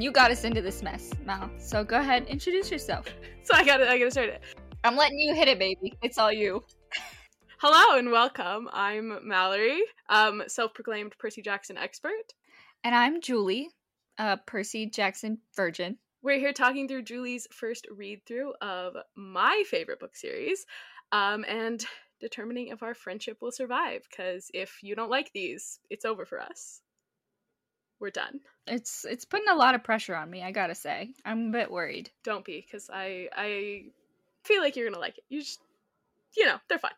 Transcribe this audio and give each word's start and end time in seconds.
You 0.00 0.12
got 0.12 0.30
us 0.30 0.44
into 0.44 0.62
this 0.62 0.80
mess, 0.80 1.12
Mal. 1.26 1.50
So 1.58 1.82
go 1.82 1.98
ahead, 1.98 2.24
introduce 2.26 2.70
yourself. 2.70 3.06
So 3.42 3.54
I 3.54 3.64
gotta, 3.64 3.90
I 3.90 3.98
gotta 3.98 4.10
start 4.10 4.28
it. 4.28 4.42
I'm 4.84 4.94
letting 4.94 5.18
you 5.18 5.34
hit 5.34 5.48
it, 5.48 5.58
baby. 5.58 5.96
It's 6.02 6.18
all 6.18 6.30
you. 6.30 6.62
Hello 7.58 7.98
and 7.98 8.12
welcome. 8.12 8.68
I'm 8.74 9.26
Mallory, 9.26 9.80
um, 10.10 10.42
self-proclaimed 10.46 11.14
Percy 11.18 11.40
Jackson 11.40 11.78
expert. 11.78 12.34
And 12.84 12.94
I'm 12.94 13.22
Julie, 13.22 13.70
uh, 14.18 14.36
Percy 14.46 14.84
Jackson 14.90 15.38
virgin. 15.56 15.96
We're 16.22 16.38
here 16.38 16.52
talking 16.52 16.88
through 16.88 17.04
Julie's 17.04 17.48
first 17.50 17.86
read-through 17.90 18.52
of 18.60 18.96
my 19.16 19.64
favorite 19.66 19.98
book 19.98 20.14
series, 20.14 20.66
um, 21.10 21.46
and 21.48 21.82
determining 22.20 22.68
if 22.68 22.82
our 22.82 22.94
friendship 22.94 23.38
will 23.40 23.52
survive. 23.52 24.06
Because 24.10 24.50
if 24.52 24.80
you 24.82 24.94
don't 24.94 25.10
like 25.10 25.32
these, 25.32 25.80
it's 25.88 26.04
over 26.04 26.26
for 26.26 26.38
us. 26.38 26.82
We're 28.00 28.10
done. 28.10 28.40
It's 28.66 29.04
it's 29.04 29.24
putting 29.24 29.48
a 29.48 29.54
lot 29.56 29.74
of 29.74 29.82
pressure 29.82 30.14
on 30.14 30.30
me. 30.30 30.42
I 30.42 30.52
gotta 30.52 30.74
say, 30.74 31.10
I'm 31.24 31.48
a 31.48 31.52
bit 31.52 31.70
worried. 31.70 32.10
Don't 32.22 32.44
be, 32.44 32.60
because 32.64 32.88
I 32.92 33.28
I 33.34 33.84
feel 34.44 34.62
like 34.62 34.76
you're 34.76 34.88
gonna 34.88 35.00
like 35.00 35.18
it. 35.18 35.24
You 35.28 35.40
just, 35.40 35.60
you 36.36 36.46
know, 36.46 36.58
they're 36.68 36.78
fun. 36.78 36.92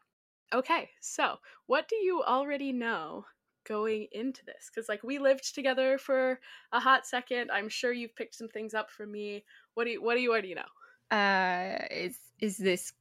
Okay, 0.52 0.90
so 1.00 1.36
what 1.66 1.88
do 1.88 1.96
you 1.96 2.22
already 2.22 2.72
know 2.72 3.24
going 3.64 4.08
into 4.12 4.44
this? 4.44 4.68
Because, 4.68 4.88
like, 4.88 5.04
we 5.04 5.18
lived 5.18 5.54
together 5.54 5.96
for 5.96 6.40
a 6.72 6.80
hot 6.80 7.06
second. 7.06 7.50
I'm 7.52 7.68
sure 7.68 7.92
you've 7.92 8.16
picked 8.16 8.34
some 8.34 8.48
things 8.48 8.74
up 8.74 8.90
from 8.90 9.12
me. 9.12 9.44
What 9.74 9.84
do 9.84 9.90
you, 9.90 10.02
what 10.02 10.14
do 10.16 10.20
you 10.20 10.32
already 10.32 10.54
know? 10.54 11.16
Uh, 11.16 11.86
is 11.90 12.18
is 12.40 12.56
this? 12.56 12.92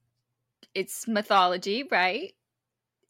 It's 0.76 1.08
mythology, 1.08 1.84
right? 1.92 2.34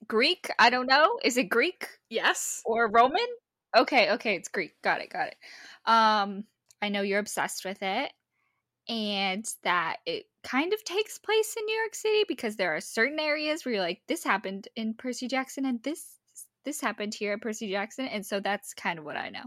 Greek? 0.07 0.49
I 0.57 0.69
don't 0.69 0.87
know. 0.87 1.19
Is 1.23 1.35
it 1.37 1.49
Greek 1.49 1.87
Yes. 2.09 2.61
or 2.65 2.89
Roman? 2.89 3.27
Okay, 3.75 4.11
okay, 4.11 4.35
it's 4.35 4.47
Greek. 4.49 4.81
Got 4.81 5.01
it, 5.01 5.11
got 5.11 5.27
it. 5.27 5.35
Um, 5.85 6.45
I 6.81 6.89
know 6.89 7.01
you're 7.01 7.19
obsessed 7.19 7.65
with 7.65 7.81
it, 7.81 8.11
and 8.87 9.45
that 9.63 9.97
it 10.05 10.25
kind 10.43 10.73
of 10.73 10.83
takes 10.83 11.19
place 11.19 11.55
in 11.57 11.65
New 11.65 11.75
York 11.75 11.93
City 11.93 12.23
because 12.27 12.55
there 12.55 12.75
are 12.75 12.81
certain 12.81 13.19
areas 13.19 13.63
where 13.63 13.75
you're 13.75 13.83
like, 13.83 14.01
this 14.07 14.23
happened 14.23 14.67
in 14.75 14.93
Percy 14.95 15.27
Jackson, 15.27 15.65
and 15.65 15.81
this 15.83 16.15
this 16.65 16.81
happened 16.81 17.13
here 17.13 17.33
at 17.33 17.41
Percy 17.41 17.69
Jackson, 17.69 18.07
and 18.07 18.25
so 18.25 18.39
that's 18.39 18.73
kind 18.73 18.99
of 18.99 19.05
what 19.05 19.17
I 19.17 19.29
know. 19.29 19.45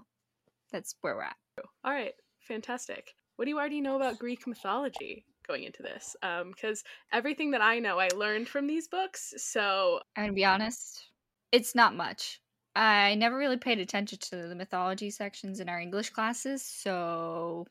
That's 0.70 0.95
where 1.01 1.17
we're 1.17 1.23
at. 1.23 1.36
All 1.84 1.92
right, 1.92 2.14
fantastic. 2.41 3.14
What 3.36 3.47
do 3.47 3.51
you 3.51 3.59
already 3.59 3.81
know 3.81 3.97
about 3.97 4.19
Greek 4.19 4.47
mythology 4.47 5.25
going 5.47 5.64
into 5.64 5.83
this? 5.83 6.17
Um, 6.23 6.51
because 6.51 6.84
everything 7.12 7.51
that 7.51 7.61
I 7.61 7.79
know, 7.81 7.98
I 7.98 8.09
learned 8.17 8.48
from 8.48 8.67
these 8.67 8.89
books. 8.89 9.34
So, 9.36 10.01
I'm 10.17 10.25
gonna 10.25 10.33
be 10.33 10.45
honest, 10.45 11.09
it's 11.51 11.75
not 11.75 11.95
much. 11.97 12.41
I 12.75 13.15
never 13.17 13.37
really 13.37 13.59
paid 13.59 13.78
attention 13.78 14.19
to 14.31 14.48
the 14.48 14.55
mythology 14.55 15.11
sections 15.11 15.61
in 15.61 15.69
our 15.69 15.78
English 15.78 16.11
classes, 16.11 16.62
so 16.62 17.67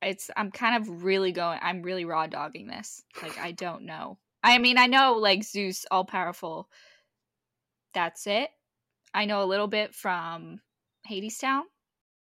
it's 0.00 0.30
I'm 0.36 0.50
kind 0.50 0.76
of 0.76 1.04
really 1.04 1.32
going 1.32 1.58
I'm 1.62 1.82
really 1.82 2.04
raw 2.04 2.26
dogging 2.26 2.66
this. 2.66 3.02
Like 3.22 3.38
I 3.38 3.52
don't 3.52 3.82
know. 3.82 4.18
I 4.42 4.58
mean, 4.58 4.78
I 4.78 4.86
know 4.86 5.14
like 5.14 5.42
Zeus 5.42 5.84
all 5.90 6.04
powerful. 6.04 6.68
That's 7.94 8.26
it. 8.26 8.50
I 9.12 9.24
know 9.24 9.42
a 9.42 9.46
little 9.46 9.66
bit 9.66 9.94
from 9.94 10.60
Hadestown. 11.10 11.62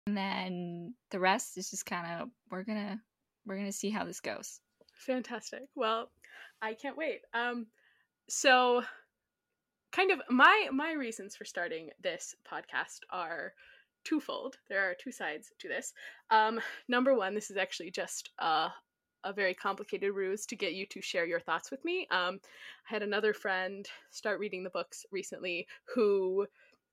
And 0.07 0.15
then 0.15 0.93
the 1.09 1.19
rest 1.19 1.57
is 1.57 1.71
just 1.71 1.85
kind 1.85 2.21
of 2.21 2.29
we're 2.51 2.63
going 2.63 2.77
to 2.77 2.99
we're 3.45 3.55
going 3.55 3.67
to 3.67 3.77
see 3.77 3.89
how 3.89 4.05
this 4.05 4.21
goes. 4.21 4.59
fantastic. 4.93 5.63
Well, 5.75 6.09
I 6.61 6.73
can't 6.73 6.97
wait. 6.97 7.21
Um, 7.33 7.67
so, 8.27 8.83
kind 9.95 10.11
of 10.11 10.21
my 10.29 10.67
my 10.71 10.91
reasons 10.91 11.35
for 11.35 11.45
starting 11.45 11.89
this 12.01 12.35
podcast 12.49 12.99
are 13.11 13.53
twofold. 14.03 14.57
There 14.69 14.81
are 14.81 14.93
two 14.93 15.11
sides 15.11 15.51
to 15.59 15.67
this. 15.67 15.93
Um, 16.29 16.59
number 16.87 17.15
one, 17.15 17.33
this 17.33 17.49
is 17.49 17.57
actually 17.57 17.91
just 17.91 18.29
a, 18.39 18.69
a 19.23 19.33
very 19.33 19.53
complicated 19.53 20.13
ruse 20.13 20.45
to 20.47 20.55
get 20.55 20.73
you 20.73 20.85
to 20.87 21.01
share 21.01 21.25
your 21.25 21.39
thoughts 21.39 21.71
with 21.71 21.83
me. 21.85 22.07
Um, 22.11 22.39
I 22.89 22.93
had 22.93 23.03
another 23.03 23.33
friend 23.33 23.87
start 24.11 24.39
reading 24.39 24.63
the 24.63 24.69
books 24.69 25.05
recently 25.11 25.65
who 25.95 26.45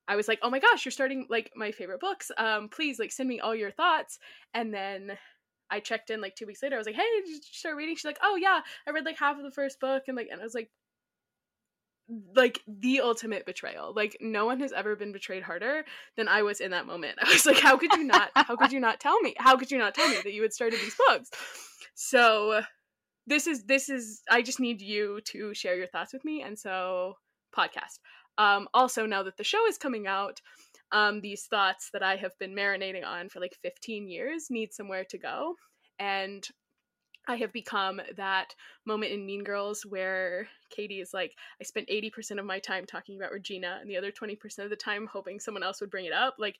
I 0.08 0.16
was 0.16 0.28
like, 0.28 0.38
oh 0.42 0.50
my 0.50 0.60
gosh, 0.60 0.84
you're 0.84 0.92
starting 0.92 1.26
like 1.28 1.50
my 1.56 1.72
favorite 1.72 2.00
books. 2.00 2.30
Um, 2.38 2.68
please 2.68 2.98
like 2.98 3.12
send 3.12 3.28
me 3.28 3.40
all 3.40 3.54
your 3.54 3.70
thoughts. 3.70 4.18
And 4.54 4.72
then 4.72 5.18
I 5.70 5.80
checked 5.80 6.10
in 6.10 6.20
like 6.20 6.36
two 6.36 6.46
weeks 6.46 6.62
later. 6.62 6.76
I 6.76 6.78
was 6.78 6.86
like, 6.86 6.96
hey, 6.96 7.02
did 7.20 7.28
you 7.28 7.40
start 7.42 7.76
reading? 7.76 7.96
She's 7.96 8.04
like, 8.04 8.18
oh 8.22 8.36
yeah, 8.36 8.60
I 8.86 8.90
read 8.90 9.04
like 9.04 9.18
half 9.18 9.36
of 9.36 9.44
the 9.44 9.50
first 9.50 9.80
book. 9.80 10.04
And 10.08 10.16
like, 10.16 10.28
and 10.30 10.40
I 10.40 10.44
was 10.44 10.54
like, 10.54 10.70
like 12.08 12.60
the 12.66 13.00
ultimate 13.00 13.46
betrayal. 13.46 13.92
Like 13.94 14.16
no 14.20 14.46
one 14.46 14.60
has 14.60 14.72
ever 14.72 14.96
been 14.96 15.12
betrayed 15.12 15.42
harder 15.42 15.84
than 16.16 16.28
I 16.28 16.42
was 16.42 16.60
in 16.60 16.72
that 16.72 16.86
moment. 16.86 17.18
I 17.22 17.28
was 17.30 17.46
like, 17.46 17.58
how 17.58 17.76
could 17.76 17.92
you 17.92 18.04
not? 18.04 18.30
How 18.34 18.56
could 18.56 18.72
you 18.72 18.80
not 18.80 19.00
tell 19.00 19.20
me? 19.20 19.34
How 19.38 19.56
could 19.56 19.70
you 19.70 19.78
not 19.78 19.94
tell 19.94 20.08
me 20.08 20.16
that 20.22 20.32
you 20.32 20.42
had 20.42 20.52
started 20.52 20.80
these 20.80 20.96
books? 21.08 21.30
So 21.94 22.62
this 23.26 23.46
is 23.46 23.64
this 23.64 23.88
is 23.88 24.22
I 24.30 24.42
just 24.42 24.60
need 24.60 24.80
you 24.80 25.20
to 25.26 25.54
share 25.54 25.76
your 25.76 25.86
thoughts 25.86 26.12
with 26.12 26.24
me, 26.24 26.42
and 26.42 26.58
so 26.58 27.14
podcast. 27.56 27.98
Um, 28.38 28.68
also, 28.72 29.06
now 29.06 29.22
that 29.22 29.36
the 29.36 29.44
show 29.44 29.66
is 29.66 29.76
coming 29.76 30.06
out, 30.06 30.40
um, 30.90 31.20
these 31.20 31.44
thoughts 31.44 31.90
that 31.92 32.02
I 32.02 32.16
have 32.16 32.32
been 32.38 32.54
marinating 32.54 33.04
on 33.04 33.28
for 33.28 33.40
like 33.40 33.56
15 33.62 34.08
years 34.08 34.46
need 34.50 34.72
somewhere 34.72 35.04
to 35.10 35.18
go, 35.18 35.54
and 35.98 36.46
I 37.28 37.36
have 37.36 37.52
become 37.52 38.00
that 38.16 38.54
moment 38.84 39.12
in 39.12 39.24
Mean 39.24 39.44
Girls 39.44 39.86
where 39.86 40.48
Katie 40.70 41.00
is 41.00 41.14
like, 41.14 41.34
I 41.60 41.64
spent 41.64 41.88
80% 41.88 42.38
of 42.38 42.44
my 42.44 42.58
time 42.58 42.84
talking 42.84 43.16
about 43.16 43.32
Regina 43.32 43.78
and 43.80 43.88
the 43.88 43.96
other 43.96 44.10
20% 44.10 44.58
of 44.58 44.70
the 44.70 44.76
time 44.76 45.06
hoping 45.06 45.38
someone 45.38 45.62
else 45.62 45.80
would 45.80 45.90
bring 45.90 46.06
it 46.06 46.12
up. 46.12 46.36
Like, 46.38 46.58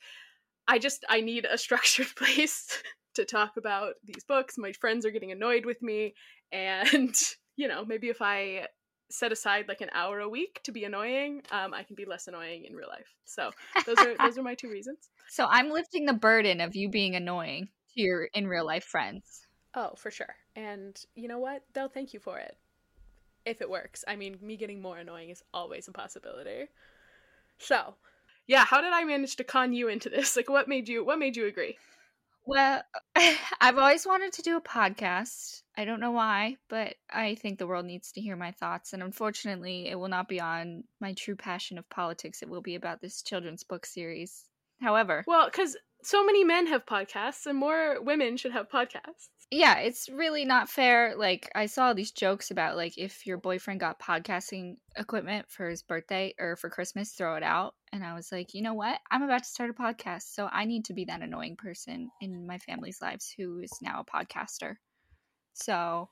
I 0.69 0.79
just, 0.79 1.05
I 1.09 1.21
need 1.21 1.47
a 1.51 1.59
structured 1.59 2.15
place 2.17 2.83
to 3.15 3.25
talk 3.25 3.57
about 3.57 3.95
these 4.05 4.25
books. 4.25 4.57
My 4.57 4.73
friends 4.73 5.05
are 5.05 5.11
getting 5.11 5.33
annoyed 5.33 5.67
with 5.67 5.83
me. 5.83 6.15
And, 6.53 7.15
you 7.57 7.69
know, 7.69 7.85
maybe 7.85 8.09
if 8.09 8.23
I 8.23 8.67
set 9.11 9.33
aside 9.33 9.67
like 9.69 9.81
an 9.83 9.91
hour 9.93 10.21
a 10.21 10.29
week 10.29 10.61
to 10.65 10.73
be 10.73 10.85
annoying, 10.85 11.43
um, 11.51 11.75
I 11.75 11.83
can 11.83 11.97
be 11.97 12.05
less 12.05 12.29
annoying 12.29 12.65
in 12.65 12.75
real 12.75 12.89
life. 12.89 13.13
So 13.25 13.51
those 13.85 13.99
are, 13.99 14.17
those 14.17 14.39
are 14.39 14.43
my 14.43 14.55
two 14.55 14.71
reasons. 14.71 15.11
So 15.29 15.47
I'm 15.51 15.71
lifting 15.71 16.07
the 16.07 16.15
burden 16.15 16.61
of 16.61 16.75
you 16.75 16.89
being 16.89 17.15
annoying 17.15 17.69
to 17.95 18.01
your 18.01 18.29
in 18.33 18.47
real 18.47 18.65
life 18.65 18.85
friends. 18.85 19.47
Oh, 19.75 19.93
for 19.97 20.11
sure. 20.11 20.35
And 20.55 21.01
you 21.15 21.29
know 21.29 21.39
what? 21.39 21.63
They'll 21.73 21.89
thank 21.89 22.13
you 22.13 22.21
for 22.21 22.39
it. 22.39 22.57
If 23.45 23.61
it 23.61 23.71
works. 23.71 24.05
I 24.07 24.17
mean, 24.17 24.39
me 24.41 24.57
getting 24.57 24.81
more 24.81 24.99
annoying 24.99 25.31
is 25.31 25.43
always 25.53 25.89
a 25.89 25.93
possibility. 25.93 26.69
So, 27.59 27.95
yeah, 28.47 28.65
how 28.65 28.81
did 28.81 28.93
I 28.93 29.05
manage 29.05 29.37
to 29.37 29.45
con 29.45 29.73
you 29.73 29.89
into 29.89 30.09
this? 30.09 30.37
Like 30.37 30.49
what 30.51 30.69
made 30.69 30.89
you 30.89 31.05
what 31.05 31.19
made 31.19 31.37
you 31.37 31.47
agree? 31.47 31.77
Well, 32.45 32.83
I've 33.61 33.79
always 33.79 34.07
wanted 34.07 34.33
to 34.35 34.43
do 34.43 34.57
a 34.57 34.61
podcast. 34.61 35.63
I 35.77 35.85
don't 35.85 36.01
know 36.01 36.11
why, 36.11 36.57
but 36.69 36.95
I 37.11 37.37
think 37.37 37.59
the 37.59 37.67
world 37.67 37.87
needs 37.87 38.13
to 38.13 38.21
hear 38.21 38.37
my 38.37 38.51
thoughts. 38.51 38.93
And 38.93 39.03
unfortunately, 39.03 39.89
it 39.89 39.95
will 39.95 40.09
not 40.09 40.29
be 40.29 40.41
on 40.41 40.85
my 41.01 41.15
true 41.15 41.37
passion 41.37 41.79
of 41.79 41.89
politics. 41.89 42.43
It 42.43 42.49
will 42.49 42.61
be 42.61 42.75
about 42.75 43.01
this 43.01 43.23
children's 43.23 43.63
book 43.63 43.87
series. 43.87 44.45
However, 44.81 45.25
Well, 45.27 45.51
cuz 45.51 45.77
so 46.03 46.25
many 46.25 46.43
men 46.43 46.67
have 46.67 46.85
podcasts 46.85 47.47
and 47.47 47.57
more 47.57 48.01
women 48.03 48.37
should 48.37 48.53
have 48.53 48.69
podcasts. 48.69 49.29
Yeah, 49.53 49.81
it's 49.81 50.09
really 50.09 50.47
not 50.47 50.71
fair. 50.71 51.15
Like, 51.15 51.51
I 51.55 51.67
saw 51.67 51.93
these 51.93 52.11
jokes 52.11 52.51
about, 52.51 52.75
like, 52.75 52.97
if 52.97 53.27
your 53.27 53.37
boyfriend 53.37 53.81
got 53.81 54.01
podcasting 54.01 54.77
equipment 54.97 55.45
for 55.51 55.69
his 55.69 55.83
birthday 55.83 56.35
or 56.41 56.57
for 56.57 56.71
Christmas, 56.71 57.13
throw 57.13 57.37
it 57.37 57.43
out. 57.43 57.75
And 57.93 58.03
I 58.03 58.15
was 58.15 58.33
like, 58.33 58.55
you 58.55 58.63
know 58.63 58.73
what? 58.73 58.99
I'm 59.11 59.23
about 59.23 59.43
to 59.43 59.49
start 59.49 59.69
a 59.69 59.75
podcast. 59.75 60.33
So 60.33 60.49
I 60.51 60.65
need 60.65 60.87
to 60.87 60.95
be 60.95 61.05
that 61.05 61.21
annoying 61.21 61.57
person 61.57 62.11
in 62.23 62.47
my 62.47 62.57
family's 62.57 63.03
lives 63.03 63.35
who 63.37 63.59
is 63.59 63.73
now 63.83 64.01
a 64.01 64.11
podcaster. 64.25 64.77
So 65.53 66.09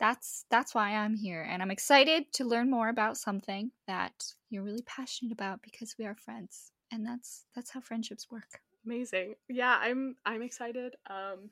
that's 0.00 0.44
that's 0.50 0.74
why 0.74 0.96
I'm 0.96 1.14
here 1.14 1.46
and 1.48 1.62
I'm 1.62 1.70
excited 1.70 2.24
to 2.32 2.44
learn 2.44 2.68
more 2.68 2.88
about 2.88 3.16
something 3.16 3.70
that 3.86 4.12
you're 4.50 4.64
really 4.64 4.82
passionate 4.82 5.30
about 5.32 5.62
because 5.62 5.94
we 5.96 6.06
are 6.06 6.16
friends. 6.16 6.72
And 6.90 7.06
that's 7.06 7.44
that's 7.54 7.70
how 7.70 7.80
friendships 7.80 8.26
work. 8.32 8.60
Amazing. 8.84 9.36
Yeah, 9.48 9.78
I'm 9.80 10.16
I'm 10.26 10.42
excited. 10.42 10.96
Um 11.08 11.50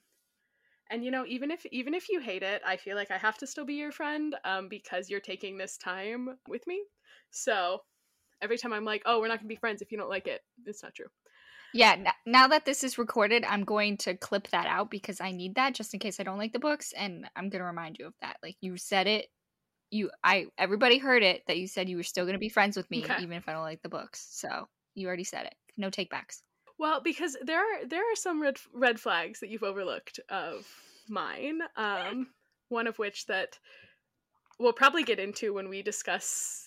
and 0.92 1.04
you 1.04 1.10
know, 1.10 1.24
even 1.26 1.50
if 1.50 1.66
even 1.66 1.94
if 1.94 2.08
you 2.10 2.20
hate 2.20 2.42
it, 2.44 2.62
I 2.66 2.76
feel 2.76 2.96
like 2.96 3.10
I 3.10 3.18
have 3.18 3.38
to 3.38 3.46
still 3.46 3.64
be 3.64 3.74
your 3.74 3.92
friend 3.92 4.36
um 4.44 4.68
because 4.68 5.10
you're 5.10 5.20
taking 5.20 5.56
this 5.58 5.76
time 5.78 6.38
with 6.48 6.66
me. 6.66 6.84
So, 7.30 7.80
every 8.42 8.58
time 8.58 8.72
I'm 8.72 8.84
like, 8.84 9.02
"Oh, 9.06 9.20
we're 9.20 9.28
not 9.28 9.38
going 9.38 9.48
to 9.48 9.54
be 9.54 9.56
friends 9.56 9.82
if 9.82 9.92
you 9.92 9.98
don't 9.98 10.10
like 10.10 10.28
it." 10.28 10.42
It's 10.66 10.82
not 10.82 10.94
true. 10.94 11.08
Yeah, 11.72 11.92
n- 11.92 12.06
now 12.26 12.48
that 12.48 12.64
this 12.66 12.84
is 12.84 12.98
recorded, 12.98 13.44
I'm 13.44 13.64
going 13.64 13.96
to 13.98 14.16
clip 14.16 14.48
that 14.48 14.66
out 14.66 14.90
because 14.90 15.20
I 15.20 15.30
need 15.32 15.54
that 15.54 15.74
just 15.74 15.94
in 15.94 16.00
case 16.00 16.20
I 16.20 16.22
don't 16.22 16.38
like 16.38 16.52
the 16.52 16.58
books 16.58 16.92
and 16.92 17.28
I'm 17.34 17.48
going 17.48 17.60
to 17.60 17.66
remind 17.66 17.98
you 17.98 18.06
of 18.06 18.14
that. 18.20 18.36
Like 18.42 18.56
you 18.60 18.76
said 18.76 19.06
it 19.06 19.28
you 19.90 20.10
I 20.24 20.48
everybody 20.58 20.98
heard 20.98 21.22
it 21.22 21.44
that 21.48 21.58
you 21.58 21.68
said 21.68 21.88
you 21.88 21.96
were 21.98 22.02
still 22.04 22.24
going 22.26 22.34
to 22.34 22.40
be 22.40 22.48
friends 22.50 22.76
with 22.76 22.90
me 22.90 22.98
Okay. 22.98 23.16
even 23.16 23.36
if 23.38 23.48
I 23.48 23.52
don't 23.54 23.62
like 23.62 23.82
the 23.82 23.88
books. 23.90 24.26
So, 24.32 24.68
you 24.94 25.06
already 25.08 25.24
said 25.24 25.46
it. 25.46 25.54
No 25.78 25.90
takebacks. 25.90 26.42
Well, 26.82 27.00
because 27.00 27.36
there 27.40 27.60
are 27.60 27.86
there 27.86 28.02
are 28.02 28.16
some 28.16 28.42
red 28.42 28.56
red 28.74 28.98
flags 28.98 29.38
that 29.38 29.50
you've 29.50 29.62
overlooked 29.62 30.18
of 30.28 30.66
mine. 31.08 31.60
Um, 31.76 32.26
one 32.70 32.88
of 32.88 32.98
which 32.98 33.26
that 33.26 33.56
we'll 34.58 34.72
probably 34.72 35.04
get 35.04 35.20
into 35.20 35.54
when 35.54 35.68
we 35.68 35.82
discuss 35.82 36.66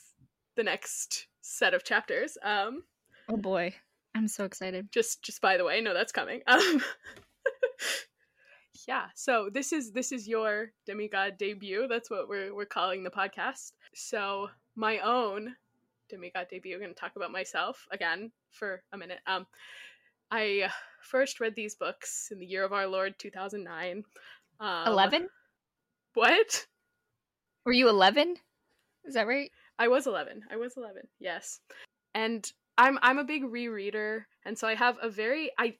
the 0.56 0.64
next 0.64 1.28
set 1.42 1.74
of 1.74 1.84
chapters. 1.84 2.38
Um, 2.42 2.84
Oh 3.28 3.36
boy. 3.36 3.76
I'm 4.16 4.30
so 4.30 4.46
excited. 4.46 4.88
just 4.90 5.22
just 5.22 5.42
by 5.42 5.58
the 5.58 5.66
way, 5.66 5.82
no, 5.82 5.94
that's 5.94 6.14
coming. 6.14 6.44
Um, 6.48 6.82
yeah 8.88 9.08
so 9.16 9.50
this 9.52 9.74
is 9.74 9.92
this 9.92 10.12
is 10.12 10.28
your 10.28 10.72
demigod 10.86 11.38
debut 11.38 11.88
that's 11.90 12.10
what 12.12 12.30
we're 12.30 12.54
we're 12.54 12.66
calling 12.66 13.04
the 13.04 13.10
podcast 13.10 13.72
so 13.96 14.50
my 14.76 15.00
own 15.00 15.56
demigod 16.10 16.48
debut 16.50 16.76
i'm 16.76 16.82
going 16.82 16.94
to 16.94 17.00
talk 17.00 17.14
about 17.16 17.32
myself 17.32 17.88
again 17.92 18.32
for 18.52 18.84
a 18.94 18.98
minute 18.98 19.20
um 19.28 19.46
i 20.32 20.70
first 21.02 21.40
read 21.40 21.56
these 21.56 21.76
books 21.76 22.30
in 22.32 22.40
the 22.40 22.46
year 22.46 22.64
of 22.64 22.74
our 22.74 22.88
lord 22.88 23.14
2009 23.20 24.04
um, 24.60 24.88
11 24.88 25.28
what? 26.14 26.66
Were 27.66 27.74
you 27.74 27.90
11 27.90 28.38
is 29.04 29.16
that 29.16 29.28
right? 29.28 29.52
I 29.78 29.88
was 29.88 30.08
11 30.08 30.44
i 30.52 30.56
was 30.56 30.74
11 30.78 31.04
yes. 31.20 31.60
And 32.14 32.50
i'm 32.78 32.98
i'm 33.02 33.18
a 33.18 33.24
big 33.24 33.44
rereader 33.44 34.24
and 34.46 34.58
so 34.58 34.68
i 34.68 34.76
have 34.76 34.98
a 35.02 35.10
very 35.10 35.52
i 35.58 35.76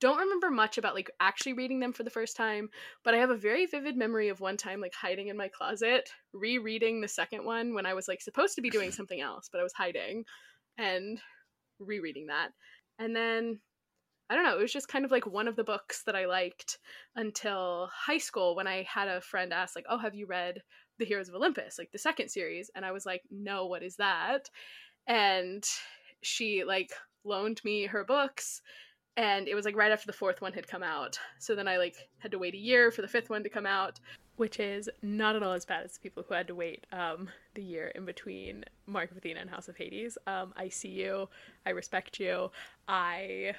don't 0.00 0.18
remember 0.18 0.50
much 0.50 0.78
about 0.78 0.94
like 0.94 1.10
actually 1.20 1.52
reading 1.52 1.78
them 1.78 1.92
for 1.92 2.02
the 2.02 2.10
first 2.10 2.36
time, 2.36 2.70
but 3.04 3.14
I 3.14 3.18
have 3.18 3.30
a 3.30 3.36
very 3.36 3.66
vivid 3.66 3.96
memory 3.96 4.28
of 4.28 4.40
one 4.40 4.56
time 4.56 4.80
like 4.80 4.94
hiding 4.94 5.28
in 5.28 5.36
my 5.36 5.48
closet, 5.48 6.08
rereading 6.32 7.00
the 7.00 7.08
second 7.08 7.44
one 7.44 7.74
when 7.74 7.86
I 7.86 7.94
was 7.94 8.08
like 8.08 8.22
supposed 8.22 8.54
to 8.54 8.62
be 8.62 8.70
doing 8.70 8.90
something 8.92 9.20
else, 9.20 9.48
but 9.52 9.60
I 9.60 9.62
was 9.62 9.74
hiding 9.74 10.24
and 10.78 11.20
rereading 11.78 12.26
that. 12.26 12.50
And 12.98 13.14
then 13.14 13.60
I 14.30 14.34
don't 14.34 14.44
know, 14.44 14.56
it 14.56 14.62
was 14.62 14.72
just 14.72 14.88
kind 14.88 15.04
of 15.04 15.10
like 15.10 15.26
one 15.26 15.48
of 15.48 15.56
the 15.56 15.64
books 15.64 16.04
that 16.04 16.14
I 16.14 16.26
liked 16.26 16.78
until 17.16 17.90
high 17.92 18.18
school 18.18 18.54
when 18.54 18.68
I 18.68 18.84
had 18.84 19.08
a 19.08 19.20
friend 19.20 19.52
ask 19.52 19.74
like, 19.74 19.86
"Oh, 19.90 19.98
have 19.98 20.14
you 20.14 20.26
read 20.26 20.62
The 20.98 21.04
Heroes 21.04 21.28
of 21.28 21.34
Olympus, 21.34 21.78
like 21.78 21.90
the 21.90 21.98
second 21.98 22.28
series?" 22.30 22.70
And 22.74 22.86
I 22.86 22.92
was 22.92 23.04
like, 23.04 23.22
"No, 23.30 23.66
what 23.66 23.82
is 23.82 23.96
that?" 23.96 24.48
And 25.08 25.64
she 26.22 26.64
like 26.64 26.92
loaned 27.24 27.60
me 27.64 27.86
her 27.86 28.04
books 28.04 28.62
and 29.16 29.48
it 29.48 29.54
was 29.54 29.64
like 29.64 29.76
right 29.76 29.92
after 29.92 30.06
the 30.06 30.12
fourth 30.12 30.40
one 30.40 30.52
had 30.52 30.66
come 30.66 30.82
out 30.82 31.18
so 31.38 31.54
then 31.54 31.68
i 31.68 31.76
like 31.76 32.08
had 32.18 32.30
to 32.30 32.38
wait 32.38 32.54
a 32.54 32.58
year 32.58 32.90
for 32.90 33.02
the 33.02 33.08
fifth 33.08 33.28
one 33.28 33.42
to 33.42 33.48
come 33.48 33.66
out 33.66 34.00
which 34.36 34.58
is 34.58 34.88
not 35.02 35.36
at 35.36 35.42
all 35.42 35.52
as 35.52 35.66
bad 35.66 35.84
as 35.84 35.92
the 35.92 36.00
people 36.00 36.24
who 36.26 36.34
had 36.34 36.46
to 36.46 36.54
wait 36.54 36.86
um, 36.92 37.28
the 37.54 37.62
year 37.62 37.88
in 37.88 38.04
between 38.04 38.64
mark 38.86 39.10
of 39.10 39.16
athena 39.16 39.40
and 39.40 39.50
house 39.50 39.68
of 39.68 39.76
hades 39.76 40.16
um, 40.26 40.52
i 40.56 40.68
see 40.68 40.88
you 40.88 41.28
i 41.66 41.70
respect 41.70 42.18
you 42.18 42.50
i 42.88 43.54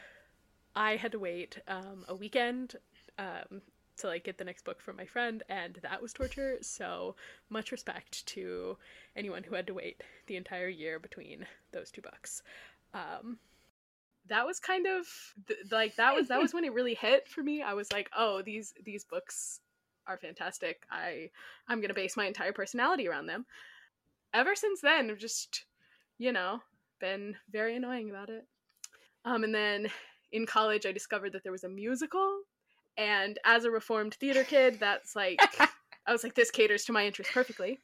i 0.75 0.95
had 0.95 1.11
to 1.11 1.19
wait 1.19 1.59
um, 1.67 2.05
a 2.07 2.15
weekend 2.15 2.75
um, 3.19 3.61
to 3.97 4.07
like 4.07 4.23
get 4.23 4.37
the 4.37 4.43
next 4.43 4.65
book 4.65 4.81
from 4.81 4.95
my 4.95 5.05
friend 5.05 5.43
and 5.49 5.79
that 5.81 6.01
was 6.01 6.13
torture 6.13 6.57
so 6.61 7.15
much 7.49 7.71
respect 7.71 8.25
to 8.25 8.77
anyone 9.15 9.43
who 9.43 9.55
had 9.55 9.67
to 9.67 9.73
wait 9.73 10.03
the 10.27 10.35
entire 10.35 10.69
year 10.69 10.99
between 10.99 11.45
those 11.71 11.91
two 11.91 12.01
books 12.01 12.41
um, 12.93 13.37
that 14.27 14.45
was 14.45 14.59
kind 14.59 14.87
of 14.87 15.07
th- 15.47 15.71
like 15.71 15.95
that 15.95 16.13
was 16.15 16.27
that 16.27 16.41
was 16.41 16.53
when 16.53 16.63
it 16.63 16.73
really 16.73 16.93
hit 16.93 17.27
for 17.27 17.41
me. 17.43 17.61
I 17.61 17.73
was 17.73 17.91
like, 17.91 18.09
oh, 18.17 18.41
these 18.41 18.73
these 18.83 19.03
books 19.03 19.59
are 20.07 20.17
fantastic. 20.17 20.83
I 20.91 21.29
I'm 21.67 21.81
gonna 21.81 21.93
base 21.93 22.17
my 22.17 22.25
entire 22.25 22.53
personality 22.53 23.07
around 23.07 23.27
them. 23.27 23.45
Ever 24.33 24.55
since 24.55 24.81
then, 24.81 25.09
I've 25.09 25.17
just 25.17 25.65
you 26.17 26.31
know 26.31 26.61
been 26.99 27.35
very 27.51 27.75
annoying 27.75 28.09
about 28.09 28.29
it. 28.29 28.45
Um, 29.25 29.43
and 29.43 29.53
then 29.53 29.89
in 30.31 30.45
college, 30.45 30.85
I 30.85 30.91
discovered 30.91 31.33
that 31.33 31.43
there 31.43 31.51
was 31.51 31.63
a 31.63 31.69
musical, 31.69 32.41
and 32.97 33.37
as 33.45 33.65
a 33.65 33.71
reformed 33.71 34.15
theater 34.15 34.43
kid, 34.43 34.79
that's 34.79 35.15
like 35.15 35.39
I 36.07 36.11
was 36.11 36.23
like, 36.23 36.35
this 36.35 36.51
caters 36.51 36.85
to 36.85 36.93
my 36.93 37.05
interest 37.05 37.31
perfectly. 37.31 37.79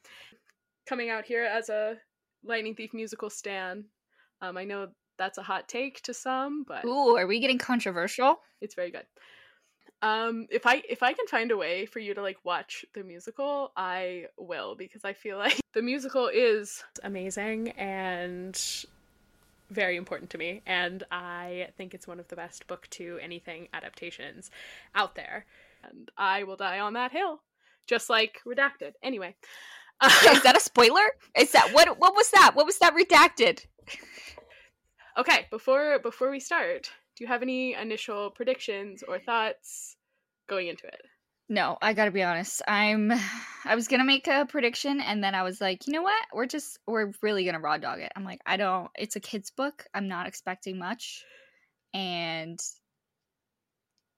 Coming 0.87 1.09
out 1.09 1.25
here 1.25 1.43
as 1.43 1.69
a 1.69 1.97
Lightning 2.43 2.75
Thief 2.75 2.93
musical 2.93 3.29
stan, 3.29 3.85
um, 4.41 4.57
I 4.57 4.63
know 4.63 4.87
that's 5.17 5.37
a 5.37 5.43
hot 5.43 5.67
take 5.67 6.01
to 6.03 6.13
some, 6.13 6.63
but 6.67 6.85
Ooh, 6.85 7.17
are 7.17 7.27
we 7.27 7.39
getting 7.39 7.57
controversial? 7.57 8.39
It's 8.61 8.75
very 8.75 8.91
good. 8.91 9.05
Um, 10.01 10.47
if 10.51 10.67
I 10.67 10.83
if 10.87 11.01
I 11.01 11.13
can 11.13 11.25
find 11.27 11.51
a 11.51 11.57
way 11.57 11.87
for 11.87 11.99
you 11.99 12.13
to 12.13 12.21
like 12.21 12.37
watch 12.43 12.85
the 12.93 13.03
musical, 13.03 13.71
I 13.75 14.25
will 14.37 14.75
because 14.75 15.03
I 15.03 15.13
feel 15.13 15.37
like 15.37 15.59
the 15.73 15.81
musical 15.81 16.27
is 16.27 16.83
amazing 17.03 17.69
and 17.71 18.59
very 19.69 19.97
important 19.97 20.29
to 20.31 20.37
me, 20.37 20.61
and 20.65 21.03
I 21.11 21.69
think 21.77 21.93
it's 21.93 22.07
one 22.07 22.19
of 22.19 22.27
the 22.27 22.35
best 22.35 22.67
book 22.67 22.87
to 22.91 23.19
anything 23.21 23.67
adaptations 23.73 24.51
out 24.95 25.15
there. 25.15 25.45
And 25.83 26.09
I 26.17 26.43
will 26.43 26.55
die 26.55 26.79
on 26.79 26.93
that 26.93 27.11
hill, 27.11 27.41
just 27.85 28.09
like 28.09 28.39
Redacted. 28.45 28.93
Anyway, 29.03 29.35
is 30.03 30.43
that 30.43 30.57
a 30.57 30.59
spoiler? 30.59 31.05
Is 31.37 31.51
that 31.51 31.73
what? 31.73 31.99
What 31.99 32.15
was 32.15 32.29
that? 32.31 32.51
What 32.53 32.65
was 32.65 32.77
that 32.79 32.95
redacted? 32.95 33.65
Okay, 35.17 35.47
before 35.49 35.97
before 35.99 36.29
we 36.29 36.39
start, 36.39 36.91
do 37.15 37.23
you 37.23 37.27
have 37.27 37.41
any 37.41 37.73
initial 37.73 38.29
predictions 38.29 39.03
or 39.07 39.17
thoughts 39.17 39.97
going 40.47 40.67
into 40.67 40.85
it? 40.85 41.01
No, 41.49 41.77
I 41.81 41.93
gotta 41.93 42.11
be 42.11 42.23
honest. 42.23 42.61
I'm 42.67 43.11
I 43.65 43.75
was 43.75 43.87
gonna 43.87 44.03
make 44.03 44.27
a 44.27 44.45
prediction 44.47 44.99
and 45.01 45.23
then 45.23 45.35
I 45.35 45.43
was 45.43 45.61
like, 45.61 45.87
you 45.87 45.93
know 45.93 46.01
what? 46.01 46.25
We're 46.33 46.45
just 46.45 46.79
we're 46.85 47.11
really 47.21 47.45
gonna 47.45 47.59
raw 47.59 47.77
dog 47.77 47.99
it. 47.99 48.11
I'm 48.15 48.25
like, 48.25 48.41
I 48.45 48.57
don't 48.57 48.89
it's 48.95 49.15
a 49.15 49.21
kid's 49.21 49.51
book. 49.51 49.85
I'm 49.93 50.07
not 50.07 50.27
expecting 50.27 50.77
much. 50.77 51.23
And 51.93 52.59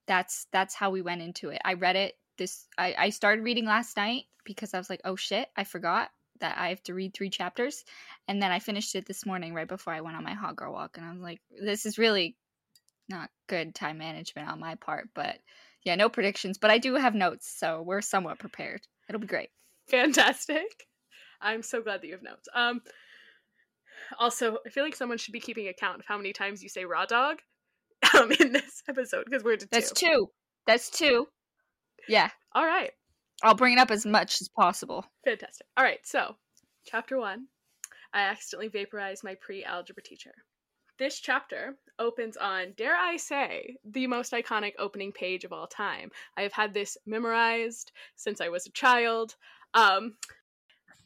that's 0.07 0.47
that's 0.51 0.73
how 0.73 0.89
we 0.89 1.01
went 1.01 1.21
into 1.21 1.49
it. 1.49 1.61
I 1.63 1.73
read 1.73 1.95
it 1.95 2.17
this 2.37 2.67
I, 2.77 2.95
I 2.97 3.09
started 3.09 3.43
reading 3.43 3.65
last 3.65 3.95
night 3.95 4.23
because 4.43 4.73
I 4.73 4.79
was 4.79 4.89
like, 4.89 5.01
oh 5.05 5.15
shit, 5.15 5.47
I 5.55 5.65
forgot 5.65 6.09
that 6.39 6.57
I 6.57 6.69
have 6.69 6.81
to 6.83 6.93
read 6.93 7.13
three 7.13 7.29
chapters. 7.29 7.83
And 8.27 8.41
then 8.41 8.51
I 8.51 8.59
finished 8.59 8.95
it 8.95 9.05
this 9.05 9.25
morning 9.25 9.53
right 9.53 9.67
before 9.67 9.93
I 9.93 10.01
went 10.01 10.17
on 10.17 10.23
my 10.23 10.33
hot 10.33 10.55
girl 10.55 10.73
walk. 10.73 10.97
And 10.97 11.05
I 11.05 11.11
was 11.11 11.21
like, 11.21 11.41
this 11.61 11.85
is 11.85 11.97
really 11.97 12.37
not 13.09 13.29
good 13.47 13.75
time 13.75 13.97
management 13.97 14.47
on 14.49 14.59
my 14.59 14.75
part. 14.75 15.09
But 15.13 15.37
yeah, 15.89 15.95
no 15.95 16.07
predictions. 16.07 16.57
But 16.59 16.69
I 16.69 16.77
do 16.77 16.95
have 16.95 17.15
notes. 17.15 17.51
So 17.57 17.81
we're 17.81 18.01
somewhat 18.01 18.37
prepared. 18.37 18.81
It'll 19.07 19.19
be 19.19 19.27
great. 19.27 19.49
Fantastic. 19.89 20.85
I'm 21.41 21.63
so 21.63 21.81
glad 21.81 22.01
that 22.01 22.07
you 22.07 22.13
have 22.13 22.21
notes. 22.21 22.47
Um, 22.53 22.81
also, 24.19 24.57
I 24.65 24.69
feel 24.69 24.83
like 24.83 24.95
someone 24.95 25.17
should 25.17 25.31
be 25.31 25.39
keeping 25.39 25.67
account 25.67 25.99
of 25.99 26.05
how 26.07 26.17
many 26.17 26.31
times 26.31 26.61
you 26.61 26.69
say 26.69 26.85
raw 26.85 27.05
dog 27.05 27.37
um, 28.13 28.31
in 28.39 28.51
this 28.51 28.83
episode 28.87 29.25
because 29.25 29.43
we're 29.43 29.57
to 29.57 29.67
That's 29.71 29.91
two. 29.91 30.27
That's 30.67 30.91
two. 30.91 31.27
Yeah. 32.07 32.29
All 32.53 32.65
right. 32.65 32.91
I'll 33.41 33.55
bring 33.55 33.73
it 33.73 33.79
up 33.79 33.89
as 33.89 34.05
much 34.05 34.41
as 34.41 34.49
possible. 34.49 35.05
Fantastic. 35.25 35.65
All 35.77 35.83
right, 35.83 35.99
so 36.03 36.35
chapter 36.85 37.17
one 37.17 37.47
I 38.13 38.21
accidentally 38.21 38.67
vaporized 38.67 39.23
my 39.23 39.35
pre 39.35 39.63
algebra 39.63 40.03
teacher. 40.03 40.33
This 40.99 41.21
chapter 41.21 41.77
opens 41.97 42.35
on, 42.35 42.73
dare 42.75 42.97
I 42.97 43.15
say, 43.15 43.77
the 43.85 44.05
most 44.05 44.33
iconic 44.33 44.73
opening 44.77 45.13
page 45.13 45.45
of 45.45 45.53
all 45.53 45.65
time. 45.65 46.11
I 46.35 46.41
have 46.41 46.51
had 46.51 46.73
this 46.73 46.97
memorized 47.05 47.93
since 48.17 48.41
I 48.41 48.49
was 48.49 48.65
a 48.65 48.71
child. 48.71 49.37
Um, 49.73 50.17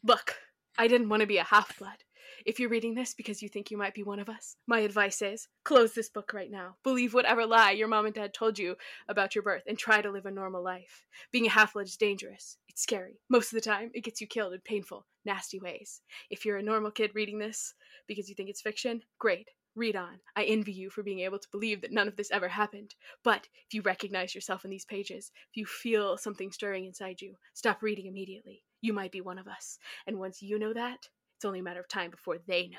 look, 0.03 0.33
I 0.79 0.87
didn't 0.87 1.09
want 1.09 1.21
to 1.21 1.27
be 1.27 1.37
a 1.37 1.43
half 1.43 1.77
blood. 1.77 2.03
If 2.43 2.59
you're 2.59 2.71
reading 2.71 2.95
this 2.95 3.13
because 3.13 3.43
you 3.43 3.49
think 3.49 3.69
you 3.69 3.77
might 3.77 3.93
be 3.93 4.01
one 4.01 4.17
of 4.17 4.29
us, 4.29 4.55
my 4.65 4.79
advice 4.79 5.21
is 5.21 5.47
close 5.63 5.93
this 5.93 6.09
book 6.09 6.33
right 6.33 6.49
now. 6.49 6.77
Believe 6.83 7.13
whatever 7.13 7.45
lie 7.45 7.69
your 7.69 7.87
mom 7.87 8.07
and 8.07 8.15
dad 8.15 8.33
told 8.33 8.57
you 8.57 8.75
about 9.07 9.35
your 9.35 9.43
birth 9.43 9.63
and 9.67 9.77
try 9.77 10.01
to 10.01 10.09
live 10.09 10.25
a 10.25 10.31
normal 10.31 10.63
life. 10.63 11.05
Being 11.31 11.45
a 11.45 11.51
half 11.51 11.73
blood 11.73 11.85
is 11.85 11.97
dangerous. 11.97 12.57
It's 12.67 12.81
scary. 12.81 13.19
Most 13.29 13.53
of 13.53 13.57
the 13.57 13.69
time, 13.69 13.91
it 13.93 14.03
gets 14.03 14.21
you 14.21 14.25
killed 14.25 14.53
in 14.53 14.61
painful, 14.61 15.05
nasty 15.23 15.59
ways. 15.59 16.01
If 16.31 16.45
you're 16.45 16.57
a 16.57 16.63
normal 16.63 16.89
kid 16.89 17.11
reading 17.13 17.37
this 17.37 17.75
because 18.07 18.27
you 18.27 18.33
think 18.33 18.49
it's 18.49 18.59
fiction, 18.59 19.03
great. 19.19 19.49
Read 19.75 19.95
on. 19.95 20.19
I 20.35 20.43
envy 20.43 20.71
you 20.71 20.89
for 20.89 21.01
being 21.01 21.21
able 21.21 21.39
to 21.39 21.47
believe 21.51 21.81
that 21.81 21.91
none 21.91 22.07
of 22.07 22.15
this 22.15 22.29
ever 22.31 22.47
happened. 22.47 22.93
But 23.23 23.47
if 23.65 23.73
you 23.73 23.81
recognize 23.81 24.35
yourself 24.35 24.63
in 24.65 24.71
these 24.71 24.85
pages, 24.85 25.31
if 25.49 25.57
you 25.57 25.65
feel 25.65 26.17
something 26.17 26.51
stirring 26.51 26.85
inside 26.85 27.21
you, 27.21 27.35
stop 27.53 27.81
reading 27.81 28.05
immediately. 28.05 28.63
You 28.81 28.93
might 28.93 29.11
be 29.11 29.21
one 29.21 29.39
of 29.39 29.47
us. 29.47 29.79
And 30.05 30.19
once 30.19 30.41
you 30.41 30.59
know 30.59 30.73
that, 30.73 31.07
it's 31.35 31.45
only 31.45 31.59
a 31.59 31.63
matter 31.63 31.79
of 31.79 31.87
time 31.87 32.11
before 32.11 32.37
they 32.47 32.67
know, 32.67 32.77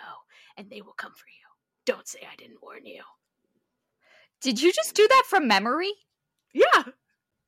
and 0.56 0.70
they 0.70 0.82
will 0.82 0.92
come 0.92 1.12
for 1.12 1.26
you. 1.28 1.44
Don't 1.84 2.06
say 2.06 2.20
I 2.20 2.36
didn't 2.36 2.62
warn 2.62 2.86
you. 2.86 3.02
Did 4.40 4.62
you 4.62 4.72
just 4.72 4.94
do 4.94 5.06
that 5.08 5.24
from 5.28 5.48
memory? 5.48 5.92
Yeah. 6.52 6.84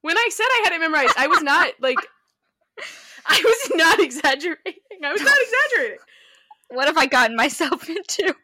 When 0.02 0.16
I 0.16 0.28
said 0.30 0.46
I 0.46 0.60
had 0.64 0.72
it 0.72 0.80
memorized, 0.80 1.14
I 1.16 1.26
was 1.28 1.42
not 1.42 1.72
like 1.80 1.98
I 3.26 3.40
was 3.44 3.76
not 3.76 4.00
exaggerating. 4.00 4.74
I 5.04 5.12
was 5.12 5.22
not 5.22 5.36
exaggerating. 5.40 5.98
What 6.68 6.86
have 6.86 6.98
I 6.98 7.06
gotten 7.06 7.36
myself 7.36 7.88
into? 7.88 8.34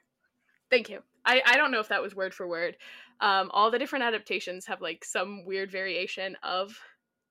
Thank 0.73 0.89
you. 0.89 1.01
I, 1.27 1.43
I 1.45 1.59
don't 1.59 1.71
know 1.71 1.81
if 1.81 1.89
that 1.89 2.01
was 2.01 2.17
word 2.17 2.33
for 2.33 2.49
word. 2.49 2.79
Um, 3.21 3.51
all 3.53 3.71
the 3.71 3.79
different 3.79 4.07
adaptations 4.07 4.65
have 4.67 4.81
like 4.81 5.05
some 5.05 5.45
weird 5.45 5.71
variation 5.71 6.35
of 6.43 6.81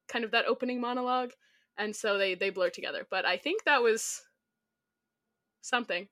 kind 0.07 0.23
of 0.23 0.29
that 0.29 0.45
opening 0.45 0.79
monologue, 0.79 1.31
and 1.75 1.95
so 1.95 2.19
they 2.19 2.35
they 2.35 2.51
blur 2.51 2.69
together. 2.69 3.07
But 3.09 3.25
I 3.25 3.37
think 3.37 3.63
that 3.63 3.81
was 3.81 4.21
something. 5.61 6.07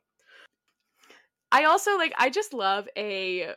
I 1.51 1.65
also 1.65 1.97
like 1.97 2.13
I 2.17 2.31
just 2.31 2.51
love 2.51 2.87
a 2.97 3.53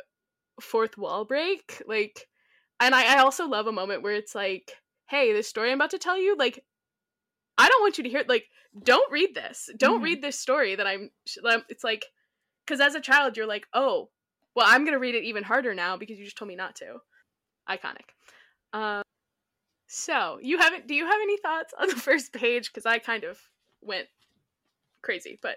fourth 0.61 0.99
wall 0.99 1.25
break. 1.25 1.83
Like 1.87 2.29
and 2.79 2.95
I, 2.95 3.17
I 3.17 3.19
also 3.21 3.47
love 3.47 3.69
a 3.69 3.73
moment 3.73 4.02
where 4.02 4.14
it's 4.14 4.35
like, 4.35 4.73
hey, 5.09 5.33
this 5.33 5.49
story 5.49 5.71
I'm 5.71 5.79
about 5.79 5.93
to 5.93 5.99
tell 5.99 6.21
you, 6.21 6.37
like 6.37 6.62
I 7.57 7.69
don't 7.69 7.81
want 7.81 7.97
you 7.97 8.05
to 8.05 8.11
hear 8.11 8.23
like 8.29 8.45
don't 8.85 9.11
read 9.11 9.35
this. 9.35 9.71
Don't 9.79 9.97
mm-hmm. 9.97 10.05
read 10.05 10.23
this 10.23 10.38
story 10.38 10.75
that 10.75 10.87
I'm 10.87 11.09
it's 11.71 11.83
like 11.83 12.05
cuz 12.73 12.81
as 12.81 12.95
a 12.95 13.00
child 13.00 13.37
you're 13.37 13.47
like, 13.47 13.67
"Oh, 13.75 14.11
well, 14.55 14.67
I'm 14.69 14.85
to 14.87 14.99
read 14.99 15.14
it 15.14 15.25
even 15.25 15.45
harder 15.45 15.75
now 15.75 15.97
because 15.97 16.19
you 16.19 16.25
just 16.25 16.38
told 16.38 16.49
me 16.49 16.57
not 16.57 16.76
to." 16.76 17.00
Iconic. 17.69 18.11
Um, 18.73 19.02
so 19.87 20.38
you 20.43 20.59
haven't? 20.59 20.87
Do 20.88 20.95
you 20.95 21.07
have 21.07 21.21
any 21.23 21.37
thoughts 21.38 21.75
on 21.79 21.88
the 21.88 21.97
first 22.09 22.33
page? 22.33 22.69
Because 22.73 22.87
I 22.87 22.99
kind 22.99 23.25
of 23.25 23.38
went 23.83 24.09
crazy, 25.02 25.38
but 25.43 25.57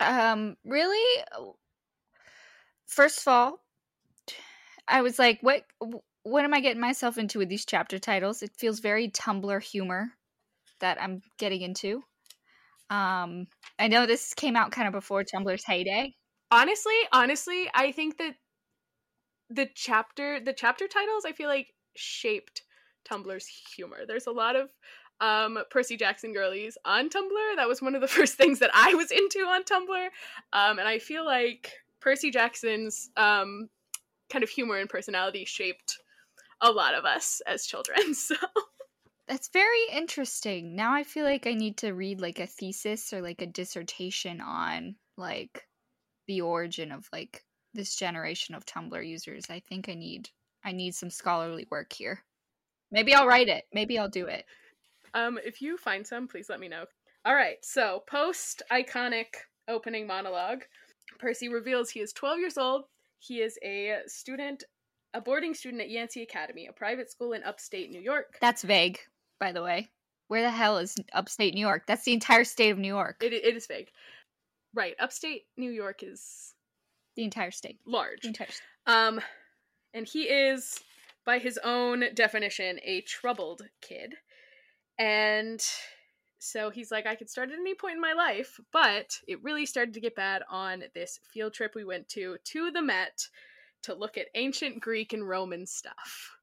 Um, 0.00 0.56
really? 0.64 1.24
First 2.86 3.20
of 3.20 3.28
all, 3.28 3.60
I 4.88 5.02
was 5.02 5.18
like, 5.18 5.38
what 5.40 5.64
what 6.22 6.44
am 6.44 6.54
I 6.54 6.60
getting 6.60 6.80
myself 6.80 7.18
into 7.18 7.38
with 7.38 7.48
these 7.48 7.64
chapter 7.64 7.98
titles? 7.98 8.42
It 8.42 8.56
feels 8.56 8.80
very 8.80 9.10
Tumblr 9.10 9.62
humor 9.62 10.12
that 10.80 11.00
I'm 11.00 11.22
getting 11.38 11.62
into. 11.62 12.02
Um, 12.90 13.46
I 13.78 13.88
know 13.88 14.06
this 14.06 14.34
came 14.34 14.56
out 14.56 14.70
kind 14.72 14.86
of 14.88 14.92
before 14.92 15.24
Tumblr's 15.24 15.64
heyday. 15.66 16.14
honestly, 16.50 16.94
honestly, 17.12 17.68
I 17.74 17.92
think 17.92 18.18
that 18.18 18.34
the 19.50 19.68
chapter 19.74 20.40
the 20.40 20.52
chapter 20.52 20.86
titles 20.88 21.24
I 21.26 21.32
feel 21.32 21.48
like 21.48 21.68
shaped 21.96 22.62
Tumblr's 23.08 23.46
humor. 23.76 24.00
There's 24.06 24.26
a 24.26 24.32
lot 24.32 24.56
of 24.56 24.70
um 25.20 25.58
Percy 25.70 25.96
Jackson 25.96 26.32
girlies 26.32 26.76
on 26.84 27.08
Tumblr. 27.08 27.56
That 27.56 27.68
was 27.68 27.82
one 27.82 27.94
of 27.94 28.00
the 28.00 28.08
first 28.18 28.34
things 28.34 28.58
that 28.60 28.70
I 28.74 28.94
was 28.94 29.10
into 29.10 29.40
on 29.40 29.64
Tumblr. 29.64 30.06
Um 30.52 30.78
and 30.78 30.88
I 30.88 30.98
feel 30.98 31.24
like 31.24 31.72
Percy 32.00 32.30
Jackson's 32.30 33.10
um 33.16 33.68
kind 34.30 34.42
of 34.42 34.50
humor 34.50 34.76
and 34.78 34.88
personality 34.88 35.44
shaped 35.44 35.98
a 36.60 36.70
lot 36.70 36.94
of 36.94 37.04
us 37.04 37.42
as 37.46 37.66
children. 37.66 37.98
So 38.14 38.36
That's 39.26 39.48
very 39.48 39.86
interesting. 39.92 40.76
Now 40.76 40.92
I 40.94 41.02
feel 41.02 41.24
like 41.24 41.46
I 41.46 41.54
need 41.54 41.78
to 41.78 41.92
read 41.92 42.20
like 42.20 42.40
a 42.40 42.46
thesis 42.46 43.12
or 43.12 43.22
like 43.22 43.40
a 43.40 43.46
dissertation 43.46 44.40
on 44.40 44.96
like 45.16 45.66
the 46.26 46.42
origin 46.42 46.92
of 46.92 47.08
like 47.12 47.42
this 47.72 47.96
generation 47.96 48.54
of 48.54 48.66
Tumblr 48.66 49.06
users. 49.06 49.44
I 49.48 49.60
think 49.60 49.88
I 49.88 49.94
need 49.94 50.28
I 50.64 50.72
need 50.72 50.94
some 50.94 51.10
scholarly 51.10 51.66
work 51.70 51.92
here. 51.92 52.22
Maybe 52.90 53.14
I'll 53.14 53.26
write 53.26 53.48
it. 53.48 53.64
Maybe 53.72 53.98
I'll 53.98 54.08
do 54.08 54.26
it. 54.26 54.44
Um, 55.14 55.38
if 55.44 55.60
you 55.60 55.76
find 55.76 56.06
some, 56.06 56.26
please 56.26 56.48
let 56.48 56.60
me 56.60 56.68
know. 56.68 56.84
All 57.24 57.34
right, 57.34 57.56
so 57.62 58.02
post 58.08 58.62
iconic 58.70 59.26
opening 59.68 60.06
monologue, 60.06 60.62
Percy 61.18 61.48
reveals 61.48 61.90
he 61.90 62.00
is 62.00 62.12
12 62.12 62.38
years 62.38 62.58
old. 62.58 62.84
He 63.18 63.40
is 63.40 63.58
a 63.62 63.98
student, 64.06 64.64
a 65.14 65.20
boarding 65.20 65.54
student 65.54 65.82
at 65.82 65.90
Yancey 65.90 66.22
Academy, 66.22 66.66
a 66.66 66.72
private 66.72 67.10
school 67.10 67.32
in 67.32 67.42
upstate 67.42 67.90
New 67.90 68.00
York. 68.00 68.36
That's 68.40 68.62
vague, 68.62 68.98
by 69.38 69.52
the 69.52 69.62
way. 69.62 69.90
Where 70.28 70.42
the 70.42 70.50
hell 70.50 70.78
is 70.78 70.96
upstate 71.12 71.54
New 71.54 71.60
York? 71.60 71.84
That's 71.86 72.04
the 72.04 72.12
entire 72.12 72.44
state 72.44 72.70
of 72.70 72.78
New 72.78 72.88
York. 72.88 73.22
It, 73.22 73.32
it 73.32 73.56
is 73.56 73.66
vague. 73.66 73.90
Right, 74.74 74.94
upstate 74.98 75.42
New 75.56 75.70
York 75.70 76.02
is 76.02 76.54
the 77.16 77.24
entire 77.24 77.50
state. 77.50 77.78
large. 77.86 78.22
The 78.22 78.28
entire 78.28 78.48
state. 78.48 78.62
Um, 78.86 79.20
and 79.92 80.06
he 80.08 80.24
is, 80.24 80.80
by 81.24 81.38
his 81.38 81.58
own 81.62 82.04
definition, 82.14 82.80
a 82.82 83.02
troubled 83.02 83.62
kid. 83.80 84.14
And 84.98 85.62
so 86.38 86.70
he's 86.70 86.90
like, 86.90 87.06
I 87.06 87.14
could 87.14 87.30
start 87.30 87.50
at 87.50 87.58
any 87.58 87.74
point 87.74 87.94
in 87.94 88.00
my 88.00 88.12
life, 88.12 88.58
but 88.72 89.18
it 89.28 89.42
really 89.42 89.66
started 89.66 89.94
to 89.94 90.00
get 90.00 90.16
bad 90.16 90.42
on 90.50 90.84
this 90.94 91.18
field 91.32 91.54
trip 91.54 91.74
we 91.74 91.84
went 91.84 92.08
to 92.10 92.36
to 92.44 92.70
the 92.70 92.82
Met 92.82 93.28
to 93.82 93.94
look 93.94 94.18
at 94.18 94.26
ancient 94.34 94.80
Greek 94.80 95.12
and 95.12 95.28
Roman 95.28 95.66
stuff. 95.66 96.38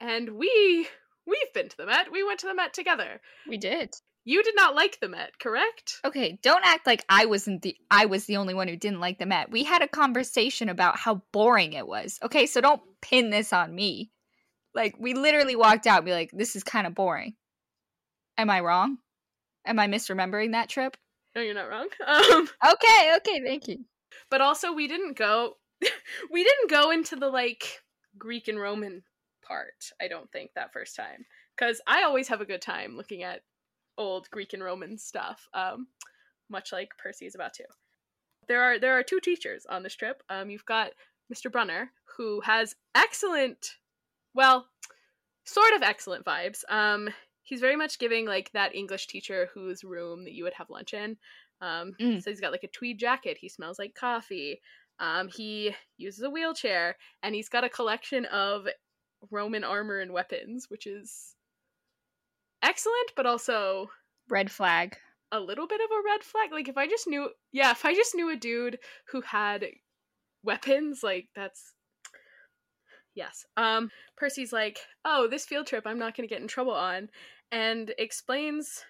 And 0.00 0.30
we 0.36 0.88
we've 1.26 1.52
been 1.54 1.68
to 1.68 1.76
the 1.76 1.86
Met. 1.86 2.12
We 2.12 2.22
went 2.24 2.40
to 2.40 2.46
the 2.46 2.54
Met 2.54 2.74
together. 2.74 3.20
We 3.48 3.56
did. 3.58 3.94
You 4.26 4.42
did 4.42 4.56
not 4.56 4.74
like 4.74 5.00
the 5.00 5.08
Met, 5.08 5.38
correct? 5.38 6.00
Okay, 6.04 6.38
don't 6.42 6.64
act 6.64 6.86
like 6.86 7.04
I 7.08 7.26
wasn't 7.26 7.60
the 7.62 7.76
I 7.90 8.06
was 8.06 8.24
the 8.24 8.36
only 8.38 8.54
one 8.54 8.68
who 8.68 8.76
didn't 8.76 9.00
like 9.00 9.18
the 9.18 9.26
Met. 9.26 9.50
We 9.50 9.64
had 9.64 9.82
a 9.82 9.88
conversation 9.88 10.68
about 10.70 10.96
how 10.98 11.22
boring 11.32 11.74
it 11.74 11.86
was. 11.86 12.18
Okay, 12.22 12.46
so 12.46 12.60
don't 12.60 12.80
pin 13.02 13.30
this 13.30 13.52
on 13.52 13.74
me. 13.74 14.10
Like 14.74 14.94
we 14.98 15.12
literally 15.14 15.56
walked 15.56 15.86
out 15.86 15.98
and 15.98 16.06
be 16.06 16.12
like, 16.12 16.30
this 16.32 16.56
is 16.56 16.64
kind 16.64 16.86
of 16.86 16.94
boring. 16.94 17.34
Am 18.38 18.48
I 18.50 18.60
wrong? 18.60 18.98
Am 19.66 19.78
I 19.78 19.86
misremembering 19.88 20.52
that 20.52 20.68
trip? 20.68 20.96
No, 21.36 21.42
you're 21.42 21.54
not 21.54 21.68
wrong. 21.68 21.88
Um, 22.06 22.48
Okay, 22.72 23.10
okay, 23.16 23.42
thank 23.44 23.68
you. 23.68 23.84
but 24.30 24.40
also 24.40 24.72
we 24.72 24.88
didn't 24.88 25.16
go 25.18 25.56
we 26.30 26.44
didn't 26.44 26.70
go 26.70 26.90
into 26.92 27.16
the 27.16 27.28
like 27.28 27.82
greek 28.16 28.48
and 28.48 28.58
roman 28.58 29.02
part 29.46 29.90
i 30.00 30.08
don't 30.08 30.30
think 30.32 30.50
that 30.54 30.72
first 30.72 30.96
time. 30.96 31.24
Because 31.56 31.80
i 31.86 32.02
always 32.02 32.28
have 32.28 32.40
a 32.40 32.46
good 32.46 32.62
time 32.62 32.96
looking 32.96 33.22
at 33.22 33.40
old 33.96 34.28
greek 34.30 34.52
and 34.52 34.62
roman 34.64 34.98
stuff 34.98 35.46
um 35.54 35.86
much 36.50 36.72
like 36.72 36.90
percy 36.98 37.26
is 37.26 37.34
about 37.34 37.54
to. 37.54 37.64
There 38.48 38.62
are 38.62 38.78
there 38.78 38.98
are 38.98 39.02
two 39.02 39.20
teachers 39.20 39.64
on 39.68 39.82
this 39.82 39.94
trip. 39.94 40.22
Um 40.28 40.50
you've 40.50 40.66
got 40.66 40.90
mr 41.32 41.50
brunner 41.50 41.90
who 42.16 42.40
has 42.42 42.74
excellent 42.94 43.76
well 44.34 44.66
sort 45.44 45.72
of 45.74 45.82
excellent 45.82 46.24
vibes. 46.24 46.60
Um 46.68 47.08
he's 47.42 47.60
very 47.60 47.76
much 47.76 47.98
giving 47.98 48.26
like 48.26 48.50
that 48.52 48.74
english 48.74 49.06
teacher 49.06 49.48
whose 49.54 49.84
room 49.84 50.24
that 50.24 50.32
you 50.34 50.44
would 50.44 50.54
have 50.54 50.70
lunch 50.70 50.92
in. 50.92 51.16
Um 51.60 51.92
Mm. 52.00 52.22
so 52.22 52.30
he's 52.30 52.40
got 52.40 52.52
like 52.52 52.64
a 52.64 52.68
tweed 52.68 52.98
jacket. 52.98 53.38
He 53.40 53.48
smells 53.48 53.78
like 53.78 53.94
coffee. 53.94 54.60
Um, 55.00 55.28
he 55.28 55.74
uses 55.96 56.22
a 56.22 56.30
wheelchair, 56.30 56.96
and 57.24 57.34
he's 57.34 57.48
got 57.48 57.64
a 57.64 57.68
collection 57.68 58.26
of 58.26 58.68
Roman 59.30 59.64
armor 59.64 59.98
and 59.98 60.12
weapons, 60.12 60.66
which 60.68 60.86
is 60.86 61.34
excellent, 62.62 63.12
but 63.16 63.26
also 63.26 63.90
Red 64.28 64.50
flag. 64.50 64.96
a 65.32 65.40
little 65.40 65.66
bit 65.66 65.80
of 65.80 65.90
a 65.90 66.02
red 66.04 66.22
flag. 66.22 66.52
Like 66.52 66.68
if 66.68 66.76
I 66.78 66.86
just 66.86 67.06
knew, 67.06 67.28
yeah, 67.52 67.72
if 67.72 67.84
I 67.84 67.94
just 67.94 68.14
knew 68.14 68.30
a 68.30 68.36
dude 68.36 68.78
who 69.08 69.20
had 69.20 69.66
weapons, 70.42 71.02
like 71.02 71.28
that's 71.34 71.74
yes. 73.14 73.44
Um, 73.56 73.90
Percy's 74.16 74.52
like, 74.52 74.78
oh, 75.04 75.28
this 75.28 75.44
field 75.44 75.66
trip 75.66 75.84
I'm 75.86 75.98
not 75.98 76.16
going 76.16 76.28
to 76.28 76.32
get 76.32 76.42
in 76.42 76.48
trouble 76.48 76.74
on, 76.74 77.08
and 77.52 77.92
explains 77.98 78.84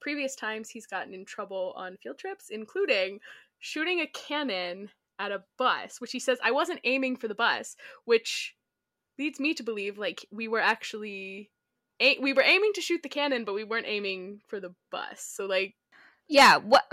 previous 0.00 0.36
times 0.36 0.68
he's 0.68 0.86
gotten 0.86 1.14
in 1.14 1.24
trouble 1.24 1.72
on 1.76 1.96
field 2.02 2.18
trips, 2.18 2.46
including 2.50 3.18
shooting 3.58 4.00
a 4.00 4.06
cannon 4.06 4.90
at 5.18 5.32
a 5.32 5.42
bus, 5.56 6.00
which 6.00 6.12
he 6.12 6.18
says 6.20 6.38
I 6.44 6.50
wasn't 6.50 6.80
aiming 6.84 7.16
for 7.16 7.28
the 7.28 7.34
bus, 7.34 7.76
which 8.04 8.54
leads 9.18 9.40
me 9.40 9.54
to 9.54 9.62
believe 9.62 9.98
like 9.98 10.26
we 10.30 10.48
were 10.48 10.60
actually 10.60 11.50
a- 12.00 12.18
we 12.18 12.32
were 12.32 12.42
aiming 12.42 12.72
to 12.74 12.80
shoot 12.80 13.02
the 13.02 13.08
cannon, 13.08 13.44
but 13.44 13.54
we 13.54 13.64
weren't 13.64 13.86
aiming 13.86 14.40
for 14.48 14.60
the 14.60 14.74
bus. 14.90 15.20
So 15.20 15.46
like 15.46 15.74
Yeah, 16.28 16.56
what 16.58 16.84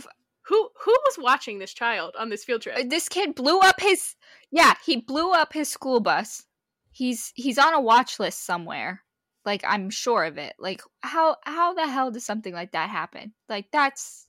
who 0.47 0.69
who 0.83 0.91
was 1.05 1.17
watching 1.19 1.59
this 1.59 1.73
child 1.73 2.15
on 2.17 2.29
this 2.29 2.43
field 2.43 2.61
trip? 2.61 2.77
Uh, 2.77 2.83
this 2.87 3.09
kid 3.09 3.35
blew 3.35 3.59
up 3.59 3.79
his 3.79 4.15
Yeah, 4.51 4.73
he 4.85 4.97
blew 4.97 5.31
up 5.31 5.53
his 5.53 5.69
school 5.69 5.99
bus. 5.99 6.45
He's 6.91 7.31
he's 7.35 7.57
on 7.57 7.73
a 7.73 7.81
watch 7.81 8.19
list 8.19 8.45
somewhere. 8.45 9.01
Like 9.45 9.63
I'm 9.65 9.89
sure 9.89 10.23
of 10.23 10.37
it. 10.37 10.53
Like 10.59 10.81
how 11.01 11.37
how 11.43 11.73
the 11.73 11.87
hell 11.87 12.11
does 12.11 12.25
something 12.25 12.53
like 12.53 12.71
that 12.73 12.89
happen? 12.89 13.33
Like 13.49 13.67
that's 13.71 14.27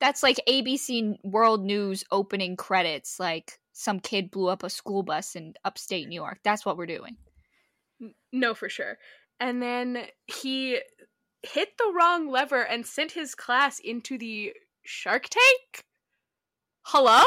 that's 0.00 0.22
like 0.22 0.40
ABC 0.48 1.14
World 1.24 1.64
News 1.64 2.04
opening 2.10 2.56
credits 2.56 3.18
like 3.18 3.58
some 3.74 3.98
kid 3.98 4.30
blew 4.30 4.48
up 4.48 4.62
a 4.62 4.70
school 4.70 5.02
bus 5.02 5.34
in 5.34 5.52
upstate 5.64 6.08
New 6.08 6.14
York. 6.14 6.38
That's 6.44 6.64
what 6.64 6.76
we're 6.76 6.86
doing. 6.86 7.16
No, 8.32 8.54
for 8.54 8.68
sure. 8.68 8.98
And 9.40 9.60
then 9.60 10.06
he 10.26 10.78
hit 11.42 11.76
the 11.76 11.92
wrong 11.94 12.30
lever 12.30 12.62
and 12.62 12.86
sent 12.86 13.12
his 13.12 13.34
class 13.34 13.80
into 13.80 14.16
the 14.16 14.52
Shark 14.84 15.24
Tank. 15.28 15.84
Hello? 16.82 17.24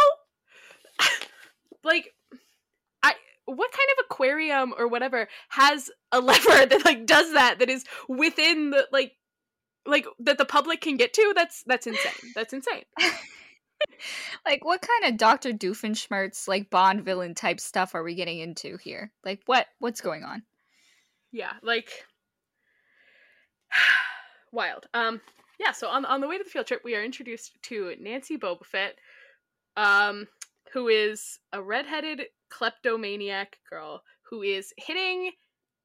like 1.83 2.13
I 3.03 3.13
what 3.45 3.71
kind 3.71 3.89
of 3.97 4.05
aquarium 4.05 4.73
or 4.77 4.87
whatever 4.87 5.27
has 5.49 5.91
a 6.13 6.21
lever 6.21 6.65
that 6.65 6.85
like 6.85 7.05
does 7.05 7.33
that 7.33 7.59
that 7.59 7.69
is 7.69 7.83
within 8.07 8.69
the 8.69 8.87
like 8.93 9.11
like 9.85 10.05
that 10.19 10.37
the 10.37 10.45
public 10.45 10.79
can 10.79 10.95
get 10.95 11.13
to? 11.13 11.33
That's 11.35 11.63
that's 11.67 11.87
insane. 11.87 12.31
That's 12.35 12.53
insane. 12.53 12.83
like 14.46 14.63
what 14.63 14.81
kind 14.81 15.12
of 15.12 15.17
Dr. 15.17 15.51
Doofenshmirtz 15.51 16.48
like 16.48 16.69
Bond 16.69 17.03
villain 17.03 17.36
type 17.36 17.60
stuff 17.60 17.96
are 17.96 18.03
we 18.03 18.15
getting 18.15 18.39
into 18.39 18.77
here? 18.77 19.12
Like 19.24 19.41
what 19.46 19.67
what's 19.79 20.01
going 20.01 20.24
on? 20.24 20.43
yeah 21.31 21.53
like 21.62 22.05
wild 24.51 24.86
um 24.93 25.22
yeah 25.60 25.72
so 25.72 25.88
on, 25.88 26.05
on 26.05 26.22
the 26.22 26.27
way 26.27 26.38
to 26.38 26.43
the 26.43 26.50
field 26.50 26.65
trip 26.65 26.81
we 26.84 26.96
are 26.96 27.03
introduced 27.03 27.51
to 27.62 27.93
nancy 28.00 28.38
bobofit 28.38 28.91
um 29.75 30.27
who 30.74 30.88
is 30.88 31.39
a 31.53 31.62
redheaded 31.62 32.24
kleptomaniac 32.50 33.57
girl 33.69 34.01
who 34.29 34.41
is 34.41 34.74
hitting 34.77 35.31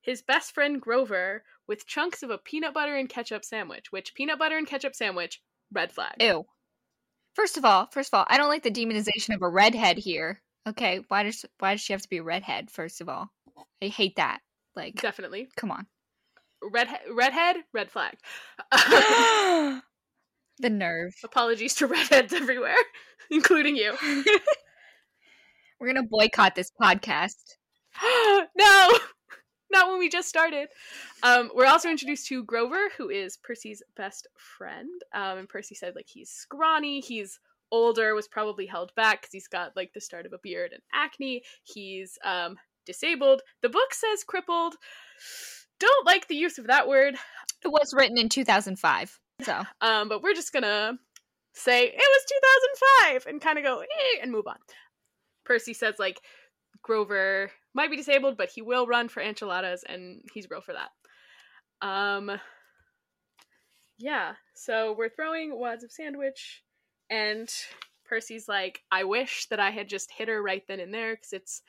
his 0.01 0.23
best 0.23 0.53
friend 0.53 0.81
grover 0.81 1.45
with 1.69 1.87
chunks 1.87 2.23
of 2.23 2.31
a 2.31 2.39
peanut 2.39 2.75
butter 2.75 2.97
and 2.97 3.09
ketchup 3.09 3.45
sandwich 3.45 3.91
which 3.91 4.15
peanut 4.15 4.39
butter 4.39 4.57
and 4.57 4.67
ketchup 4.67 4.95
sandwich 4.95 5.41
red 5.73 5.93
flag 5.93 6.15
Ew. 6.21 6.45
First 7.35 7.57
of 7.57 7.65
all, 7.65 7.87
first 7.87 8.13
of 8.13 8.19
all, 8.19 8.27
I 8.29 8.37
don't 8.37 8.49
like 8.49 8.63
the 8.63 8.71
demonization 8.71 9.35
of 9.35 9.43
a 9.43 9.49
redhead 9.49 9.99
here. 9.99 10.43
Okay, 10.69 11.01
why 11.09 11.23
does 11.23 11.45
why 11.59 11.73
does 11.75 11.81
she 11.81 11.93
have 11.93 12.03
to 12.03 12.09
be 12.09 12.19
a 12.19 12.23
redhead? 12.23 12.71
First 12.71 13.01
of 13.01 13.09
all, 13.09 13.29
I 13.83 13.87
hate 13.87 14.17
that. 14.17 14.41
Like, 14.77 15.01
definitely 15.01 15.49
come 15.57 15.71
on. 15.71 15.87
redhead 16.63 17.01
redhead 17.13 17.57
red 17.73 17.91
flag 17.91 18.15
the 20.59 20.71
nerve. 20.71 21.13
apologies 21.25 21.75
to 21.75 21.87
redheads 21.87 22.33
everywhere 22.33 22.77
including 23.31 23.77
you 23.77 23.97
We're 25.81 25.93
gonna 25.93 26.07
boycott 26.09 26.55
this 26.55 26.71
podcast. 26.81 27.35
no, 28.57 28.99
no, 29.73 29.89
when 29.89 29.99
we 29.99 30.09
just 30.09 30.29
started. 30.29 30.69
Um, 31.23 31.51
we're 31.55 31.67
also 31.67 31.89
introduced 31.89 32.27
to 32.29 32.45
Grover, 32.45 32.91
who 32.97 33.09
is 33.09 33.37
Percy's 33.37 33.83
best 33.97 34.27
friend. 34.37 35.03
Um, 35.13 35.39
and 35.39 35.49
Percy 35.49 35.75
said 35.75 35.95
like 35.95 36.09
he's 36.09 36.31
scrawny, 36.31 37.01
he's 37.01 37.41
older, 37.71 38.15
was 38.15 38.29
probably 38.29 38.67
held 38.67 38.95
back 38.95 39.23
because 39.23 39.33
he's 39.33 39.49
got 39.49 39.75
like 39.75 39.93
the 39.95 40.01
start 40.01 40.27
of 40.27 40.33
a 40.33 40.39
beard 40.39 40.73
and 40.73 40.83
acne. 40.93 41.43
He's 41.65 42.19
um, 42.25 42.57
disabled. 42.87 43.43
The 43.63 43.69
book 43.69 43.95
says 43.95 44.25
crippled. 44.25 44.77
Don't 45.81 46.07
like 46.07 46.29
the 46.29 46.37
use 46.37 46.59
of 46.59 46.69
that 46.69 46.87
word. 46.87 47.17
It 47.65 47.69
was 47.69 47.95
written 47.95 48.19
in 48.19 48.29
2005. 48.29 49.19
So, 49.41 49.63
um, 49.81 50.09
but 50.09 50.23
we're 50.23 50.35
just 50.35 50.53
gonna 50.53 50.99
say 51.55 51.87
it 51.87 51.95
was 51.95 52.25
2005 53.23 53.27
and 53.27 53.41
kind 53.41 53.59
of 53.59 53.65
go 53.65 53.81
eh, 53.81 54.21
and 54.23 54.31
move 54.31 54.47
on. 54.47 54.57
Percy 55.45 55.75
says 55.75 55.95
like 55.99 56.21
Grover 56.83 57.51
might 57.75 57.91
be 57.91 57.97
disabled, 57.97 58.37
but 58.37 58.51
he 58.51 58.63
will 58.63 58.87
run 58.87 59.09
for 59.09 59.23
enchiladas, 59.23 59.85
and 59.89 60.23
he's 60.35 60.51
real 60.51 60.61
for 60.61 60.75
that. 60.75 60.91
Um, 61.87 62.41
yeah. 63.99 64.35
So 64.55 64.95
we're 64.97 65.09
throwing 65.09 65.59
wads 65.59 65.85
of 65.85 65.93
sandwich, 65.93 66.63
and 67.11 67.53
Percy's 68.05 68.49
like, 68.49 68.83
"I 68.91 69.05
wish 69.05 69.47
that 69.47 69.61
I 69.61 69.71
had 69.71 69.89
just 69.89 70.11
hit 70.11 70.29
her 70.29 70.43
right 70.43 70.67
then 70.67 70.81
and 70.81 70.93
there, 70.93 71.15
because 71.15 71.33
it's 71.33 71.63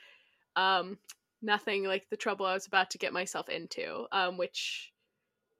um 0.56 0.98
nothing 1.42 1.84
like 1.84 2.08
the 2.10 2.16
trouble 2.16 2.46
I 2.46 2.54
was 2.54 2.66
about 2.66 2.90
to 2.90 2.98
get 2.98 3.12
myself 3.12 3.48
into." 3.48 4.06
Um, 4.12 4.36
which 4.36 4.92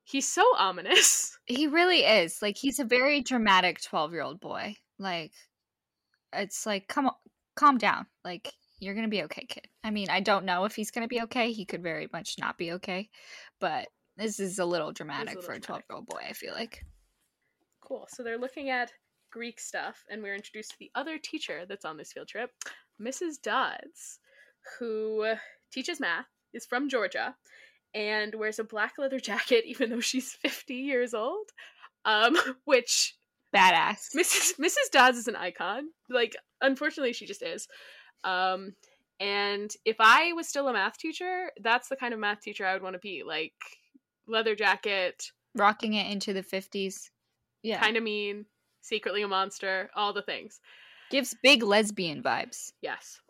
he's 0.04 0.30
so 0.30 0.44
ominous. 0.58 1.38
He 1.46 1.66
really 1.66 2.00
is. 2.04 2.42
Like 2.42 2.56
he's 2.56 2.78
a 2.78 2.84
very 2.84 3.23
dramatic 3.23 3.80
12-year-old 3.80 4.40
boy. 4.40 4.76
Like 4.99 5.32
it's 6.32 6.66
like 6.66 6.88
come 6.88 7.06
on, 7.06 7.14
calm 7.56 7.78
down. 7.78 8.06
Like 8.25 8.52
you're 8.84 8.94
going 8.94 9.06
to 9.06 9.10
be 9.10 9.24
okay, 9.24 9.46
kid. 9.46 9.66
I 9.82 9.90
mean, 9.90 10.10
I 10.10 10.20
don't 10.20 10.44
know 10.44 10.64
if 10.64 10.74
he's 10.74 10.90
going 10.90 11.04
to 11.04 11.08
be 11.08 11.22
okay. 11.22 11.52
He 11.52 11.64
could 11.64 11.82
very 11.82 12.08
much 12.12 12.36
not 12.38 12.58
be 12.58 12.72
okay. 12.72 13.08
But 13.60 13.88
this 14.16 14.38
is 14.38 14.58
a 14.58 14.64
little 14.64 14.92
dramatic 14.92 15.34
a 15.34 15.40
little 15.40 15.42
for 15.42 15.52
a 15.52 15.60
12-year-old 15.60 16.06
boy, 16.06 16.20
I 16.28 16.32
feel 16.32 16.52
like. 16.52 16.84
Cool. 17.80 18.06
So 18.10 18.22
they're 18.22 18.38
looking 18.38 18.70
at 18.70 18.92
Greek 19.30 19.58
stuff 19.58 20.04
and 20.10 20.22
we're 20.22 20.34
introduced 20.34 20.70
to 20.70 20.76
the 20.78 20.90
other 20.94 21.18
teacher 21.18 21.64
that's 21.68 21.84
on 21.84 21.96
this 21.96 22.12
field 22.12 22.28
trip, 22.28 22.50
Mrs. 23.02 23.42
Dodds, 23.42 24.20
who 24.78 25.34
teaches 25.72 26.00
math, 26.00 26.26
is 26.52 26.64
from 26.64 26.88
Georgia, 26.88 27.34
and 27.94 28.34
wears 28.34 28.58
a 28.58 28.64
black 28.64 28.94
leather 28.98 29.20
jacket 29.30 29.64
even 29.66 29.90
though 29.90 30.00
she's 30.00 30.32
50 30.32 30.74
years 30.74 31.14
old 31.14 31.50
um 32.04 32.36
which 32.64 33.16
badass 33.54 34.08
mrs 34.16 34.58
mrs 34.60 34.90
dodds 34.90 35.16
is 35.16 35.28
an 35.28 35.36
icon 35.36 35.84
like 36.10 36.34
unfortunately 36.60 37.12
she 37.12 37.24
just 37.24 37.42
is 37.42 37.68
um 38.25 38.75
and 39.21 39.75
if 39.85 39.97
i 40.00 40.33
was 40.33 40.49
still 40.49 40.69
a 40.69 40.73
math 40.73 40.99
teacher 40.99 41.50
that's 41.62 41.88
the 41.88 41.97
kind 41.97 42.12
of 42.14 42.21
math 42.21 42.40
teacher 42.40 42.66
i 42.66 42.73
would 42.73 42.83
want 42.83 42.95
to 42.95 43.00
be 43.00 43.23
like 43.25 43.54
leather 44.26 44.54
jacket 44.54 45.31
rocking 45.54 45.95
it 45.95 46.11
into 46.11 46.33
the 46.33 46.43
50s 46.43 47.11
yeah 47.62 47.81
kind 47.81 47.97
of 47.97 48.02
mean 48.02 48.47
secretly 48.81 49.23
a 49.23 49.28
monster 49.28 49.90
all 49.95 50.12
the 50.12 50.23
things 50.23 50.61
gives 51.11 51.35
big 51.43 51.62
lesbian 51.62 52.23
vibes 52.23 52.73
yes 52.83 53.21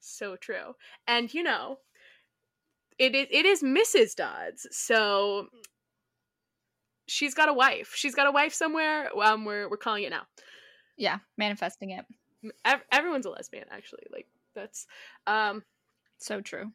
so 0.00 0.36
true 0.36 0.74
and 1.06 1.32
you 1.32 1.42
know 1.42 1.78
it 3.00 3.14
is 3.14 3.26
it 3.30 3.46
is 3.46 3.62
Mrs. 3.62 4.14
Dodds. 4.14 4.66
So 4.70 5.48
she's 7.08 7.34
got 7.34 7.48
a 7.48 7.54
wife. 7.54 7.92
She's 7.94 8.14
got 8.14 8.26
a 8.26 8.30
wife 8.30 8.52
somewhere. 8.52 9.08
Um, 9.18 9.46
we're 9.46 9.68
we're 9.68 9.78
calling 9.78 10.04
it 10.04 10.10
now. 10.10 10.24
Yeah, 10.98 11.18
manifesting 11.38 11.90
it. 11.90 12.04
Ev- 12.64 12.84
everyone's 12.92 13.26
a 13.26 13.30
lesbian, 13.30 13.66
actually. 13.70 14.06
Like 14.12 14.26
that's 14.54 14.86
um, 15.26 15.62
so 16.18 16.40
true. 16.40 16.72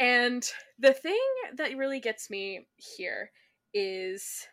And 0.00 0.48
the 0.78 0.92
thing 0.92 1.20
that 1.56 1.76
really 1.76 2.00
gets 2.00 2.30
me 2.30 2.66
here 2.76 3.30
is 3.72 4.46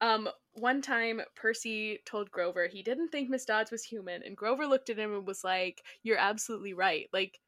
um 0.00 0.28
one 0.54 0.80
time 0.80 1.20
Percy 1.34 1.98
told 2.06 2.30
Grover 2.30 2.66
he 2.66 2.82
didn't 2.82 3.08
think 3.08 3.28
Miss 3.28 3.44
Dodds 3.44 3.70
was 3.70 3.82
human 3.84 4.22
and 4.22 4.36
Grover 4.36 4.66
looked 4.66 4.88
at 4.88 4.98
him 4.98 5.12
and 5.12 5.26
was 5.26 5.44
like 5.44 5.82
you're 6.02 6.18
absolutely 6.18 6.72
right 6.72 7.08
like 7.12 7.40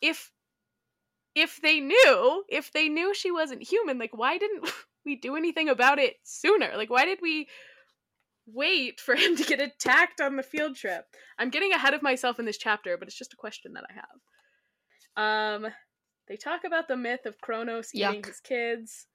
if 0.00 0.32
if 1.34 1.60
they 1.62 1.80
knew, 1.80 2.44
if 2.48 2.72
they 2.72 2.88
knew 2.88 3.14
she 3.14 3.30
wasn't 3.30 3.62
human, 3.62 3.98
like 3.98 4.16
why 4.16 4.38
didn't 4.38 4.68
we 5.04 5.16
do 5.16 5.36
anything 5.36 5.68
about 5.68 5.98
it 5.98 6.16
sooner? 6.22 6.72
Like 6.76 6.90
why 6.90 7.04
did 7.04 7.20
we 7.22 7.48
wait 8.54 9.00
for 9.00 9.14
him 9.16 9.36
to 9.36 9.44
get 9.44 9.60
attacked 9.60 10.20
on 10.20 10.36
the 10.36 10.42
field 10.42 10.76
trip? 10.76 11.04
I'm 11.38 11.50
getting 11.50 11.72
ahead 11.72 11.94
of 11.94 12.02
myself 12.02 12.38
in 12.38 12.44
this 12.44 12.58
chapter, 12.58 12.96
but 12.96 13.08
it's 13.08 13.18
just 13.18 13.32
a 13.32 13.36
question 13.36 13.72
that 13.74 13.84
I 13.88 13.94
have. 13.94 15.64
Um 15.64 15.72
they 16.28 16.36
talk 16.36 16.64
about 16.64 16.86
the 16.86 16.96
myth 16.96 17.26
of 17.26 17.40
Kronos 17.40 17.90
eating 17.92 18.22
Yuck. 18.22 18.26
his 18.26 18.40
kids, 18.40 19.06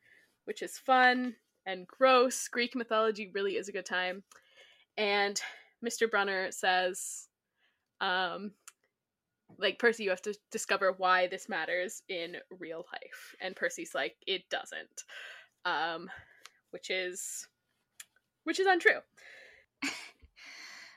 which 0.43 0.61
is 0.61 0.77
fun 0.77 1.35
and 1.65 1.87
gross. 1.87 2.47
Greek 2.49 2.75
mythology 2.75 3.31
really 3.33 3.55
is 3.55 3.69
a 3.69 3.71
good 3.71 3.85
time. 3.85 4.23
And 4.97 5.41
Mr. 5.83 6.09
Brunner 6.09 6.51
says 6.51 7.27
um 8.01 8.51
like 9.57 9.79
Percy, 9.79 10.03
you 10.03 10.09
have 10.09 10.21
to 10.23 10.35
discover 10.51 10.93
why 10.97 11.27
this 11.27 11.47
matters 11.49 12.01
in 12.09 12.37
real 12.59 12.85
life. 12.91 13.35
And 13.41 13.55
Percy's 13.55 13.93
like, 13.93 14.15
it 14.27 14.49
doesn't. 14.49 15.03
Um, 15.65 16.09
which 16.71 16.89
is 16.89 17.47
which 18.45 18.59
is 18.59 18.67
untrue. 18.67 18.99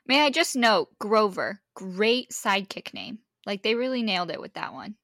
May 0.07 0.23
I 0.23 0.31
just 0.31 0.57
note, 0.57 0.89
Grover, 0.99 1.61
great 1.75 2.31
sidekick 2.31 2.95
name. 2.95 3.19
Like 3.45 3.63
they 3.63 3.75
really 3.75 4.03
nailed 4.03 4.31
it 4.31 4.41
with 4.41 4.55
that 4.55 4.73
one. 4.73 4.95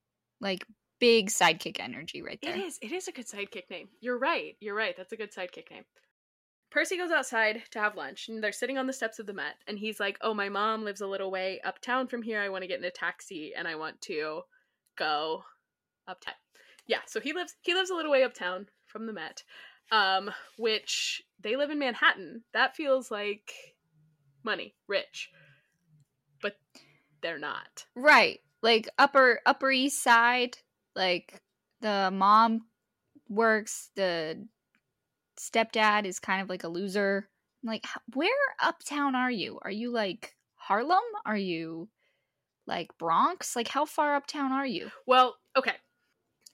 Like 0.40 0.66
big 0.98 1.28
sidekick 1.28 1.78
energy 1.80 2.22
right 2.22 2.38
there. 2.42 2.56
It 2.56 2.60
is. 2.60 2.78
It 2.80 2.92
is 2.92 3.08
a 3.08 3.12
good 3.12 3.26
sidekick 3.26 3.68
name. 3.70 3.88
You're 4.00 4.18
right. 4.18 4.56
You're 4.60 4.74
right. 4.74 4.96
That's 4.96 5.12
a 5.12 5.16
good 5.16 5.34
sidekick 5.34 5.70
name. 5.70 5.84
Percy 6.70 6.96
goes 6.96 7.10
outside 7.10 7.62
to 7.70 7.78
have 7.78 7.96
lunch, 7.96 8.28
and 8.28 8.42
they're 8.42 8.50
sitting 8.50 8.78
on 8.78 8.86
the 8.86 8.92
steps 8.92 9.18
of 9.18 9.26
the 9.26 9.32
Met, 9.32 9.56
and 9.68 9.78
he's 9.78 10.00
like, 10.00 10.18
"Oh, 10.22 10.34
my 10.34 10.48
mom 10.48 10.82
lives 10.82 11.02
a 11.02 11.06
little 11.06 11.30
way 11.30 11.60
uptown 11.64 12.08
from 12.08 12.22
here. 12.22 12.40
I 12.40 12.48
want 12.48 12.62
to 12.62 12.68
get 12.68 12.78
in 12.78 12.84
a 12.84 12.90
taxi, 12.90 13.54
and 13.54 13.68
I 13.68 13.76
want 13.76 14.00
to 14.02 14.42
go 14.96 15.44
uptown." 16.08 16.34
Yeah, 16.86 17.00
so 17.06 17.20
he 17.20 17.32
lives 17.32 17.54
he 17.62 17.74
lives 17.74 17.90
a 17.90 17.94
little 17.94 18.10
way 18.10 18.24
uptown 18.24 18.68
from 18.86 19.06
the 19.06 19.12
Met, 19.12 19.44
um, 19.90 20.30
which 20.58 21.22
they 21.40 21.56
live 21.56 21.70
in 21.70 21.78
Manhattan. 21.78 22.42
That 22.52 22.76
feels 22.76 23.10
like 23.10 23.52
money, 24.42 24.74
rich, 24.88 25.30
but 26.42 26.56
they're 27.22 27.38
not. 27.38 27.86
Right, 27.94 28.40
like 28.62 28.88
upper 28.98 29.40
Upper 29.46 29.70
East 29.70 30.02
Side, 30.02 30.58
like 30.94 31.40
the 31.80 32.10
mom 32.12 32.66
works 33.28 33.90
the 33.96 34.46
stepdad 35.38 36.04
is 36.06 36.18
kind 36.18 36.40
of 36.42 36.48
like 36.48 36.64
a 36.64 36.68
loser. 36.68 37.28
I'm 37.62 37.68
like, 37.68 37.86
where 38.14 38.30
uptown 38.62 39.14
are 39.14 39.30
you? 39.30 39.58
Are 39.62 39.70
you 39.70 39.90
like 39.90 40.34
Harlem? 40.54 40.98
Are 41.24 41.36
you 41.36 41.88
like 42.66 42.96
Bronx? 42.98 43.56
Like, 43.56 43.68
how 43.68 43.84
far 43.84 44.14
uptown 44.14 44.52
are 44.52 44.66
you? 44.66 44.90
Well, 45.06 45.36
okay. 45.56 45.74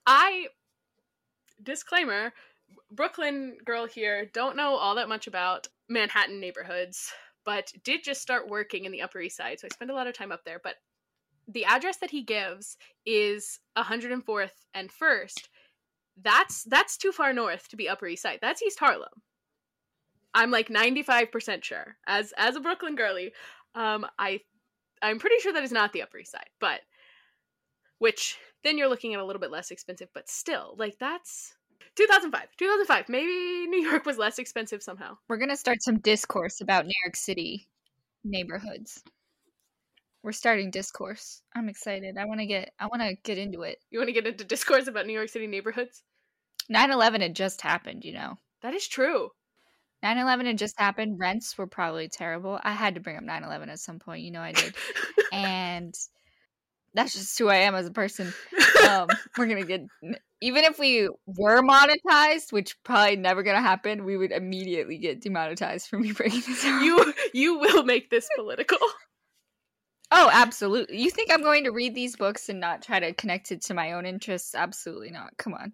I, 0.07 0.47
disclaimer, 1.63 2.33
Brooklyn 2.91 3.57
girl 3.65 3.87
here, 3.87 4.31
don't 4.33 4.57
know 4.57 4.75
all 4.75 4.97
that 4.97 5.09
much 5.09 5.27
about 5.27 5.69
Manhattan 5.89 6.41
neighborhoods, 6.41 7.13
but 7.45 7.73
did 7.85 8.05
just 8.05 8.23
start 8.23 8.49
working 8.49 8.85
in 8.85 8.93
the 8.93 9.03
Upper 9.03 9.21
East 9.21 9.37
Side, 9.37 9.61
so 9.61 9.67
I 9.67 9.75
spend 9.75 9.91
a 9.91 9.95
lot 9.95 10.07
of 10.07 10.15
time 10.15 10.33
up 10.33 10.45
there. 10.45 10.61
But 10.63 10.77
the 11.49 11.65
address 11.65 11.97
that 11.99 12.11
he 12.11 12.23
gives 12.23 12.77
is 13.07 13.61
104th 13.77 14.51
and 14.75 14.91
1st, 14.91 15.49
that's 16.23 16.65
that's 16.65 16.97
too 16.97 17.13
far 17.13 17.33
north 17.33 17.69
to 17.69 17.77
be 17.77 17.89
Upper 17.89 18.07
East 18.07 18.23
Side. 18.23 18.41
That's 18.43 18.63
East 18.63 18.79
Harlem. 18.79 19.09
I'm 20.35 20.51
like 20.51 20.69
95% 20.69 21.65
sure. 21.65 21.97
As 22.07 22.33
as 22.37 22.57
a 22.57 22.61
Brooklyn 22.61 22.95
girly, 22.95 23.33
um 23.75 24.07
I 24.19 24.41
I'm 25.03 25.19
pretty 25.19 25.37
sure 25.41 25.53
that 25.53 25.65
is 25.65 25.73
not 25.73 25.93
the 25.93 26.03
Upper 26.03 26.19
East 26.19 26.33
Side, 26.33 26.51
but 26.61 26.81
which 27.99 28.37
then 28.65 28.77
you're 28.77 28.89
looking 28.89 29.15
at 29.15 29.21
a 29.21 29.25
little 29.25 29.41
bit 29.41 29.51
less 29.51 29.71
expensive, 29.71 30.09
but 30.15 30.29
still, 30.29 30.75
like 30.79 30.99
that's 30.99 31.55
2005. 31.97 32.49
2005. 32.57 33.09
Maybe 33.09 33.67
New 33.69 33.83
York 33.83 34.07
was 34.07 34.19
less 34.19 34.39
expensive 34.39 34.83
somehow. 34.83 35.17
We're 35.29 35.39
going 35.39 35.51
to 35.51 35.57
start 35.57 35.83
some 35.83 35.99
discourse 35.99 36.61
about 36.61 36.87
New 36.87 36.95
York 37.05 37.17
City 37.17 37.69
neighborhoods. 38.25 39.03
We're 40.23 40.33
starting 40.33 40.71
discourse. 40.71 41.43
I'm 41.55 41.69
excited. 41.69 42.19
I 42.19 42.27
want 42.27 42.41
to 42.41 42.47
get 42.47 42.73
I 42.79 42.87
want 42.87 43.03
to 43.03 43.15
get 43.23 43.39
into 43.39 43.63
it. 43.63 43.79
You 43.91 43.99
want 43.99 44.09
to 44.09 44.13
get 44.13 44.27
into 44.27 44.45
discourse 44.45 44.87
about 44.87 45.07
New 45.07 45.15
York 45.15 45.31
City 45.31 45.47
neighborhoods? 45.47 46.03
9/11 46.71 47.23
had 47.23 47.35
just 47.35 47.63
happened, 47.63 48.05
you 48.05 48.13
know. 48.13 48.37
That 48.63 48.75
is 48.75 48.87
true. 48.87 49.31
9/11 50.05 50.47
had 50.47 50.59
just 50.59 50.79
happened. 50.79 51.19
Rents 51.19 51.57
were 51.57 51.67
probably 51.67 52.09
terrible. 52.09 52.61
I 52.63 52.73
had 52.73 52.95
to 52.95 53.01
bring 53.01 53.17
up 53.17 53.25
9/11 53.25 53.69
at 53.71 53.79
some 53.79 53.99
point, 53.99 54.23
you 54.23 54.31
know 54.31 54.43
I 54.43 54.53
did. 54.53 54.75
and 55.33 55.95
that's 56.95 57.13
just 57.13 57.39
who 57.39 57.49
I 57.49 57.57
am 57.57 57.75
as 57.75 57.87
a 57.87 57.93
person. 57.93 58.33
Um, 58.89 59.09
we're 59.39 59.47
gonna 59.47 59.65
get 59.65 59.83
even 60.43 60.65
if 60.65 60.79
we 60.79 61.09
were 61.27 61.63
monetized, 61.63 62.53
which 62.53 62.77
probably 62.83 63.17
never 63.17 63.43
gonna 63.43 63.61
happen, 63.61 64.05
we 64.05 64.17
would 64.17 64.33
immediately 64.33 64.99
get 64.99 65.21
demonetized 65.21 65.89
for 65.89 65.99
me 65.99 66.13
breaking 66.17 66.43
this 66.47 66.65
You 66.65 67.15
you 67.33 67.59
will 67.59 67.85
make 67.85 68.11
this 68.11 68.29
political. 68.37 68.79
Oh, 70.13 70.29
absolutely. 70.33 71.01
You 71.01 71.09
think 71.09 71.31
I'm 71.31 71.43
going 71.43 71.63
to 71.63 71.71
read 71.71 71.95
these 71.95 72.17
books 72.17 72.49
and 72.49 72.59
not 72.59 72.83
try 72.83 72.99
to 72.99 73.13
connect 73.13 73.53
it 73.53 73.63
to 73.63 73.75
my 73.75 73.93
own 73.93 74.07
interests? 74.07 74.57
Absolutely 74.57 75.13
not. 75.13 75.37
Come 75.37 75.55
on. 75.55 75.73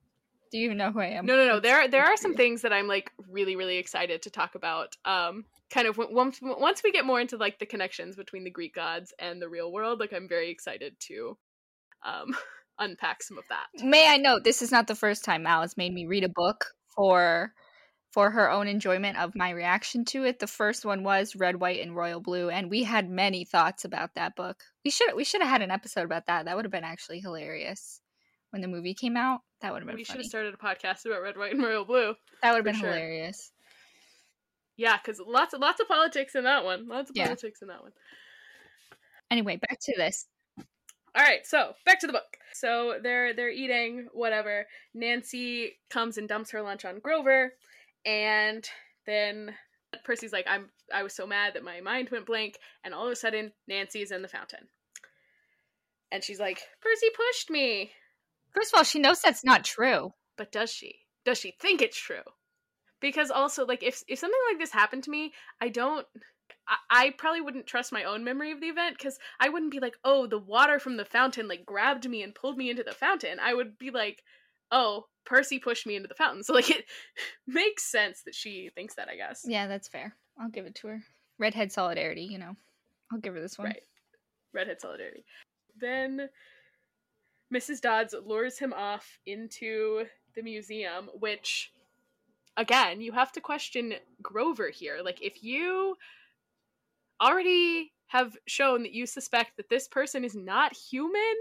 Do 0.52 0.58
you 0.58 0.66
even 0.66 0.76
know 0.76 0.92
who 0.92 1.00
I 1.00 1.06
am? 1.06 1.24
No, 1.24 1.36
no, 1.36 1.46
no. 1.46 1.60
There, 1.60 1.88
there 1.88 2.04
are 2.04 2.18
some 2.18 2.34
things 2.34 2.60
that 2.60 2.72
I'm 2.72 2.86
like 2.86 3.10
really, 3.30 3.56
really 3.56 3.78
excited 3.78 4.22
to 4.22 4.30
talk 4.30 4.54
about. 4.54 4.94
Um, 5.06 5.46
kind 5.70 5.86
of 5.86 5.98
once 5.98 6.38
once 6.42 6.82
we 6.82 6.92
get 6.92 7.04
more 7.04 7.20
into 7.20 7.36
like 7.36 7.58
the 7.58 7.66
connections 7.66 8.16
between 8.16 8.44
the 8.44 8.50
Greek 8.50 8.74
gods 8.74 9.12
and 9.18 9.40
the 9.40 9.48
real 9.48 9.72
world, 9.72 10.00
like 10.00 10.12
I'm 10.12 10.28
very 10.28 10.50
excited 10.50 10.94
to 11.08 11.36
um 12.04 12.36
unpack 12.78 13.22
some 13.22 13.38
of 13.38 13.44
that. 13.48 13.66
May 13.82 14.08
I 14.08 14.16
note 14.16 14.44
this 14.44 14.62
is 14.62 14.70
not 14.70 14.86
the 14.86 14.94
first 14.94 15.24
time 15.24 15.42
Mal 15.42 15.62
has 15.62 15.76
made 15.76 15.92
me 15.92 16.06
read 16.06 16.24
a 16.24 16.28
book 16.28 16.66
for 16.94 17.52
for 18.12 18.30
her 18.30 18.50
own 18.50 18.66
enjoyment 18.66 19.18
of 19.18 19.34
my 19.34 19.50
reaction 19.50 20.04
to 20.06 20.24
it. 20.24 20.38
The 20.38 20.46
first 20.46 20.86
one 20.86 21.02
was 21.02 21.36
Red, 21.36 21.60
White, 21.60 21.82
and 21.82 21.94
Royal 21.94 22.20
Blue, 22.20 22.48
and 22.48 22.70
we 22.70 22.82
had 22.82 23.10
many 23.10 23.44
thoughts 23.44 23.84
about 23.84 24.14
that 24.14 24.36
book. 24.36 24.62
We 24.84 24.90
should 24.90 25.14
we 25.14 25.24
should 25.24 25.42
have 25.42 25.50
had 25.50 25.62
an 25.62 25.70
episode 25.70 26.04
about 26.04 26.26
that. 26.26 26.46
That 26.46 26.56
would 26.56 26.64
have 26.64 26.72
been 26.72 26.84
actually 26.84 27.20
hilarious 27.20 28.00
when 28.50 28.62
the 28.62 28.68
movie 28.68 28.94
came 28.94 29.16
out. 29.16 29.40
That 29.60 29.72
would 29.72 29.82
have 29.82 29.86
been. 29.86 29.96
We 29.96 30.04
funny. 30.04 30.18
should 30.18 30.24
have 30.24 30.30
started 30.30 30.54
a 30.54 30.56
podcast 30.56 31.04
about 31.04 31.22
Red, 31.22 31.36
White, 31.36 31.52
and 31.52 31.62
Royal 31.62 31.84
Blue. 31.84 32.14
That 32.42 32.52
would 32.52 32.58
have 32.58 32.64
been 32.64 32.80
sure. 32.80 32.88
hilarious. 32.88 33.52
Yeah, 34.76 34.96
because 34.98 35.20
lots 35.26 35.54
of 35.54 35.60
lots 35.60 35.80
of 35.80 35.88
politics 35.88 36.34
in 36.34 36.44
that 36.44 36.64
one. 36.64 36.86
Lots 36.88 37.10
of 37.10 37.16
Yeah. 37.16 37.24
politics 37.26 37.62
in 37.62 37.68
that 37.68 37.82
one. 37.82 37.92
Anyway, 39.30 39.56
back 39.56 39.78
to 39.80 39.94
this. 39.96 40.26
All 40.58 41.22
right, 41.24 41.46
so 41.46 41.72
back 41.86 41.98
to 42.00 42.06
the 42.06 42.12
book. 42.12 42.36
So 42.52 42.98
they're 43.02 43.32
they're 43.34 43.50
eating 43.50 44.08
whatever. 44.12 44.66
Nancy 44.94 45.78
comes 45.90 46.18
and 46.18 46.28
dumps 46.28 46.50
her 46.50 46.60
lunch 46.62 46.84
on 46.84 47.00
Grover, 47.00 47.54
and 48.04 48.68
then 49.06 49.54
Percy's 50.04 50.32
like, 50.32 50.46
"I'm 50.46 50.70
I 50.92 51.02
was 51.02 51.14
so 51.16 51.26
mad 51.26 51.54
that 51.54 51.64
my 51.64 51.80
mind 51.80 52.10
went 52.10 52.26
blank," 52.26 52.58
and 52.84 52.92
all 52.92 53.06
of 53.06 53.12
a 53.12 53.16
sudden 53.16 53.52
Nancy's 53.66 54.10
in 54.12 54.20
the 54.20 54.28
fountain, 54.28 54.68
and 56.12 56.22
she's 56.22 56.38
like, 56.40 56.60
"Percy 56.82 57.08
pushed 57.16 57.48
me," 57.50 57.92
First 58.54 58.72
of 58.74 58.78
all, 58.78 58.84
she 58.84 58.98
knows 58.98 59.20
that's 59.22 59.44
not 59.44 59.64
true. 59.64 60.12
but 60.36 60.52
does 60.52 60.70
she? 60.70 61.00
Does 61.24 61.38
she 61.38 61.52
think 61.60 61.80
it's 61.80 61.96
true? 61.98 62.22
Because 63.06 63.30
also, 63.30 63.64
like, 63.64 63.84
if 63.84 64.02
if 64.08 64.18
something 64.18 64.40
like 64.50 64.58
this 64.58 64.72
happened 64.72 65.04
to 65.04 65.10
me, 65.10 65.32
I 65.60 65.68
don't. 65.68 66.04
I, 66.68 66.76
I 66.90 67.10
probably 67.16 67.40
wouldn't 67.40 67.68
trust 67.68 67.92
my 67.92 68.02
own 68.02 68.24
memory 68.24 68.50
of 68.50 68.60
the 68.60 68.66
event 68.66 68.98
because 68.98 69.18
I 69.38 69.48
wouldn't 69.48 69.70
be 69.70 69.78
like, 69.78 69.94
oh, 70.04 70.26
the 70.26 70.38
water 70.38 70.80
from 70.80 70.96
the 70.96 71.04
fountain 71.04 71.46
like 71.46 71.64
grabbed 71.64 72.08
me 72.08 72.22
and 72.22 72.34
pulled 72.34 72.56
me 72.56 72.68
into 72.68 72.82
the 72.82 72.92
fountain. 72.92 73.38
I 73.40 73.54
would 73.54 73.78
be 73.78 73.92
like, 73.92 74.24
oh, 74.72 75.06
Percy 75.24 75.60
pushed 75.60 75.86
me 75.86 75.94
into 75.94 76.08
the 76.08 76.16
fountain. 76.16 76.42
So 76.42 76.52
like, 76.52 76.68
it 76.70 76.84
makes 77.46 77.84
sense 77.84 78.22
that 78.24 78.34
she 78.34 78.70
thinks 78.74 78.96
that. 78.96 79.08
I 79.08 79.14
guess. 79.16 79.44
Yeah, 79.46 79.68
that's 79.68 79.86
fair. 79.88 80.16
I'll 80.40 80.50
give 80.50 80.66
it 80.66 80.74
to 80.76 80.88
her. 80.88 81.02
Redhead 81.38 81.70
solidarity, 81.70 82.24
you 82.28 82.38
know. 82.38 82.56
I'll 83.12 83.20
give 83.20 83.34
her 83.34 83.40
this 83.40 83.56
one. 83.56 83.68
Right. 83.68 83.82
Redhead 84.52 84.80
solidarity. 84.80 85.24
Then 85.78 86.28
Mrs. 87.54 87.80
Dodds 87.80 88.14
lures 88.24 88.58
him 88.58 88.72
off 88.72 89.18
into 89.26 90.06
the 90.34 90.42
museum, 90.42 91.08
which 91.20 91.70
again, 92.56 93.00
you 93.00 93.12
have 93.12 93.32
to 93.32 93.40
question 93.40 93.94
Grover 94.22 94.70
here. 94.70 95.00
Like 95.04 95.22
if 95.22 95.42
you 95.42 95.96
already 97.20 97.92
have 98.08 98.36
shown 98.46 98.82
that 98.82 98.92
you 98.92 99.06
suspect 99.06 99.56
that 99.56 99.68
this 99.68 99.88
person 99.88 100.24
is 100.24 100.34
not 100.34 100.76
human 100.76 101.34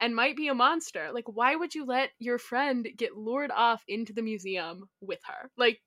and 0.00 0.14
might 0.14 0.36
be 0.36 0.48
a 0.48 0.54
monster, 0.54 1.10
like 1.12 1.26
why 1.26 1.56
would 1.56 1.74
you 1.74 1.84
let 1.84 2.10
your 2.18 2.38
friend 2.38 2.86
get 2.96 3.16
lured 3.16 3.50
off 3.50 3.82
into 3.88 4.12
the 4.12 4.22
museum 4.22 4.88
with 5.00 5.20
her? 5.26 5.50
Like 5.56 5.80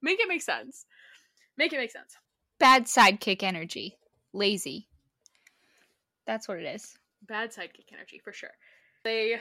make 0.00 0.20
it 0.20 0.28
make 0.28 0.42
sense. 0.42 0.84
Make 1.56 1.72
it 1.72 1.78
make 1.78 1.92
sense. 1.92 2.16
Bad 2.58 2.86
sidekick 2.86 3.42
energy. 3.42 3.96
Lazy. 4.32 4.88
That's 6.26 6.48
what 6.48 6.58
it 6.58 6.64
is. 6.64 6.96
bad 7.26 7.52
sidekick 7.52 7.92
energy 7.92 8.20
for 8.22 8.32
sure. 8.32 8.50
They 9.04 9.40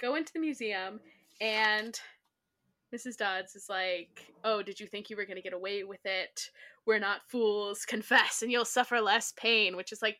go 0.00 0.14
into 0.16 0.32
the 0.32 0.40
museum 0.40 1.00
and 1.40 1.98
Mrs. 2.96 3.18
Dodds 3.18 3.54
is 3.54 3.68
like, 3.68 4.32
"Oh, 4.42 4.62
did 4.62 4.80
you 4.80 4.86
think 4.86 5.10
you 5.10 5.16
were 5.16 5.26
going 5.26 5.36
to 5.36 5.42
get 5.42 5.52
away 5.52 5.84
with 5.84 6.06
it? 6.06 6.50
We're 6.86 6.98
not 6.98 7.28
fools. 7.28 7.84
Confess 7.84 8.40
and 8.40 8.50
you'll 8.50 8.64
suffer 8.64 9.02
less 9.02 9.32
pain," 9.32 9.76
which 9.76 9.92
is 9.92 10.00
like 10.00 10.18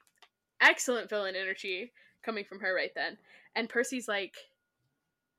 excellent 0.60 1.08
villain 1.08 1.34
energy 1.36 1.92
coming 2.22 2.44
from 2.44 2.60
her 2.60 2.74
right 2.74 2.92
then. 2.94 3.16
And 3.54 3.70
Percy's 3.70 4.08
like, 4.08 4.36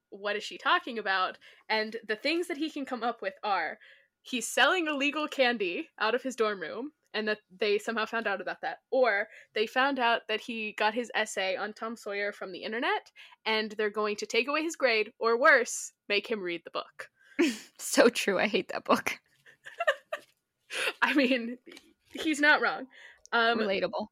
"What 0.09 0.35
is 0.35 0.43
she 0.43 0.57
talking 0.57 0.97
about?" 0.97 1.37
And 1.69 1.97
the 2.07 2.15
things 2.15 2.47
that 2.47 2.57
he 2.57 2.71
can 2.71 2.85
come 2.85 3.03
up 3.03 3.21
with 3.21 3.35
are 3.43 3.77
he's 4.23 4.47
selling 4.47 4.87
illegal 4.87 5.27
candy 5.27 5.89
out 5.99 6.15
of 6.15 6.23
his 6.23 6.35
dorm 6.35 6.59
room 6.59 6.91
and 7.13 7.27
that 7.27 7.39
they 7.55 7.77
somehow 7.77 8.05
found 8.05 8.25
out 8.25 8.41
about 8.41 8.61
that 8.61 8.79
or 8.89 9.27
they 9.53 9.67
found 9.67 9.99
out 9.99 10.27
that 10.27 10.41
he 10.41 10.73
got 10.73 10.93
his 10.95 11.11
essay 11.13 11.55
on 11.55 11.73
Tom 11.73 11.95
Sawyer 11.95 12.31
from 12.31 12.51
the 12.51 12.63
internet 12.63 13.11
and 13.45 13.71
they're 13.73 13.89
going 13.91 14.15
to 14.15 14.25
take 14.25 14.47
away 14.47 14.63
his 14.63 14.75
grade 14.75 15.13
or 15.19 15.39
worse, 15.39 15.93
make 16.09 16.27
him 16.27 16.41
read 16.41 16.61
the 16.63 16.71
book. 16.71 17.09
So 17.79 18.09
true. 18.09 18.37
I 18.39 18.47
hate 18.47 18.69
that 18.69 18.83
book. 18.83 19.17
I 21.01 21.13
mean, 21.13 21.57
he's 22.11 22.39
not 22.39 22.61
wrong. 22.61 22.87
Um 23.31 23.59
Relatable. 23.59 24.07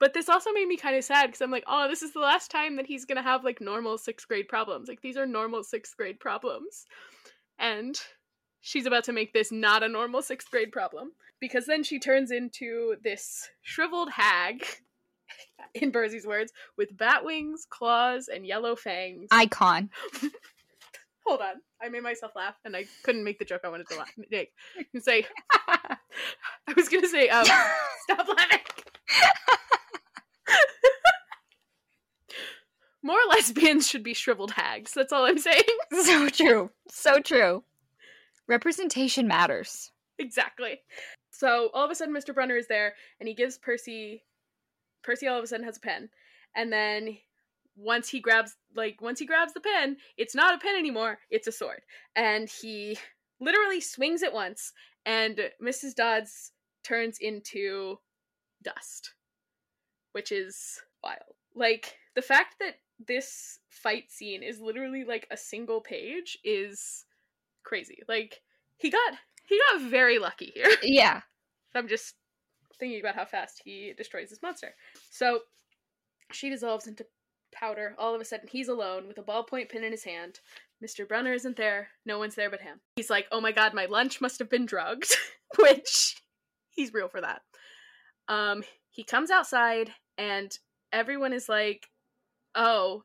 but 0.00 0.12
this 0.12 0.28
also 0.28 0.50
made 0.52 0.68
me 0.68 0.76
kind 0.76 0.96
of 0.96 1.04
sad 1.04 1.26
because 1.26 1.40
I'm 1.40 1.50
like, 1.50 1.64
"Oh, 1.66 1.88
this 1.88 2.02
is 2.02 2.12
the 2.12 2.20
last 2.20 2.50
time 2.50 2.76
that 2.76 2.86
he's 2.86 3.04
going 3.04 3.16
to 3.16 3.22
have 3.22 3.44
like 3.44 3.60
normal 3.60 3.96
6th 3.96 4.26
grade 4.28 4.48
problems. 4.48 4.88
Like 4.88 5.00
these 5.02 5.16
are 5.16 5.26
normal 5.26 5.62
6th 5.62 5.96
grade 5.96 6.20
problems." 6.20 6.84
And 7.58 7.98
she's 8.60 8.86
about 8.86 9.04
to 9.04 9.12
make 9.12 9.32
this 9.32 9.50
not 9.52 9.82
a 9.82 9.88
normal 9.88 10.20
6th 10.20 10.50
grade 10.50 10.72
problem 10.72 11.12
because 11.40 11.66
then 11.66 11.82
she 11.82 11.98
turns 11.98 12.30
into 12.30 12.96
this 13.02 13.48
shriveled 13.62 14.10
hag 14.10 14.64
in 15.74 15.92
Percy's 15.92 16.26
words 16.26 16.52
with 16.76 16.96
bat 16.96 17.24
wings, 17.24 17.66
claws, 17.68 18.28
and 18.28 18.46
yellow 18.46 18.74
fangs. 18.76 19.28
Icon. 19.30 19.90
Hold 21.26 21.40
on. 21.40 21.54
I 21.82 21.88
made 21.88 22.02
myself 22.02 22.32
laugh 22.36 22.54
and 22.64 22.76
I 22.76 22.84
couldn't 23.02 23.24
make 23.24 23.38
the 23.38 23.44
joke 23.44 23.62
I 23.64 23.68
wanted 23.68 23.88
to 23.88 23.96
laugh. 23.98 24.12
make. 24.30 24.52
And 24.92 25.02
say 25.02 25.26
I 25.68 25.96
was 26.76 26.88
gonna 26.88 27.08
say, 27.08 27.28
um, 27.28 27.44
stop 28.04 28.28
laughing. 28.28 28.60
More 33.02 33.18
lesbians 33.28 33.86
should 33.86 34.02
be 34.02 34.14
shriveled 34.14 34.52
hags. 34.52 34.92
That's 34.94 35.12
all 35.12 35.26
I'm 35.26 35.38
saying. 35.38 35.60
so 36.04 36.28
true. 36.30 36.70
So 36.90 37.20
true. 37.20 37.62
Representation 38.48 39.28
matters. 39.28 39.90
exactly. 40.18 40.80
So 41.30 41.68
all 41.74 41.84
of 41.84 41.90
a 41.90 41.94
sudden, 41.94 42.14
Mr. 42.14 42.34
Brunner 42.34 42.56
is 42.56 42.66
there, 42.68 42.94
and 43.20 43.28
he 43.28 43.34
gives 43.34 43.58
Percy. 43.58 44.22
Percy 45.02 45.26
all 45.26 45.36
of 45.36 45.44
a 45.44 45.46
sudden 45.46 45.66
has 45.66 45.76
a 45.76 45.80
pen, 45.80 46.08
and 46.56 46.72
then 46.72 47.18
once 47.76 48.08
he 48.08 48.20
grabs, 48.20 48.56
like 48.74 49.00
once 49.00 49.18
he 49.18 49.26
grabs 49.26 49.52
the 49.52 49.60
pen, 49.60 49.96
it's 50.16 50.34
not 50.34 50.54
a 50.54 50.58
pen 50.58 50.76
anymore; 50.76 51.18
it's 51.30 51.46
a 51.46 51.52
sword, 51.52 51.82
and 52.16 52.48
he 52.48 52.98
literally 53.40 53.80
swings 53.80 54.22
it 54.22 54.32
once, 54.32 54.72
and 55.06 55.50
Mrs. 55.62 55.94
Dodds 55.94 56.52
turns 56.82 57.18
into 57.20 57.98
dust, 58.62 59.14
which 60.12 60.30
is 60.32 60.80
wild. 61.02 61.34
Like 61.54 61.96
the 62.14 62.22
fact 62.22 62.56
that 62.60 62.76
this 63.06 63.58
fight 63.68 64.10
scene 64.10 64.42
is 64.42 64.60
literally 64.60 65.04
like 65.04 65.26
a 65.30 65.36
single 65.36 65.80
page 65.80 66.38
is 66.44 67.04
crazy. 67.64 67.98
Like 68.08 68.40
he 68.76 68.90
got 68.90 69.14
he 69.46 69.60
got 69.72 69.82
very 69.82 70.18
lucky 70.18 70.52
here. 70.54 70.70
Yeah. 70.82 71.22
I'm 71.74 71.88
just 71.88 72.14
thinking 72.78 73.00
about 73.00 73.16
how 73.16 73.24
fast 73.24 73.60
he 73.64 73.92
destroys 73.96 74.30
this 74.30 74.42
monster. 74.42 74.74
So 75.10 75.40
she 76.30 76.50
dissolves 76.50 76.86
into 76.86 77.04
powder. 77.54 77.94
All 77.98 78.14
of 78.14 78.20
a 78.20 78.24
sudden, 78.24 78.48
he's 78.50 78.68
alone 78.68 79.08
with 79.08 79.18
a 79.18 79.22
ballpoint 79.22 79.70
pen 79.70 79.84
in 79.84 79.92
his 79.92 80.04
hand. 80.04 80.40
Mr. 80.84 81.06
Brunner 81.08 81.32
isn't 81.32 81.56
there. 81.56 81.88
No 82.04 82.18
one's 82.18 82.34
there 82.34 82.50
but 82.50 82.60
him. 82.60 82.80
He's 82.96 83.10
like, 83.10 83.26
oh 83.32 83.40
my 83.40 83.52
god, 83.52 83.74
my 83.74 83.86
lunch 83.86 84.20
must 84.20 84.38
have 84.38 84.50
been 84.50 84.66
drugged, 84.66 85.16
which 85.58 86.16
he's 86.70 86.92
real 86.92 87.08
for 87.08 87.20
that. 87.20 87.42
Um, 88.28 88.62
he 88.90 89.04
comes 89.04 89.30
outside 89.30 89.90
and 90.18 90.56
everyone 90.92 91.32
is 91.32 91.48
like, 91.48 91.88
oh, 92.54 93.04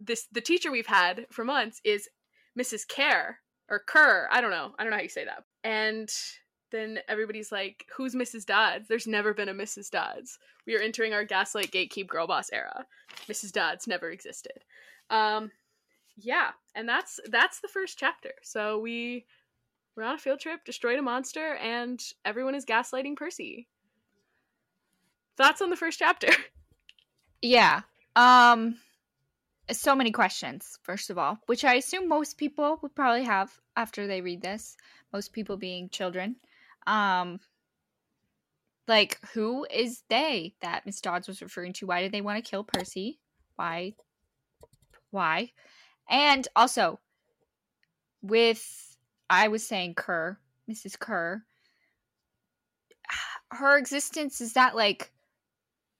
this 0.00 0.26
the 0.32 0.40
teacher 0.40 0.70
we've 0.70 0.86
had 0.86 1.26
for 1.30 1.44
months 1.44 1.80
is 1.84 2.08
Mrs. 2.58 2.86
Kerr 2.88 3.38
or 3.68 3.78
Kerr. 3.80 4.28
I 4.30 4.40
don't 4.40 4.50
know. 4.50 4.74
I 4.78 4.82
don't 4.82 4.90
know 4.90 4.96
how 4.96 5.02
you 5.02 5.08
say 5.08 5.24
that. 5.24 5.44
And 5.64 6.08
then 6.70 7.00
everybody's 7.08 7.52
like, 7.52 7.86
"Who's 7.96 8.14
Mrs. 8.14 8.46
Dodds?" 8.46 8.88
There's 8.88 9.06
never 9.06 9.34
been 9.34 9.48
a 9.48 9.54
Mrs. 9.54 9.90
Dodds. 9.90 10.38
We 10.66 10.76
are 10.76 10.80
entering 10.80 11.12
our 11.12 11.24
gaslight 11.24 11.70
gatekeep 11.70 12.06
girl 12.06 12.26
boss 12.26 12.50
era. 12.52 12.86
Mrs. 13.28 13.52
Dodds 13.52 13.86
never 13.86 14.10
existed. 14.10 14.64
Um, 15.10 15.50
yeah, 16.16 16.50
and 16.74 16.88
that's 16.88 17.20
that's 17.30 17.60
the 17.60 17.68
first 17.68 17.98
chapter. 17.98 18.32
So 18.42 18.78
we 18.78 19.26
we're 19.96 20.04
on 20.04 20.14
a 20.14 20.18
field 20.18 20.40
trip, 20.40 20.64
destroyed 20.64 20.98
a 20.98 21.02
monster, 21.02 21.54
and 21.56 22.02
everyone 22.24 22.54
is 22.54 22.64
gaslighting 22.64 23.16
Percy. 23.16 23.68
Thoughts 25.36 25.60
on 25.60 25.70
the 25.70 25.76
first 25.76 25.98
chapter? 25.98 26.28
Yeah. 27.40 27.82
Um 28.16 28.78
so 29.70 29.94
many 29.94 30.10
questions, 30.10 30.78
first 30.82 31.10
of 31.10 31.18
all, 31.18 31.38
which 31.46 31.64
I 31.64 31.74
assume 31.74 32.08
most 32.08 32.36
people 32.38 32.78
would 32.82 32.94
probably 32.96 33.24
have 33.24 33.52
after 33.76 34.06
they 34.08 34.20
read 34.20 34.42
this. 34.42 34.76
Most 35.12 35.32
people 35.32 35.56
being 35.56 35.88
children. 35.88 36.36
Um 36.88 37.40
Like, 38.88 39.18
who 39.34 39.66
is 39.70 40.02
they 40.08 40.54
that 40.62 40.86
Miss 40.86 41.00
Dodds 41.00 41.28
was 41.28 41.42
referring 41.42 41.74
to? 41.74 41.86
Why 41.86 42.00
did 42.02 42.10
they 42.10 42.22
want 42.22 42.42
to 42.42 42.50
kill 42.50 42.64
Percy? 42.64 43.20
Why? 43.56 43.92
Why? 45.10 45.52
And 46.08 46.48
also, 46.56 46.98
with 48.22 48.96
I 49.28 49.48
was 49.48 49.66
saying 49.66 49.94
Kerr, 49.94 50.38
Mrs. 50.70 50.98
Kerr, 50.98 51.44
her 53.50 53.76
existence 53.76 54.40
is 54.40 54.54
that 54.54 54.74
like 54.74 55.12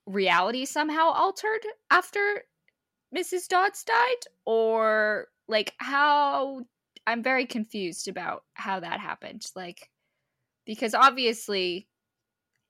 reality 0.06 0.64
somehow 0.64 1.10
altered 1.10 1.60
after 1.90 2.44
Mrs. 3.14 3.48
Dodds 3.48 3.84
died? 3.84 4.22
Or 4.46 5.28
like 5.46 5.74
how 5.78 6.62
I'm 7.06 7.22
very 7.22 7.44
confused 7.46 8.08
about 8.08 8.44
how 8.54 8.80
that 8.80 9.00
happened. 9.00 9.44
Like 9.54 9.90
because 10.68 10.92
obviously 10.92 11.88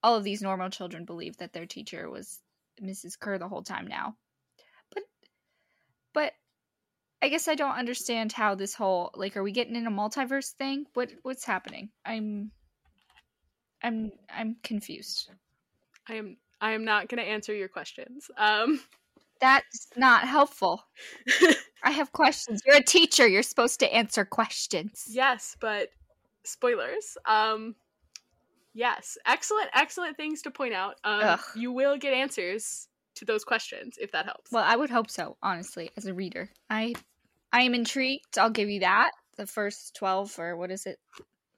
all 0.04 0.14
of 0.14 0.22
these 0.22 0.40
normal 0.40 0.70
children 0.70 1.04
believe 1.04 1.36
that 1.38 1.52
their 1.52 1.66
teacher 1.66 2.08
was 2.08 2.38
Mrs. 2.80 3.18
Kerr 3.18 3.38
the 3.38 3.48
whole 3.48 3.64
time 3.64 3.88
now. 3.88 4.14
But 4.94 5.02
but 6.14 6.32
I 7.20 7.28
guess 7.28 7.48
I 7.48 7.56
don't 7.56 7.76
understand 7.76 8.32
how 8.32 8.54
this 8.54 8.72
whole 8.72 9.10
like 9.14 9.36
are 9.36 9.42
we 9.42 9.50
getting 9.50 9.74
in 9.74 9.88
a 9.88 9.90
multiverse 9.90 10.52
thing? 10.52 10.86
What 10.94 11.12
what's 11.22 11.44
happening? 11.44 11.90
I'm 12.06 12.52
I'm 13.82 14.12
I'm 14.32 14.56
confused. 14.62 15.30
I 16.08 16.14
am 16.14 16.36
I 16.60 16.72
am 16.72 16.84
not 16.84 17.08
going 17.08 17.22
to 17.22 17.28
answer 17.28 17.52
your 17.52 17.68
questions. 17.68 18.30
Um 18.38 18.80
That's 19.40 19.88
not 19.96 20.26
helpful. 20.26 20.84
I 21.84 21.92
have 21.92 22.10
questions. 22.12 22.60
You're 22.66 22.76
a 22.76 22.82
teacher. 22.82 23.26
You're 23.26 23.44
supposed 23.44 23.78
to 23.80 23.92
answer 23.94 24.24
questions. 24.24 25.04
yes, 25.08 25.56
but 25.60 25.88
spoilers. 26.44 27.16
Um 27.26 27.74
yes, 28.74 29.18
excellent 29.26 29.70
excellent 29.74 30.16
things 30.16 30.42
to 30.42 30.50
point 30.50 30.74
out. 30.74 30.96
Um 31.04 31.38
you 31.54 31.72
will 31.72 31.96
get 31.96 32.12
answers 32.12 32.88
to 33.16 33.24
those 33.24 33.44
questions 33.44 33.96
if 34.00 34.12
that 34.12 34.24
helps. 34.24 34.50
Well, 34.52 34.64
I 34.66 34.76
would 34.76 34.90
hope 34.90 35.10
so, 35.10 35.36
honestly, 35.42 35.90
as 35.96 36.06
a 36.06 36.14
reader. 36.14 36.50
I 36.70 36.94
I 37.52 37.62
am 37.62 37.74
intrigued. 37.74 38.38
I'll 38.38 38.50
give 38.50 38.68
you 38.68 38.80
that. 38.80 39.10
The 39.36 39.46
first 39.46 39.94
12 39.96 40.38
or 40.38 40.56
what 40.56 40.70
is 40.70 40.86
it? 40.86 40.98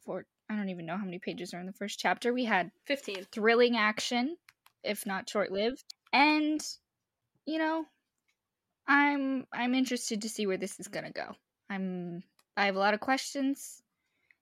For 0.05 0.25
I 0.49 0.57
don't 0.57 0.68
even 0.68 0.87
know 0.87 0.96
how 0.96 1.05
many 1.05 1.18
pages 1.18 1.55
are 1.55 1.61
in 1.61 1.66
the 1.66 1.73
first 1.73 1.99
chapter. 1.99 2.33
We 2.33 2.44
had 2.44 2.70
15. 2.87 3.27
thrilling 3.33 3.77
action, 3.77 4.37
if 4.83 5.07
not 5.07 5.29
short-lived. 5.29 5.85
And 6.12 6.61
you 7.46 7.59
know, 7.59 7.85
I'm 8.87 9.46
I'm 9.53 9.75
interested 9.75 10.23
to 10.23 10.29
see 10.29 10.46
where 10.46 10.57
this 10.57 10.79
is 10.81 10.88
going 10.88 11.07
to 11.07 11.12
go. 11.12 11.35
I'm 11.68 12.23
I 12.57 12.66
have 12.66 12.77
a 12.77 12.81
lot 12.81 12.94
of 12.94 13.01
questions, 13.01 13.83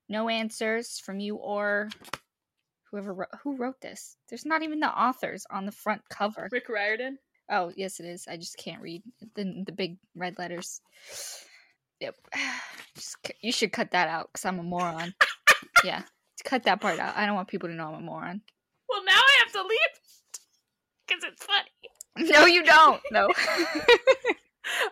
no 0.09 0.29
answers 0.29 0.99
from 0.99 1.21
you 1.21 1.37
or 1.37 1.91
whoever 2.91 3.15
wrote, 3.15 3.29
who 3.43 3.57
wrote 3.57 3.81
this. 3.81 4.17
There's 4.29 4.47
not 4.47 4.63
even 4.63 4.81
the 4.81 4.89
authors 4.89 5.47
on 5.51 5.67
the 5.67 5.73
front 5.73 6.03
cover. 6.11 6.49
Rick 6.51 6.69
Riordan. 6.69 7.19
Oh, 7.51 7.73
yes, 7.77 8.01
it 8.01 8.07
is. 8.07 8.27
I 8.29 8.37
just 8.37 8.57
can't 8.59 8.83
read 8.83 9.03
the 9.35 9.63
the 9.65 9.73
big 9.73 9.99
red 10.15 10.39
letters. 10.39 10.81
Yep. 12.01 12.17
Just, 12.95 13.17
you 13.41 13.53
should 13.53 13.73
cut 13.73 13.93
that 13.93 14.09
out 14.09 14.29
because 14.33 14.45
I'm 14.45 14.59
a 14.59 14.63
moron. 14.63 15.15
yeah, 15.85 16.03
cut 16.45 16.65
that 16.65 16.81
part 16.81 16.99
out. 16.99 17.17
I 17.17 17.27
don't 17.27 17.37
want 17.37 17.49
people 17.49 17.69
to 17.69 17.75
know 17.75 17.89
I'm 17.89 17.95
a 17.95 18.01
moron. 18.01 18.41
Well, 18.89 19.05
now 19.05 19.13
I 19.13 19.43
have 19.45 19.53
to 19.53 19.63
leave 19.63 19.79
because 21.07 21.25
it's 21.25 21.45
funny. 21.45 22.31
No, 22.33 22.47
you 22.47 22.65
don't. 22.65 23.01
No. 23.13 23.29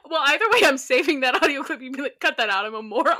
Well, 0.08 0.22
either 0.26 0.44
way, 0.52 0.60
I'm 0.64 0.78
saving 0.78 1.20
that 1.20 1.42
audio 1.42 1.62
clip. 1.62 1.82
You 1.82 1.90
be 1.90 2.00
like, 2.00 2.18
cut 2.18 2.38
that 2.38 2.48
out. 2.48 2.64
I'm 2.64 2.74
a 2.74 2.82
moron. 2.82 3.14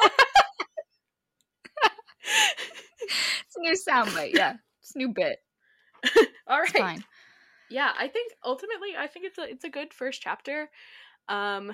it's 3.03 3.57
a 3.57 3.61
new 3.61 3.75
soundbite. 3.75 4.33
Yeah, 4.33 4.55
it's 4.87 4.97
new 4.97 5.09
bit. 5.09 5.39
All 6.47 6.63
It's 6.63 6.73
fine. 6.73 7.05
Yeah, 7.69 7.91
I 7.99 8.07
think 8.07 8.33
ultimately, 8.45 8.91
I 8.97 9.09
think 9.09 9.27
it's 9.27 9.39
a 9.39 9.43
it's 9.43 9.65
a 9.65 9.69
good 9.69 9.93
first 9.93 10.23
chapter, 10.23 10.71
um, 11.29 11.73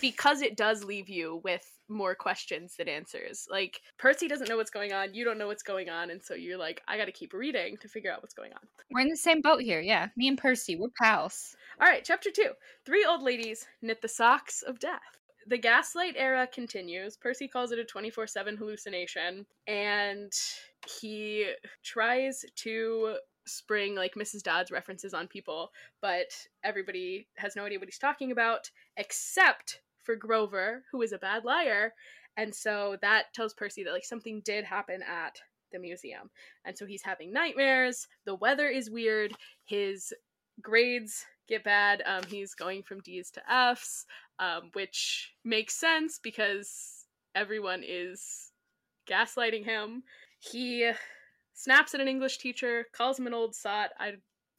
because 0.00 0.40
it 0.40 0.56
does 0.56 0.82
leave 0.82 1.10
you 1.10 1.42
with 1.44 1.70
more 1.88 2.14
questions 2.14 2.74
than 2.76 2.88
answers. 2.88 3.46
Like 3.50 3.80
Percy 3.98 4.28
doesn't 4.28 4.48
know 4.48 4.56
what's 4.56 4.70
going 4.70 4.94
on. 4.94 5.12
You 5.12 5.24
don't 5.24 5.36
know 5.36 5.48
what's 5.48 5.62
going 5.62 5.90
on, 5.90 6.10
and 6.10 6.22
so 6.22 6.32
you're 6.32 6.56
like, 6.56 6.80
I 6.88 6.96
got 6.96 7.04
to 7.04 7.12
keep 7.12 7.34
reading 7.34 7.76
to 7.82 7.88
figure 7.88 8.10
out 8.10 8.22
what's 8.22 8.32
going 8.32 8.52
on. 8.54 8.60
We're 8.90 9.00
in 9.00 9.10
the 9.10 9.16
same 9.16 9.42
boat 9.42 9.60
here. 9.60 9.80
Yeah, 9.80 10.08
me 10.16 10.28
and 10.28 10.38
Percy, 10.38 10.76
we're 10.76 10.88
pals. 11.00 11.54
All 11.78 11.86
right, 11.86 12.02
chapter 12.02 12.30
two. 12.30 12.52
Three 12.86 13.04
old 13.04 13.22
ladies 13.22 13.66
knit 13.82 14.00
the 14.00 14.08
socks 14.08 14.62
of 14.62 14.78
death. 14.78 15.02
The 15.48 15.58
gaslight 15.58 16.14
era 16.16 16.48
continues. 16.52 17.16
Percy 17.16 17.46
calls 17.46 17.70
it 17.70 17.78
a 17.78 17.84
24 17.84 18.26
7 18.26 18.56
hallucination, 18.56 19.46
and 19.68 20.32
he 21.00 21.52
tries 21.84 22.44
to 22.56 23.16
spring 23.46 23.94
like 23.94 24.14
Mrs. 24.14 24.42
Dodds 24.42 24.72
references 24.72 25.14
on 25.14 25.28
people, 25.28 25.70
but 26.02 26.26
everybody 26.64 27.28
has 27.36 27.54
no 27.54 27.64
idea 27.64 27.78
what 27.78 27.86
he's 27.88 27.98
talking 27.98 28.32
about, 28.32 28.70
except 28.96 29.82
for 30.02 30.16
Grover, 30.16 30.82
who 30.90 31.02
is 31.02 31.12
a 31.12 31.18
bad 31.18 31.44
liar. 31.44 31.94
And 32.36 32.54
so 32.54 32.96
that 33.00 33.32
tells 33.32 33.54
Percy 33.54 33.84
that 33.84 33.92
like 33.92 34.04
something 34.04 34.42
did 34.44 34.64
happen 34.64 35.00
at 35.02 35.40
the 35.72 35.78
museum. 35.78 36.30
And 36.64 36.76
so 36.76 36.86
he's 36.86 37.02
having 37.02 37.32
nightmares. 37.32 38.08
The 38.24 38.34
weather 38.34 38.68
is 38.68 38.90
weird. 38.90 39.32
His 39.64 40.12
grades 40.60 41.24
get 41.48 41.64
bad. 41.64 42.02
Um, 42.06 42.22
he's 42.28 42.54
going 42.54 42.82
from 42.82 43.00
D's 43.00 43.30
to 43.32 43.42
F's, 43.52 44.06
um, 44.38 44.70
which 44.72 45.32
makes 45.44 45.74
sense 45.74 46.18
because 46.22 47.04
everyone 47.34 47.82
is 47.86 48.52
gaslighting 49.08 49.64
him. 49.64 50.02
He 50.40 50.90
snaps 51.54 51.94
at 51.94 52.00
an 52.00 52.08
English 52.08 52.38
teacher, 52.38 52.86
calls 52.92 53.18
him 53.18 53.26
an 53.26 53.34
old 53.34 53.54
sot. 53.54 53.90
I 53.98 54.12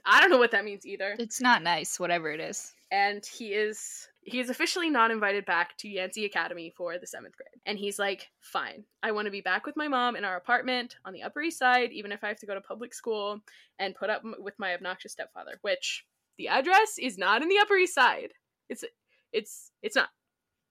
I 0.05 0.21
don't 0.21 0.29
know 0.29 0.37
what 0.37 0.51
that 0.51 0.65
means 0.65 0.85
either. 0.85 1.15
It's 1.19 1.41
not 1.41 1.63
nice, 1.63 1.99
whatever 1.99 2.31
it 2.31 2.39
is. 2.39 2.73
And 2.91 3.25
he 3.25 3.47
is 3.47 4.07
he 4.27 4.41
is 4.41 4.49
officially 4.49 4.89
not 4.89 5.09
invited 5.09 5.45
back 5.45 5.77
to 5.77 5.87
Yancey 5.87 6.25
Academy 6.25 6.73
for 6.75 6.99
the 6.99 7.07
seventh 7.07 7.37
grade. 7.37 7.61
And 7.65 7.79
he's 7.79 7.97
like, 7.97 8.27
fine, 8.41 8.83
I 9.01 9.11
want 9.11 9.25
to 9.25 9.31
be 9.31 9.39
back 9.39 9.65
with 9.65 9.77
my 9.77 9.87
mom 9.87 10.17
in 10.17 10.25
our 10.25 10.35
apartment 10.35 10.97
on 11.05 11.13
the 11.13 11.23
Upper 11.23 11.41
East 11.41 11.57
Side, 11.57 11.93
even 11.93 12.11
if 12.11 12.25
I 12.25 12.27
have 12.27 12.39
to 12.39 12.45
go 12.45 12.53
to 12.53 12.59
public 12.59 12.93
school 12.93 13.39
and 13.79 13.95
put 13.95 14.09
up 14.09 14.23
with 14.39 14.53
my 14.59 14.73
obnoxious 14.73 15.13
stepfather. 15.13 15.59
Which 15.61 16.05
the 16.37 16.49
address 16.49 16.97
is 16.99 17.17
not 17.17 17.41
in 17.41 17.47
the 17.47 17.59
Upper 17.59 17.75
East 17.75 17.95
Side. 17.95 18.33
It's 18.69 18.83
it's 19.31 19.71
it's 19.81 19.95
not 19.95 20.09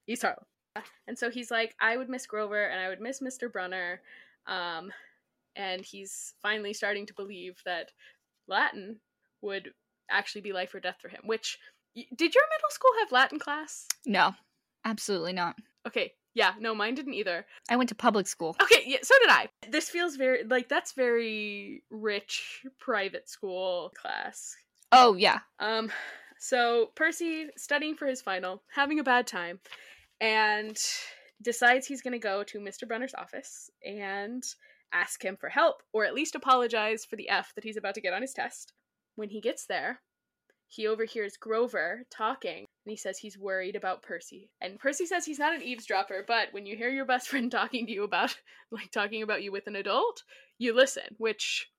East 0.06 0.20
Harlem. 0.20 0.44
And 1.08 1.18
so 1.18 1.30
he's 1.30 1.50
like, 1.50 1.74
I 1.80 1.96
would 1.96 2.10
miss 2.10 2.26
Grover 2.26 2.62
and 2.62 2.78
I 2.78 2.90
would 2.90 3.00
miss 3.00 3.20
Mr. 3.20 3.50
Brunner. 3.50 4.02
Um, 4.46 4.92
and 5.56 5.82
he's 5.82 6.34
finally 6.42 6.74
starting 6.74 7.06
to 7.06 7.14
believe 7.14 7.58
that 7.64 7.90
Latin 8.48 9.00
would 9.40 9.70
actually 10.10 10.42
be 10.42 10.52
life 10.52 10.74
or 10.74 10.80
death 10.80 10.98
for 11.00 11.08
him. 11.08 11.22
Which 11.24 11.58
did 11.96 12.34
your 12.34 12.44
middle 12.50 12.70
school 12.70 12.90
have 13.00 13.12
Latin 13.12 13.38
class? 13.38 13.86
No, 14.04 14.32
absolutely 14.84 15.32
not. 15.32 15.56
Okay, 15.86 16.12
yeah, 16.34 16.52
no, 16.60 16.74
mine 16.74 16.94
didn't 16.94 17.14
either. 17.14 17.46
I 17.70 17.76
went 17.76 17.88
to 17.88 17.94
public 17.94 18.26
school. 18.26 18.56
Okay, 18.62 18.82
yeah, 18.84 18.98
so 19.02 19.14
did 19.22 19.30
I. 19.30 19.48
This 19.70 19.88
feels 19.88 20.16
very 20.16 20.44
like 20.44 20.68
that's 20.68 20.92
very 20.92 21.82
rich 21.90 22.62
private 22.78 23.28
school 23.28 23.90
class. 24.00 24.54
Oh, 24.92 25.14
yeah. 25.14 25.38
Um, 25.58 25.90
so 26.38 26.90
Percy 26.94 27.46
studying 27.56 27.96
for 27.96 28.06
his 28.06 28.22
final, 28.22 28.62
having 28.70 29.00
a 29.00 29.04
bad 29.04 29.26
time, 29.26 29.60
and 30.20 30.76
decides 31.42 31.86
he's 31.86 32.02
going 32.02 32.12
to 32.12 32.18
go 32.18 32.44
to 32.44 32.60
Mr. 32.60 32.86
Brunner's 32.86 33.14
office 33.14 33.70
and 33.84 34.42
ask 34.92 35.24
him 35.24 35.36
for 35.36 35.48
help, 35.48 35.82
or 35.92 36.04
at 36.04 36.14
least 36.14 36.34
apologize 36.34 37.04
for 37.04 37.16
the 37.16 37.28
F 37.28 37.52
that 37.54 37.64
he's 37.64 37.76
about 37.76 37.94
to 37.94 38.00
get 38.00 38.12
on 38.12 38.22
his 38.22 38.32
test. 38.32 38.72
When 39.16 39.30
he 39.30 39.40
gets 39.40 39.66
there, 39.66 40.00
he 40.68 40.86
overhears 40.86 41.36
Grover 41.36 42.04
talking, 42.10 42.58
and 42.58 42.90
he 42.90 42.96
says 42.96 43.18
he's 43.18 43.38
worried 43.38 43.76
about 43.76 44.02
Percy. 44.02 44.50
And 44.60 44.78
Percy 44.78 45.06
says 45.06 45.24
he's 45.24 45.38
not 45.38 45.54
an 45.54 45.62
eavesdropper, 45.62 46.24
but 46.26 46.52
when 46.52 46.66
you 46.66 46.76
hear 46.76 46.90
your 46.90 47.04
best 47.04 47.28
friend 47.30 47.50
talking 47.50 47.86
to 47.86 47.92
you 47.92 48.04
about, 48.04 48.36
like, 48.70 48.90
talking 48.90 49.22
about 49.22 49.42
you 49.42 49.52
with 49.52 49.66
an 49.66 49.76
adult, 49.76 50.22
you 50.58 50.74
listen, 50.74 51.14
which 51.18 51.70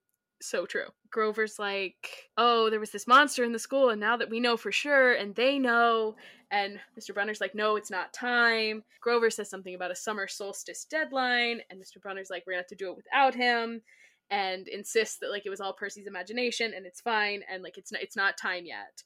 so 0.42 0.66
true. 0.66 0.88
Grover's 1.10 1.58
like, 1.58 2.30
"Oh, 2.38 2.70
there 2.70 2.80
was 2.80 2.92
this 2.92 3.08
monster 3.08 3.44
in 3.44 3.54
the 3.54 3.60
school, 3.60 3.90
and 3.90 4.00
now 4.00 4.18
that 4.18 4.30
we 4.30 4.40
know 4.40 4.58
for 4.58 4.72
sure, 4.72 5.14
and 5.14 5.36
they 5.36 5.58
know." 5.60 6.16
And 6.52 6.80
Mr. 6.98 7.14
Brunner's 7.14 7.42
like, 7.42 7.56
"No, 7.56 7.76
it's 7.76 7.92
not 7.92 8.14
time." 8.14 8.84
Grover 9.02 9.30
says 9.30 9.50
something 9.50 9.76
about 9.76 9.92
a 9.92 9.96
summer 9.96 10.28
solstice 10.28 10.86
deadline, 10.86 11.62
and 11.70 11.82
Mr. 11.82 12.02
Brunner's 12.02 12.30
like, 12.30 12.46
"We're 12.46 12.54
gonna 12.54 12.62
have 12.62 12.68
to 12.68 12.76
do 12.76 12.92
it 12.92 12.98
without 12.98 13.36
him," 13.36 13.82
and 14.30 14.68
insists 14.68 15.18
that 15.20 15.32
like 15.32 15.46
it 15.46 15.50
was 15.50 15.62
all 15.62 15.74
Percy's 15.74 16.08
imagination, 16.08 16.74
and 16.76 16.86
it's 16.86 17.02
fine, 17.02 17.44
and 17.52 17.64
like 17.64 17.78
it's 17.78 17.92
not, 17.92 18.02
it's 18.02 18.16
not 18.16 18.38
time 18.38 18.66
yet. 18.66 19.04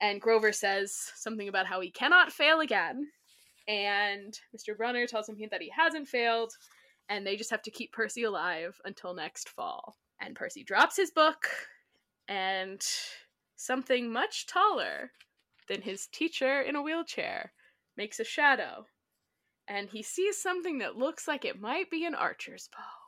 And 0.00 0.20
Grover 0.20 0.52
says 0.52 1.12
something 1.14 1.48
about 1.48 1.66
how 1.66 1.80
he 1.80 1.90
cannot 1.90 2.32
fail 2.32 2.60
again, 2.60 3.08
and 3.68 4.38
Mr. 4.56 4.76
Brunner 4.76 5.06
tells 5.06 5.28
him 5.28 5.36
that 5.50 5.62
he 5.62 5.70
hasn't 5.76 6.08
failed, 6.08 6.52
and 7.08 7.26
they 7.26 7.36
just 7.36 7.50
have 7.50 7.62
to 7.62 7.70
keep 7.70 7.92
Percy 7.92 8.22
alive 8.22 8.80
until 8.84 9.14
next 9.14 9.48
fall. 9.48 9.96
And 10.20 10.36
Percy 10.36 10.64
drops 10.64 10.96
his 10.96 11.10
book, 11.10 11.48
and 12.28 12.82
something 13.56 14.12
much 14.12 14.46
taller 14.46 15.12
than 15.68 15.82
his 15.82 16.06
teacher 16.06 16.60
in 16.60 16.76
a 16.76 16.82
wheelchair 16.82 17.52
makes 17.96 18.20
a 18.20 18.24
shadow. 18.24 18.86
And 19.68 19.88
he 19.88 20.02
sees 20.02 20.40
something 20.40 20.78
that 20.78 20.96
looks 20.96 21.28
like 21.28 21.44
it 21.44 21.60
might 21.60 21.90
be 21.90 22.04
an 22.04 22.14
archer's 22.14 22.68
bow. 22.72 22.99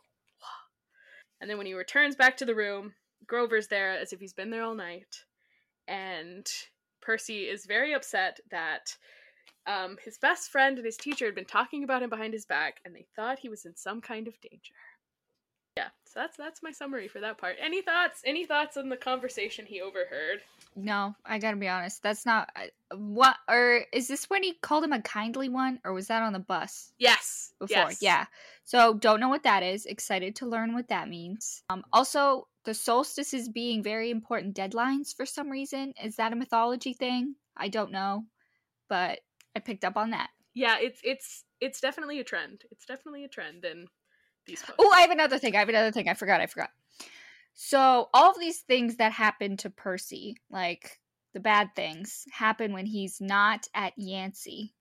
And 1.43 1.51
then 1.51 1.59
when 1.59 1.67
he 1.67 1.75
returns 1.75 2.15
back 2.15 2.37
to 2.37 2.45
the 2.45 2.55
room, 2.55 2.95
Grover's 3.27 3.67
there 3.67 3.91
as 3.91 4.13
if 4.13 4.21
he's 4.21 4.33
been 4.33 4.51
there 4.51 4.63
all 4.63 4.77
night, 4.77 5.25
and 5.89 6.47
Percy 7.01 7.49
is 7.49 7.67
very 7.67 7.93
upset 7.93 8.39
that 8.53 8.97
um, 9.67 9.97
his 10.05 10.19
best 10.19 10.51
friend 10.51 10.79
and 10.79 10.87
his 10.87 10.97
teacher 10.97 11.25
had 11.25 11.35
been 11.35 11.45
talking 11.45 11.83
about 11.83 12.01
him 12.01 12.11
behind 12.11 12.33
his 12.33 12.47
back, 12.47 12.77
and 12.85 12.95
they 12.95 13.07
thought 13.17 13.41
he 13.41 13.49
was 13.49 13.65
in 13.65 13.75
some 13.75 14.01
kind 14.01 14.29
of 14.29 14.41
danger. 14.41 14.75
Yeah, 15.77 15.89
so 16.05 16.21
that's 16.21 16.37
that's 16.37 16.63
my 16.63 16.71
summary 16.73 17.09
for 17.09 17.21
that 17.21 17.39
part. 17.39 17.57
Any 17.61 17.83
thoughts? 17.83 18.21
Any 18.25 18.45
thoughts 18.45 18.77
on 18.77 18.89
the 18.89 18.97
conversation 18.97 19.65
he 19.67 19.81
overheard? 19.81 20.41
No, 20.75 21.15
I 21.25 21.39
gotta 21.39 21.57
be 21.57 21.69
honest. 21.69 22.03
That's 22.03 22.25
not 22.27 22.51
what. 22.95 23.37
Or 23.49 23.85
is 23.93 24.09
this 24.09 24.29
when 24.31 24.43
he 24.43 24.55
called 24.55 24.85
him 24.85 24.93
a 24.93 25.03
kindly 25.03 25.49
one, 25.49 25.81
or 25.85 25.93
was 25.93 26.09
that 26.09 26.23
on 26.23 26.33
the 26.33 26.39
bus 26.39 26.93
Yes. 26.99 27.53
before? 27.59 27.77
yes. 27.77 28.03
Yeah. 28.03 28.27
So 28.65 28.95
don't 28.95 29.21
know 29.21 29.29
what 29.29 29.43
that 29.43 29.63
is. 29.63 29.87
Excited 29.87 30.37
to 30.37 30.47
learn 30.47 30.75
what 30.75 30.89
that 30.89 31.09
means. 31.09 31.63
Um. 31.71 31.85
Also, 31.93 32.49
the 32.65 32.75
solstice 32.75 33.35
is 33.35 33.49
being 33.49 33.83
very 33.83 34.11
important 34.11 34.55
deadlines 34.57 35.15
for 35.15 35.27
some 35.27 35.51
reason. 35.51 35.95
Is 36.03 36.17
that 36.17 36.33
a 36.33 36.37
mythology 36.37 36.93
thing? 36.93 37.35
I 37.57 37.69
don't 37.69 37.93
know, 37.93 38.25
but 38.89 39.21
I 39.57 39.61
picked 39.61 39.85
up 39.85 39.97
on 39.97 40.11
that. 40.11 40.31
Yeah, 40.55 40.77
it's 40.81 41.01
it's 41.03 41.45
it's 41.61 41.81
definitely 41.81 42.21
a 42.21 42.25
trend. 42.25 42.65
It's 42.71 42.85
definitely 42.87 43.25
a 43.25 43.29
trend 43.29 43.65
in 43.65 43.87
these. 44.47 44.65
Oh, 44.79 44.93
I 44.95 45.03
have 45.03 45.11
another 45.11 45.39
thing. 45.39 45.55
I 45.57 45.61
have 45.61 45.69
another 45.69 45.93
thing. 45.93 46.09
I 46.09 46.15
forgot. 46.15 46.41
I 46.41 46.47
forgot. 46.47 46.71
So 47.55 48.09
all 48.15 48.31
of 48.31 48.41
these 48.41 48.61
things 48.61 48.97
that 48.97 49.13
happen 49.13 49.57
to 49.59 49.71
Percy, 49.71 50.37
like 50.51 50.99
the 51.35 51.41
bad 51.41 51.71
things, 51.77 52.25
happen 52.33 52.73
when 52.73 52.87
he's 52.87 53.21
not 53.21 53.67
at 53.75 53.93
Yancey. 53.97 54.75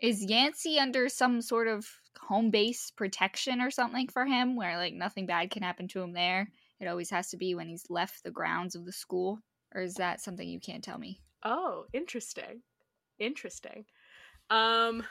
Is 0.00 0.24
Yancey 0.24 0.78
under 0.78 1.08
some 1.08 1.40
sort 1.40 1.68
of 1.68 1.86
home 2.20 2.50
base 2.50 2.90
protection 2.90 3.60
or 3.60 3.70
something 3.70 4.08
for 4.08 4.24
him, 4.24 4.56
where 4.56 4.76
like 4.76 4.94
nothing 4.94 5.26
bad 5.26 5.50
can 5.50 5.62
happen 5.62 5.86
to 5.88 6.00
him 6.00 6.12
there? 6.12 6.48
It 6.80 6.88
always 6.88 7.10
has 7.10 7.30
to 7.30 7.36
be 7.36 7.54
when 7.54 7.68
he's 7.68 7.88
left 7.88 8.24
the 8.24 8.30
grounds 8.30 8.74
of 8.74 8.84
the 8.84 8.92
school, 8.92 9.38
or 9.74 9.82
is 9.82 9.94
that 9.94 10.20
something 10.20 10.48
you 10.48 10.60
can't 10.60 10.82
tell 10.82 10.98
me? 10.98 11.20
Oh, 11.44 11.86
interesting. 11.92 12.62
Interesting. 13.18 13.84
Um 14.50 15.04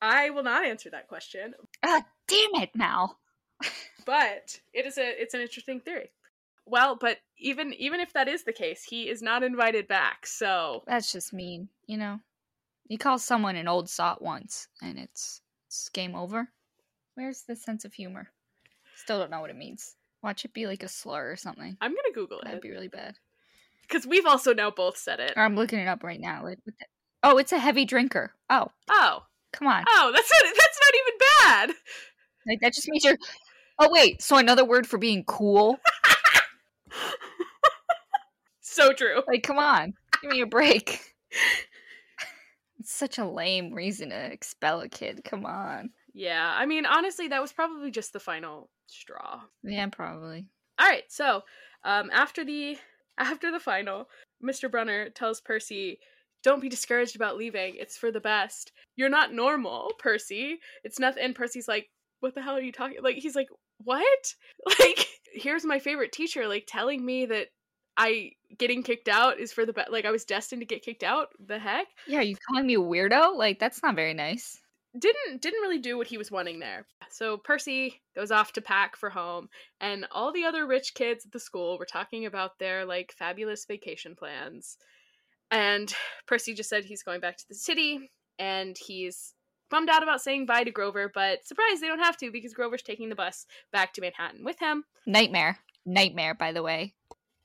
I 0.00 0.30
will 0.30 0.42
not 0.42 0.64
answer 0.64 0.90
that 0.90 1.08
question, 1.08 1.54
Ah, 1.82 2.04
damn 2.26 2.62
it, 2.62 2.70
Mal. 2.74 3.18
but 4.06 4.60
it 4.72 4.86
is 4.86 4.98
a 4.98 5.20
it's 5.20 5.34
an 5.34 5.40
interesting 5.40 5.80
theory. 5.80 6.10
Well, 6.66 6.96
but 6.96 7.18
even 7.38 7.72
even 7.74 8.00
if 8.00 8.12
that 8.12 8.28
is 8.28 8.44
the 8.44 8.52
case, 8.52 8.84
he 8.84 9.08
is 9.08 9.22
not 9.22 9.42
invited 9.42 9.88
back. 9.88 10.26
So, 10.26 10.84
That's 10.86 11.12
just 11.12 11.32
mean, 11.32 11.68
you 11.86 11.96
know. 11.96 12.20
You 12.86 12.98
call 12.98 13.18
someone 13.18 13.56
an 13.56 13.68
old 13.68 13.88
sot 13.90 14.22
once, 14.22 14.68
and 14.82 14.98
it's 14.98 15.40
it's 15.66 15.88
game 15.90 16.14
over. 16.14 16.48
Where's 17.14 17.42
the 17.42 17.56
sense 17.56 17.84
of 17.84 17.92
humor? 17.92 18.30
Still 18.96 19.18
don't 19.18 19.30
know 19.30 19.40
what 19.40 19.50
it 19.50 19.56
means. 19.56 19.96
Watch 20.22 20.44
it 20.44 20.52
be 20.52 20.66
like 20.66 20.82
a 20.82 20.88
slur 20.88 21.30
or 21.30 21.36
something. 21.36 21.76
I'm 21.80 21.90
going 21.90 22.04
to 22.06 22.12
google 22.14 22.38
it. 22.40 22.44
That'd 22.44 22.60
be 22.60 22.70
really 22.70 22.88
bad. 22.88 23.16
cuz 23.88 24.06
we've 24.06 24.26
also 24.26 24.54
now 24.54 24.70
both 24.70 24.96
said 24.96 25.20
it. 25.20 25.34
I'm 25.36 25.54
looking 25.54 25.78
it 25.78 25.88
up 25.88 26.02
right 26.02 26.20
now. 26.20 26.44
Like, 26.44 26.58
oh, 27.22 27.38
it's 27.38 27.52
a 27.52 27.58
heavy 27.58 27.84
drinker. 27.84 28.34
Oh, 28.50 28.70
Oh. 28.90 29.24
Come 29.52 29.68
on. 29.68 29.84
Oh, 29.88 30.12
that's 30.14 30.30
not 30.30 30.54
that's 30.54 30.78
not 30.80 30.94
even 31.00 31.18
bad. 31.18 31.70
Like 32.46 32.60
that 32.60 32.74
just 32.74 32.88
means 32.88 33.04
you're. 33.04 33.18
Oh 33.78 33.88
wait, 33.90 34.22
so 34.22 34.36
another 34.36 34.64
word 34.64 34.86
for 34.86 34.98
being 34.98 35.24
cool? 35.24 35.78
So 38.78 38.92
true. 38.92 39.22
Like, 39.26 39.42
come 39.42 39.58
on, 39.58 39.94
give 40.22 40.30
me 40.30 40.40
a 40.40 40.46
break. 40.46 41.00
It's 42.80 42.92
such 42.92 43.18
a 43.18 43.26
lame 43.26 43.74
reason 43.74 44.10
to 44.10 44.32
expel 44.32 44.80
a 44.82 44.88
kid. 44.88 45.22
Come 45.24 45.44
on. 45.44 45.90
Yeah, 46.14 46.54
I 46.56 46.64
mean, 46.64 46.86
honestly, 46.86 47.26
that 47.26 47.42
was 47.42 47.52
probably 47.52 47.90
just 47.90 48.12
the 48.12 48.20
final 48.20 48.70
straw. 48.86 49.40
Yeah, 49.64 49.88
probably. 49.88 50.46
All 50.78 50.86
right, 50.86 51.02
so 51.08 51.42
um, 51.84 52.08
after 52.12 52.44
the 52.44 52.78
after 53.18 53.50
the 53.50 53.58
final, 53.58 54.08
Mr. 54.40 54.70
Brunner 54.70 55.10
tells 55.10 55.40
Percy, 55.40 55.98
"Don't 56.42 56.60
be 56.60 56.68
discouraged 56.68 57.16
about 57.16 57.36
leaving. 57.36 57.74
It's 57.76 57.96
for 57.96 58.10
the 58.10 58.20
best. 58.20 58.72
You're 58.96 59.08
not 59.08 59.32
normal, 59.32 59.92
Percy. 59.98 60.58
It's 60.84 60.98
nothing." 60.98 61.22
And 61.24 61.34
Percy's 61.34 61.68
like, 61.68 61.88
"What 62.20 62.34
the 62.34 62.42
hell 62.42 62.56
are 62.56 62.60
you 62.62 62.72
talking?" 62.72 62.98
Like 63.02 63.16
he's 63.16 63.36
like, 63.36 63.48
"What? 63.84 64.34
Like 64.78 65.06
here's 65.32 65.64
my 65.64 65.78
favorite 65.78 66.12
teacher, 66.12 66.48
like 66.48 66.64
telling 66.66 67.04
me 67.04 67.26
that 67.26 67.48
I 67.96 68.32
getting 68.56 68.82
kicked 68.82 69.08
out 69.08 69.38
is 69.40 69.52
for 69.52 69.66
the 69.66 69.72
best. 69.72 69.90
Like 69.90 70.04
I 70.04 70.10
was 70.10 70.24
destined 70.24 70.60
to 70.62 70.66
get 70.66 70.82
kicked 70.84 71.02
out. 71.02 71.28
The 71.44 71.58
heck." 71.58 71.88
Yeah, 72.06 72.20
you 72.22 72.36
calling 72.48 72.66
me 72.66 72.74
a 72.74 72.78
weirdo? 72.78 73.36
Like 73.36 73.58
that's 73.58 73.82
not 73.82 73.96
very 73.96 74.14
nice. 74.14 74.58
didn't 74.98 75.42
didn't 75.42 75.62
really 75.62 75.78
do 75.78 75.96
what 75.98 76.06
he 76.06 76.18
was 76.18 76.30
wanting 76.30 76.58
there. 76.60 76.86
So 77.10 77.38
Percy 77.38 78.00
goes 78.14 78.30
off 78.30 78.52
to 78.52 78.60
pack 78.60 78.96
for 78.96 79.10
home, 79.10 79.48
and 79.80 80.06
all 80.12 80.32
the 80.32 80.44
other 80.44 80.66
rich 80.66 80.94
kids 80.94 81.24
at 81.26 81.32
the 81.32 81.40
school 81.40 81.78
were 81.78 81.86
talking 81.86 82.26
about 82.26 82.58
their 82.58 82.84
like 82.84 83.12
fabulous 83.12 83.64
vacation 83.64 84.14
plans. 84.14 84.76
And 85.50 85.92
Percy 86.26 86.54
just 86.54 86.68
said 86.68 86.84
he's 86.84 87.02
going 87.02 87.20
back 87.20 87.38
to 87.38 87.48
the 87.48 87.54
city, 87.54 88.10
and 88.38 88.76
he's 88.76 89.34
bummed 89.70 89.88
out 89.88 90.02
about 90.02 90.20
saying 90.20 90.46
bye 90.46 90.64
to 90.64 90.70
Grover, 90.70 91.10
but 91.12 91.46
surprised 91.46 91.82
they 91.82 91.88
don't 91.88 91.98
have 91.98 92.16
to 92.18 92.30
because 92.30 92.54
Grover's 92.54 92.82
taking 92.82 93.08
the 93.08 93.14
bus 93.14 93.46
back 93.72 93.92
to 93.94 94.00
Manhattan 94.00 94.44
with 94.44 94.58
him. 94.58 94.84
Nightmare. 95.06 95.58
Nightmare, 95.86 96.34
by 96.34 96.52
the 96.52 96.62
way. 96.62 96.94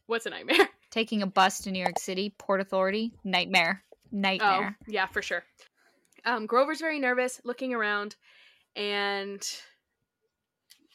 What's 0.07 0.25
a 0.25 0.29
nightmare? 0.29 0.69
Taking 0.91 1.23
a 1.23 1.27
bus 1.27 1.61
to 1.61 1.71
New 1.71 1.79
York 1.79 1.97
City, 1.97 2.35
Port 2.37 2.61
Authority, 2.61 3.13
nightmare. 3.23 3.83
Nightmare. 4.11 4.77
Oh, 4.79 4.85
yeah, 4.87 5.07
for 5.07 5.21
sure. 5.21 5.43
Um, 6.25 6.45
Grover's 6.45 6.79
very 6.79 6.99
nervous, 6.99 7.41
looking 7.43 7.73
around, 7.73 8.15
and 8.75 9.41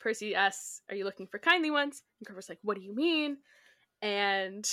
Percy 0.01 0.35
asks, 0.35 0.83
Are 0.89 0.95
you 0.95 1.05
looking 1.05 1.27
for 1.27 1.39
kindly 1.39 1.71
ones? 1.71 2.03
And 2.21 2.27
Grover's 2.27 2.49
like, 2.49 2.61
What 2.63 2.77
do 2.77 2.83
you 2.83 2.95
mean? 2.95 3.39
And 4.01 4.69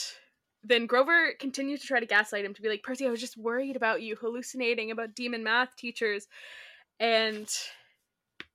then 0.68 0.88
Grover 0.88 1.34
continues 1.40 1.82
to 1.82 1.88
try 1.88 2.00
to 2.00 2.06
gaslight 2.06 2.46
him 2.46 2.54
to 2.54 2.62
be 2.62 2.70
like, 2.70 2.84
Percy, 2.84 3.06
I 3.06 3.12
was 3.12 3.22
just 3.22 3.38
worried 3.38 3.76
about 3.76 4.02
you 4.02 4.16
hallucinating 4.16 4.92
about 4.92 5.16
demon 5.16 5.44
math 5.44 5.76
teachers. 5.76 6.28
And 7.00 7.48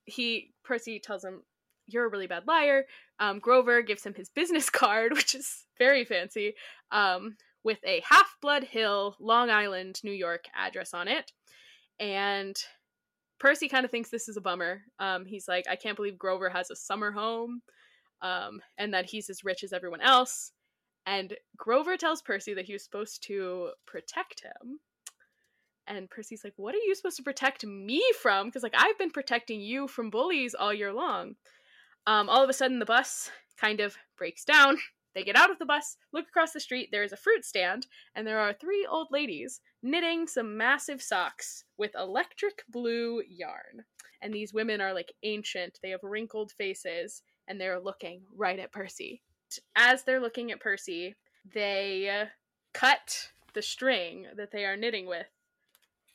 he, 0.05 0.53
Percy 0.65 0.99
tells 0.99 1.25
him, 1.25 1.43
You're 1.87 2.07
a 2.07 2.11
really 2.11 2.27
bad 2.27 2.47
liar. 2.47 2.85
Um, 3.19 3.39
Grover 3.39 3.83
gives 3.83 4.05
him 4.05 4.15
his 4.15 4.29
business 4.29 4.71
card, 4.71 5.13
which 5.13 5.35
is 5.35 5.67
very 5.79 6.05
fancy, 6.05 6.55
um, 6.91 7.37
with 7.63 7.79
a 7.85 8.03
Half 8.09 8.37
Blood 8.43 8.65
Hill, 8.65 9.17
Long 9.21 9.51
Island, 9.51 10.01
New 10.03 10.13
York 10.13 10.47
address 10.55 10.95
on 10.95 11.07
it. 11.07 11.33
And 12.01 12.57
Percy 13.39 13.69
kind 13.69 13.85
of 13.85 13.91
thinks 13.91 14.11
this 14.11 14.29
is 14.29 14.37
a 14.37 14.41
bummer. 14.41 14.83
Um, 14.99 15.27
he's 15.27 15.47
like, 15.47 15.67
I 15.69 15.77
can't 15.77 15.97
believe 15.97 16.19
Grover 16.19 16.49
has 16.49 16.71
a 16.71 16.77
summer 16.77 17.13
home 17.13 17.63
um, 18.23 18.61
and 18.79 18.95
that 18.95 19.07
he's 19.07 19.31
as 19.31 19.45
rich 19.45 19.63
as 19.63 19.73
everyone 19.73 20.01
else. 20.01 20.53
And 21.07 21.37
Grover 21.57 21.97
tells 21.97 22.23
Percy 22.23 22.55
that 22.55 22.67
he 22.67 22.73
was 22.73 22.85
supposed 22.85 23.23
to 23.25 23.71
protect 23.87 24.43
him. 24.43 24.81
And 25.87 26.09
Percy's 26.09 26.45
like, 26.45 26.55
What 26.57 26.75
are 26.75 26.79
you 26.79 26.95
supposed 26.95 27.17
to 27.17 27.23
protect 27.23 27.65
me 27.65 28.03
from? 28.21 28.47
Because, 28.47 28.63
like, 28.63 28.75
I've 28.77 28.99
been 28.99 29.11
protecting 29.11 29.61
you 29.61 29.89
from 29.89 30.11
bullies 30.11 30.55
all 30.55 30.73
year 30.73 30.93
long. 30.93 31.35
Um, 32.07 32.29
all 32.29 32.43
of 32.43 32.51
a 32.51 32.55
sudden, 32.55 32.79
the 32.79 32.85
bus 32.87 33.31
kind 33.61 33.81
of 33.81 33.97
breaks 34.17 34.45
down. 34.45 34.79
They 35.13 35.25
get 35.25 35.35
out 35.35 35.51
of 35.51 35.59
the 35.59 35.67
bus, 35.67 35.97
look 36.13 36.29
across 36.29 36.53
the 36.53 36.61
street. 36.61 36.91
There 36.93 37.03
is 37.03 37.13
a 37.13 37.17
fruit 37.17 37.45
stand, 37.45 37.89
and 38.15 38.25
there 38.25 38.39
are 38.39 38.53
three 38.53 38.87
old 38.89 39.09
ladies 39.11 39.61
knitting 39.83 40.29
some 40.29 40.57
massive 40.57 41.03
socks 41.03 41.65
with 41.77 41.97
electric 41.97 42.63
blue 42.69 43.21
yarn. 43.29 43.85
And 44.23 44.33
these 44.33 44.55
women 44.55 44.81
are 44.81 44.95
like 44.95 45.13
ancient, 45.25 45.81
they 45.83 45.91
have 45.91 46.05
wrinkled 46.05 46.53
faces, 46.53 47.23
and 47.49 47.61
they're 47.61 47.81
looking 47.81 48.23
right 48.37 48.61
at 48.61 48.71
Percy. 48.71 49.23
As 49.75 50.03
they're 50.03 50.21
looking 50.21 50.51
at 50.53 50.61
Percy, 50.61 51.15
they 51.55 52.29
cut 52.73 53.31
the 53.55 53.63
string 53.63 54.27
that 54.37 54.53
they 54.53 54.65
are 54.65 54.77
knitting 54.77 55.07
with 55.07 55.27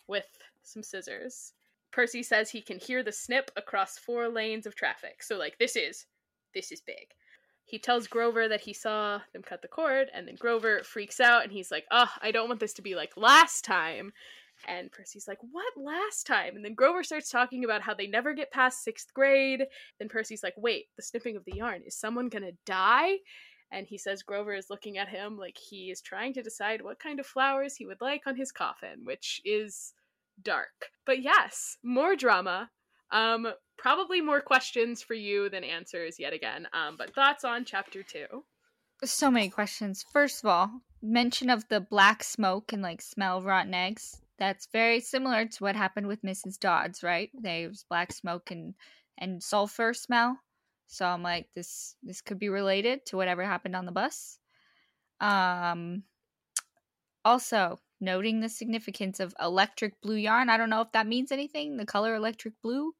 with 0.08 0.28
some 0.64 0.84
scissors. 0.84 1.54
Percy 1.92 2.24
says 2.24 2.50
he 2.50 2.62
can 2.62 2.80
hear 2.80 3.04
the 3.04 3.12
snip 3.12 3.52
across 3.56 3.98
four 3.98 4.28
lanes 4.28 4.66
of 4.66 4.76
traffic. 4.76 5.24
So 5.24 5.38
like 5.38 5.58
this 5.58 5.76
is 5.76 6.06
this 6.54 6.72
is 6.72 6.82
big. 6.82 7.14
He 7.66 7.80
tells 7.80 8.08
Grover 8.08 8.48
that 8.48 8.62
he 8.62 8.74
saw 8.74 9.22
them 9.34 9.42
cut 9.42 9.64
the 9.64 9.68
cord, 9.68 10.10
and 10.14 10.28
then 10.28 10.36
Grover 10.36 10.84
freaks 10.84 11.20
out 11.20 11.44
and 11.44 11.52
he's 11.52 11.72
like, 11.72 11.86
Oh, 11.90 12.12
I 12.22 12.32
don't 12.32 12.48
want 12.48 12.60
this 12.60 12.74
to 12.74 12.82
be 12.82 12.96
like 12.96 13.18
last 13.18 13.66
time. 13.66 14.14
And 14.68 14.92
Percy's 14.92 15.28
like, 15.28 15.40
What 15.52 15.74
last 15.78 16.26
time? 16.26 16.56
And 16.56 16.66
then 16.66 16.74
Grover 16.74 17.04
starts 17.04 17.30
talking 17.30 17.64
about 17.64 17.82
how 17.82 17.94
they 17.94 18.08
never 18.08 18.34
get 18.34 18.52
past 18.52 18.84
sixth 18.84 19.14
grade. 19.14 19.66
Then 20.00 20.10
Percy's 20.10 20.44
like, 20.44 20.56
Wait, 20.58 20.86
the 20.96 21.04
snipping 21.04 21.36
of 21.36 21.46
the 21.46 21.56
yarn, 21.56 21.82
is 21.86 21.98
someone 21.98 22.30
gonna 22.30 22.52
die? 22.66 23.18
And 23.72 23.88
he 23.88 23.98
says 23.98 24.24
Grover 24.24 24.54
is 24.54 24.70
looking 24.70 24.98
at 24.98 25.10
him 25.10 25.38
like 25.38 25.58
he 25.58 25.92
is 25.92 26.02
trying 26.02 26.34
to 26.34 26.44
decide 26.44 26.82
what 26.82 27.00
kind 27.00 27.20
of 27.20 27.26
flowers 27.26 27.76
he 27.76 27.86
would 27.86 28.02
like 28.02 28.24
on 28.26 28.36
his 28.36 28.52
coffin, 28.52 29.02
which 29.04 29.42
is 29.44 29.94
dark. 30.42 30.92
But 31.06 31.22
yes, 31.22 31.78
more 31.84 32.16
drama. 32.16 32.70
Um, 33.12 33.48
probably 33.78 34.22
more 34.22 34.42
questions 34.42 35.02
for 35.02 35.14
you 35.14 35.50
than 35.50 35.64
answers 35.64 36.20
yet 36.20 36.34
again. 36.34 36.68
Um, 36.74 36.96
but 36.98 37.14
thoughts 37.14 37.44
on 37.44 37.66
chapter 37.66 38.04
two? 38.04 38.44
So 39.04 39.30
many 39.30 39.50
questions. 39.50 40.06
First 40.12 40.44
of 40.44 40.50
all, 40.50 40.82
mention 41.02 41.50
of 41.50 41.68
the 41.68 41.82
black 41.82 42.24
smoke 42.24 42.72
and 42.72 42.82
like 42.82 43.02
smell 43.02 43.42
rotten 43.42 43.74
eggs. 43.74 44.22
That's 44.38 44.68
very 44.72 45.00
similar 45.00 45.46
to 45.46 45.64
what 45.64 45.76
happened 45.76 46.08
with 46.08 46.22
Mrs. 46.24 46.60
Dodds, 46.60 47.04
right? 47.04 47.30
There 47.34 47.70
was 47.70 47.86
black 47.90 48.12
smoke 48.12 48.52
and 48.52 48.74
and 49.18 49.42
sulfur 49.42 49.94
smell. 49.94 50.38
So 50.88 51.06
I'm 51.06 51.24
like, 51.24 51.48
this 51.56 51.96
this 52.04 52.22
could 52.22 52.40
be 52.40 52.50
related 52.50 53.06
to 53.08 53.18
whatever 53.18 53.44
happened 53.44 53.76
on 53.76 53.86
the 53.86 53.92
bus. 53.92 54.40
Um, 55.22 56.04
also 57.24 57.80
noting 58.02 58.40
the 58.40 58.50
significance 58.50 59.20
of 59.20 59.34
electric 59.40 60.00
blue 60.02 60.16
yarn. 60.16 60.50
I 60.50 60.58
don't 60.58 60.70
know 60.70 60.82
if 60.82 60.92
that 60.92 61.08
means 61.08 61.32
anything, 61.32 61.78
the 61.78 61.86
color 61.86 62.16
electric 62.16 62.54
blue, 62.62 62.94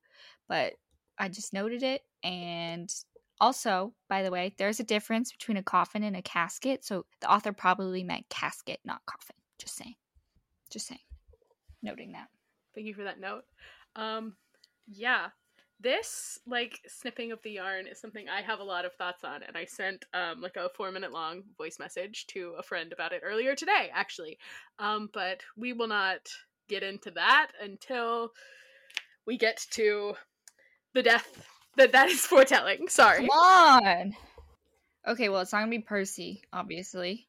but 0.48 0.74
I 1.20 1.30
just 1.30 1.54
noted 1.54 1.84
it. 1.84 2.02
And 2.24 2.90
also, 3.40 3.94
by 4.10 4.24
the 4.24 4.32
way, 4.32 4.56
there's 4.58 4.80
a 4.80 4.84
difference 4.84 5.32
between 5.32 5.58
a 5.58 5.64
coffin 5.64 6.04
and 6.04 6.16
a 6.16 6.22
casket. 6.22 6.86
So 6.86 7.06
the 7.22 7.32
author 7.32 7.52
probably 7.52 8.04
meant 8.04 8.30
casket, 8.30 8.80
not 8.86 9.06
coffin. 9.06 9.36
Just 9.60 9.76
saying. 9.76 9.96
Just 10.72 10.88
saying. 10.88 11.02
Noting 11.82 12.12
that. 12.14 12.28
Thank 12.74 12.88
you 12.88 12.94
for 12.94 13.04
that 13.04 13.20
note. 13.20 13.44
Um, 13.96 14.36
yeah, 14.88 15.28
this 15.80 16.40
like 16.48 16.80
snipping 16.88 17.32
of 17.32 17.42
the 17.44 17.52
yarn 17.52 17.88
is 17.88 18.00
something 18.00 18.28
I 18.30 18.42
have 18.42 18.60
a 18.60 18.64
lot 18.64 18.86
of 18.86 18.94
thoughts 18.94 19.24
on, 19.24 19.44
and 19.44 19.58
I 19.58 19.66
sent 19.66 20.06
um 20.14 20.42
like 20.42 20.56
a 20.56 20.70
four 20.76 20.92
minute 20.92 21.12
long 21.12 21.44
voice 21.58 21.80
message 21.80 22.28
to 22.28 22.56
a 22.58 22.64
friend 22.64 22.94
about 22.94 23.12
it 23.12 23.22
earlier 23.24 23.56
today, 23.56 23.90
actually. 23.94 24.38
Um, 24.80 25.10
but 25.14 25.42
we 25.58 25.74
will 25.74 25.88
not 25.88 26.28
get 26.68 26.84
into 26.84 27.12
that 27.12 27.52
until 27.62 28.32
we 29.26 29.38
get 29.38 29.66
to 29.72 30.14
the 30.94 31.04
death 31.04 31.48
that 31.78 31.92
that 31.92 32.10
is 32.10 32.22
foretelling. 32.26 32.88
Sorry. 32.88 33.20
Come 33.20 33.30
on. 33.30 34.16
Okay, 35.08 35.30
well, 35.30 35.42
it's 35.42 35.54
not 35.54 35.60
gonna 35.60 35.72
be 35.72 35.80
Percy, 35.80 36.42
obviously. 36.52 37.28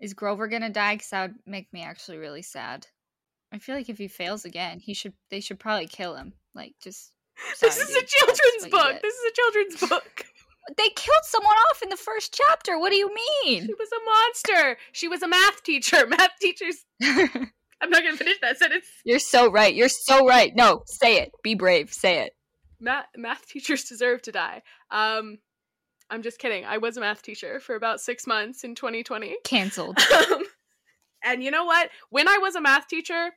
Is 0.00 0.12
Grover 0.12 0.48
gonna 0.48 0.70
die? 0.70 0.96
Because 0.96 1.10
that 1.10 1.22
would 1.22 1.38
make 1.46 1.72
me 1.72 1.82
actually 1.82 2.18
really 2.18 2.42
sad. 2.42 2.86
I 3.54 3.58
feel 3.58 3.76
like 3.76 3.88
if 3.88 3.98
he 3.98 4.08
fails 4.08 4.44
again, 4.44 4.80
he 4.80 4.94
should. 4.94 5.12
They 5.30 5.40
should 5.40 5.60
probably 5.60 5.86
kill 5.86 6.16
him. 6.16 6.32
Like, 6.56 6.74
just. 6.82 7.12
this 7.60 7.78
is 7.78 7.86
dude, 7.86 8.02
a 8.02 8.06
children's 8.06 8.70
book. 8.70 9.00
This 9.00 9.14
is 9.14 9.30
a 9.30 9.34
children's 9.34 9.80
book. 9.88 10.26
They 10.76 10.88
killed 10.88 11.24
someone 11.24 11.54
off 11.70 11.82
in 11.82 11.88
the 11.88 11.96
first 11.96 12.34
chapter. 12.34 12.78
What 12.80 12.90
do 12.90 12.96
you 12.96 13.08
mean? 13.08 13.66
She 13.66 13.74
was 13.74 13.90
a 13.92 14.04
monster. 14.04 14.78
She 14.90 15.06
was 15.06 15.22
a 15.22 15.28
math 15.28 15.62
teacher. 15.62 16.04
Math 16.08 16.32
teachers. 16.40 16.84
I'm 17.00 17.90
not 17.90 18.02
gonna 18.02 18.16
finish 18.16 18.38
that 18.40 18.58
sentence. 18.58 18.86
You're 19.04 19.18
so 19.18 19.50
right. 19.50 19.74
You're 19.74 19.88
so 19.88 20.26
right. 20.26 20.52
No, 20.56 20.82
say 20.86 21.18
it. 21.18 21.30
Be 21.42 21.54
brave. 21.54 21.92
Say 21.92 22.22
it. 22.22 22.32
Math 22.80 23.06
math 23.16 23.46
teachers 23.46 23.84
deserve 23.84 24.22
to 24.22 24.32
die. 24.32 24.62
Um, 24.90 25.38
I'm 26.10 26.22
just 26.22 26.38
kidding. 26.38 26.64
I 26.64 26.78
was 26.78 26.96
a 26.96 27.00
math 27.00 27.22
teacher 27.22 27.60
for 27.60 27.76
about 27.76 28.00
six 28.00 28.26
months 28.26 28.64
in 28.64 28.74
2020. 28.74 29.36
Cancelled. 29.44 29.98
Um, 30.32 30.44
and 31.24 31.42
you 31.42 31.50
know 31.50 31.64
what? 31.64 31.90
When 32.10 32.28
I 32.28 32.38
was 32.38 32.54
a 32.54 32.60
math 32.60 32.88
teacher, 32.88 33.30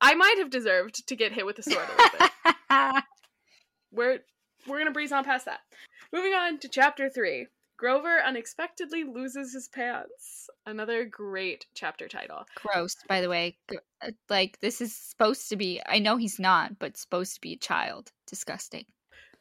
I 0.00 0.14
might 0.14 0.36
have 0.38 0.50
deserved 0.50 1.06
to 1.06 1.16
get 1.16 1.32
hit 1.32 1.46
with 1.46 1.58
a 1.58 1.62
sword 1.62 1.86
a 1.86 2.02
little 2.02 2.18
bit. 2.18 3.04
we're 3.92 4.18
we're 4.66 4.78
gonna 4.78 4.92
breeze 4.92 5.12
on 5.12 5.24
past 5.24 5.46
that. 5.46 5.60
Moving 6.12 6.34
on 6.34 6.58
to 6.58 6.68
chapter 6.68 7.08
three. 7.08 7.46
Grover 7.76 8.18
unexpectedly 8.20 9.04
loses 9.04 9.54
his 9.54 9.68
pants. 9.68 10.50
Another 10.66 11.06
great 11.06 11.64
chapter 11.74 12.08
title. 12.08 12.44
Gross, 12.54 12.94
by 13.08 13.22
the 13.22 13.30
way. 13.30 13.56
Uh, 14.02 14.10
Like, 14.28 14.60
this 14.60 14.82
is 14.82 14.94
supposed 14.94 15.48
to 15.48 15.56
be. 15.56 15.80
I 15.86 15.98
know 15.98 16.18
he's 16.18 16.38
not, 16.38 16.78
but 16.78 16.98
supposed 16.98 17.36
to 17.36 17.40
be 17.40 17.54
a 17.54 17.58
child. 17.58 18.12
Disgusting. 18.26 18.84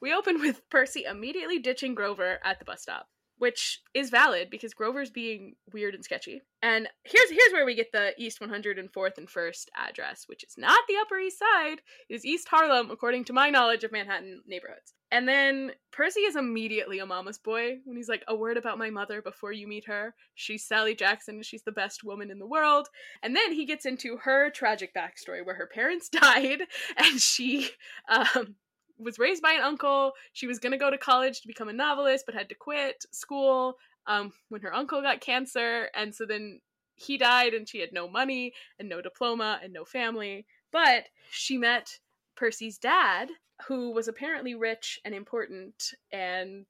We 0.01 0.13
open 0.13 0.39
with 0.39 0.61
Percy 0.69 1.03
immediately 1.03 1.59
ditching 1.59 1.95
Grover 1.95 2.39
at 2.41 2.59
the 2.59 2.65
bus 2.65 2.83
stop, 2.83 3.09
which 3.39 3.81
is 3.93 4.09
valid 4.09 4.49
because 4.49 4.73
Grover's 4.73 5.09
being 5.09 5.55
weird 5.73 5.95
and 5.95 6.03
sketchy. 6.03 6.41
And 6.61 6.87
here's 7.03 7.29
here's 7.29 7.51
where 7.51 7.65
we 7.65 7.73
get 7.73 7.91
the 7.91 8.13
East 8.17 8.39
104th 8.39 9.17
and 9.17 9.27
1st 9.27 9.65
address, 9.75 10.25
which 10.27 10.43
is 10.43 10.55
not 10.57 10.79
the 10.87 10.97
Upper 11.01 11.17
East 11.17 11.39
Side, 11.39 11.81
it 12.09 12.15
is 12.15 12.25
East 12.25 12.47
Harlem, 12.49 12.91
according 12.91 13.23
to 13.25 13.33
my 13.33 13.49
knowledge 13.49 13.83
of 13.83 13.91
Manhattan 13.91 14.41
neighborhoods. 14.45 14.93
And 15.11 15.27
then 15.27 15.71
Percy 15.91 16.21
is 16.21 16.35
immediately 16.35 16.99
a 16.99 17.05
mama's 17.05 17.39
boy 17.39 17.77
when 17.85 17.97
he's 17.97 18.09
like, 18.09 18.23
A 18.27 18.35
word 18.35 18.57
about 18.57 18.77
my 18.77 18.89
mother 18.89 19.21
before 19.21 19.51
you 19.51 19.67
meet 19.67 19.87
her. 19.87 20.13
She's 20.35 20.67
Sally 20.67 20.93
Jackson, 20.93 21.41
she's 21.41 21.63
the 21.63 21.71
best 21.71 22.03
woman 22.03 22.29
in 22.29 22.39
the 22.39 22.45
world. 22.45 22.89
And 23.23 23.35
then 23.35 23.53
he 23.53 23.65
gets 23.65 23.85
into 23.85 24.17
her 24.17 24.49
tragic 24.51 24.93
backstory 24.93 25.43
where 25.43 25.55
her 25.55 25.69
parents 25.73 26.09
died 26.09 26.61
and 26.97 27.19
she 27.19 27.71
um, 28.07 28.55
was 28.99 29.19
raised 29.19 29.41
by 29.41 29.53
an 29.53 29.61
uncle. 29.63 30.11
She 30.33 30.47
was 30.47 30.59
going 30.59 30.71
to 30.71 30.77
go 30.77 30.91
to 30.91 30.97
college 30.97 31.41
to 31.41 31.47
become 31.47 31.69
a 31.69 31.73
novelist, 31.73 32.25
but 32.25 32.35
had 32.35 32.49
to 32.49 32.55
quit 32.55 33.05
school 33.11 33.75
um, 34.07 34.33
when 34.49 34.61
her 34.61 34.73
uncle 34.73 35.01
got 35.01 35.21
cancer. 35.21 35.89
And 35.95 36.13
so 36.13 36.25
then 36.25 36.59
he 36.95 37.17
died, 37.17 37.53
and 37.53 37.67
she 37.67 37.79
had 37.79 37.93
no 37.93 38.09
money 38.09 38.53
and 38.77 38.89
no 38.89 39.01
diploma 39.01 39.59
and 39.63 39.71
no 39.71 39.85
family. 39.85 40.45
But 40.71 41.05
she 41.31 41.57
met 41.57 41.99
Percy's 42.35 42.77
dad, 42.77 43.29
who 43.67 43.91
was 43.91 44.07
apparently 44.07 44.55
rich 44.55 44.99
and 45.05 45.15
important, 45.15 45.93
and 46.11 46.65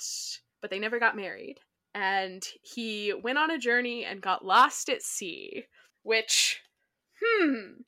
but 0.62 0.70
they 0.70 0.80
never 0.80 1.00
got 1.00 1.16
married. 1.16 1.60
And 1.96 2.46
he 2.62 3.14
went 3.14 3.38
on 3.38 3.52
a 3.52 3.58
journey 3.58 4.06
and 4.06 4.22
got 4.22 4.46
lost 4.46 4.90
at 4.90 5.02
sea, 5.02 5.66
which, 6.04 6.62
hmm, 7.22 7.82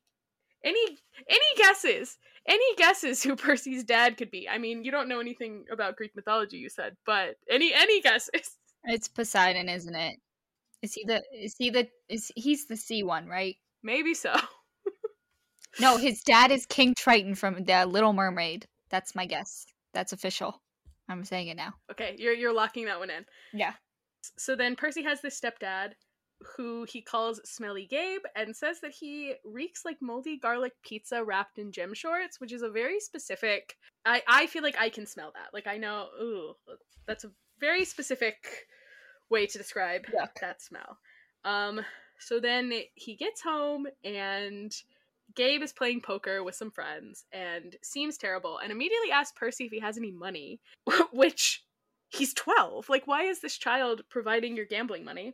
any 0.63 0.97
any 1.29 1.45
guesses? 1.57 2.17
Any 2.47 2.75
guesses 2.75 3.23
who 3.23 3.35
Percy's 3.37 3.83
dad 3.83 4.17
could 4.17 4.31
be? 4.31 4.47
I 4.49 4.57
mean, 4.57 4.83
you 4.83 4.91
don't 4.91 5.09
know 5.09 5.19
anything 5.19 5.65
about 5.71 5.95
Greek 5.95 6.15
mythology, 6.15 6.57
you 6.57 6.69
said, 6.69 6.95
but 7.05 7.35
any 7.49 7.73
any 7.73 8.01
guesses? 8.01 8.57
It's 8.83 9.07
Poseidon, 9.07 9.69
isn't 9.69 9.95
it? 9.95 10.15
Is 10.81 10.93
he 10.93 11.05
the? 11.05 11.21
Is 11.33 11.55
he 11.57 11.69
the? 11.69 11.87
Is 12.09 12.31
he's 12.35 12.65
the 12.65 12.77
sea 12.77 13.03
one, 13.03 13.27
right? 13.27 13.55
Maybe 13.83 14.13
so. 14.13 14.33
No, 15.79 15.97
his 15.99 16.21
dad 16.21 16.51
is 16.51 16.65
King 16.65 16.95
Triton 16.95 17.35
from 17.35 17.63
the 17.63 17.85
Little 17.85 18.13
Mermaid. 18.13 18.65
That's 18.89 19.15
my 19.15 19.25
guess. 19.25 19.65
That's 19.93 20.13
official. 20.13 20.61
I'm 21.09 21.23
saying 21.25 21.47
it 21.47 21.57
now. 21.57 21.73
Okay, 21.91 22.15
you're 22.17 22.33
you're 22.33 22.53
locking 22.53 22.85
that 22.85 22.99
one 22.99 23.09
in. 23.09 23.25
Yeah. 23.53 23.73
So 24.37 24.55
then 24.55 24.75
Percy 24.75 25.03
has 25.03 25.21
this 25.21 25.39
stepdad 25.39 25.91
who 26.55 26.85
he 26.89 27.01
calls 27.01 27.41
Smelly 27.43 27.85
Gabe 27.85 28.21
and 28.35 28.55
says 28.55 28.79
that 28.81 28.91
he 28.91 29.35
reeks 29.45 29.85
like 29.85 29.97
moldy 30.01 30.37
garlic 30.37 30.73
pizza 30.83 31.23
wrapped 31.23 31.57
in 31.57 31.71
gym 31.71 31.93
shorts, 31.93 32.39
which 32.39 32.53
is 32.53 32.61
a 32.61 32.69
very 32.69 32.99
specific 32.99 33.77
I 34.05 34.21
I 34.27 34.47
feel 34.47 34.63
like 34.63 34.77
I 34.79 34.89
can 34.89 35.05
smell 35.05 35.31
that. 35.33 35.53
Like 35.53 35.67
I 35.67 35.77
know, 35.77 36.07
ooh, 36.21 36.53
that's 37.07 37.23
a 37.23 37.31
very 37.59 37.85
specific 37.85 38.67
way 39.29 39.45
to 39.45 39.57
describe 39.57 40.05
Yuck. 40.07 40.39
that 40.41 40.61
smell. 40.61 40.97
Um 41.45 41.81
so 42.19 42.39
then 42.39 42.71
he 42.95 43.15
gets 43.15 43.41
home 43.41 43.87
and 44.03 44.73
Gabe 45.35 45.63
is 45.63 45.71
playing 45.73 46.01
poker 46.01 46.43
with 46.43 46.55
some 46.55 46.71
friends 46.71 47.25
and 47.31 47.75
seems 47.81 48.17
terrible 48.17 48.57
and 48.57 48.71
immediately 48.71 49.11
asks 49.11 49.37
Percy 49.37 49.65
if 49.65 49.71
he 49.71 49.79
has 49.79 49.97
any 49.97 50.11
money, 50.11 50.59
which 51.13 51.63
he's 52.09 52.33
12. 52.33 52.89
Like, 52.89 53.07
why 53.07 53.23
is 53.23 53.41
this 53.41 53.57
child 53.57 54.01
providing 54.09 54.55
your 54.55 54.65
gambling 54.65 55.05
money? 55.05 55.33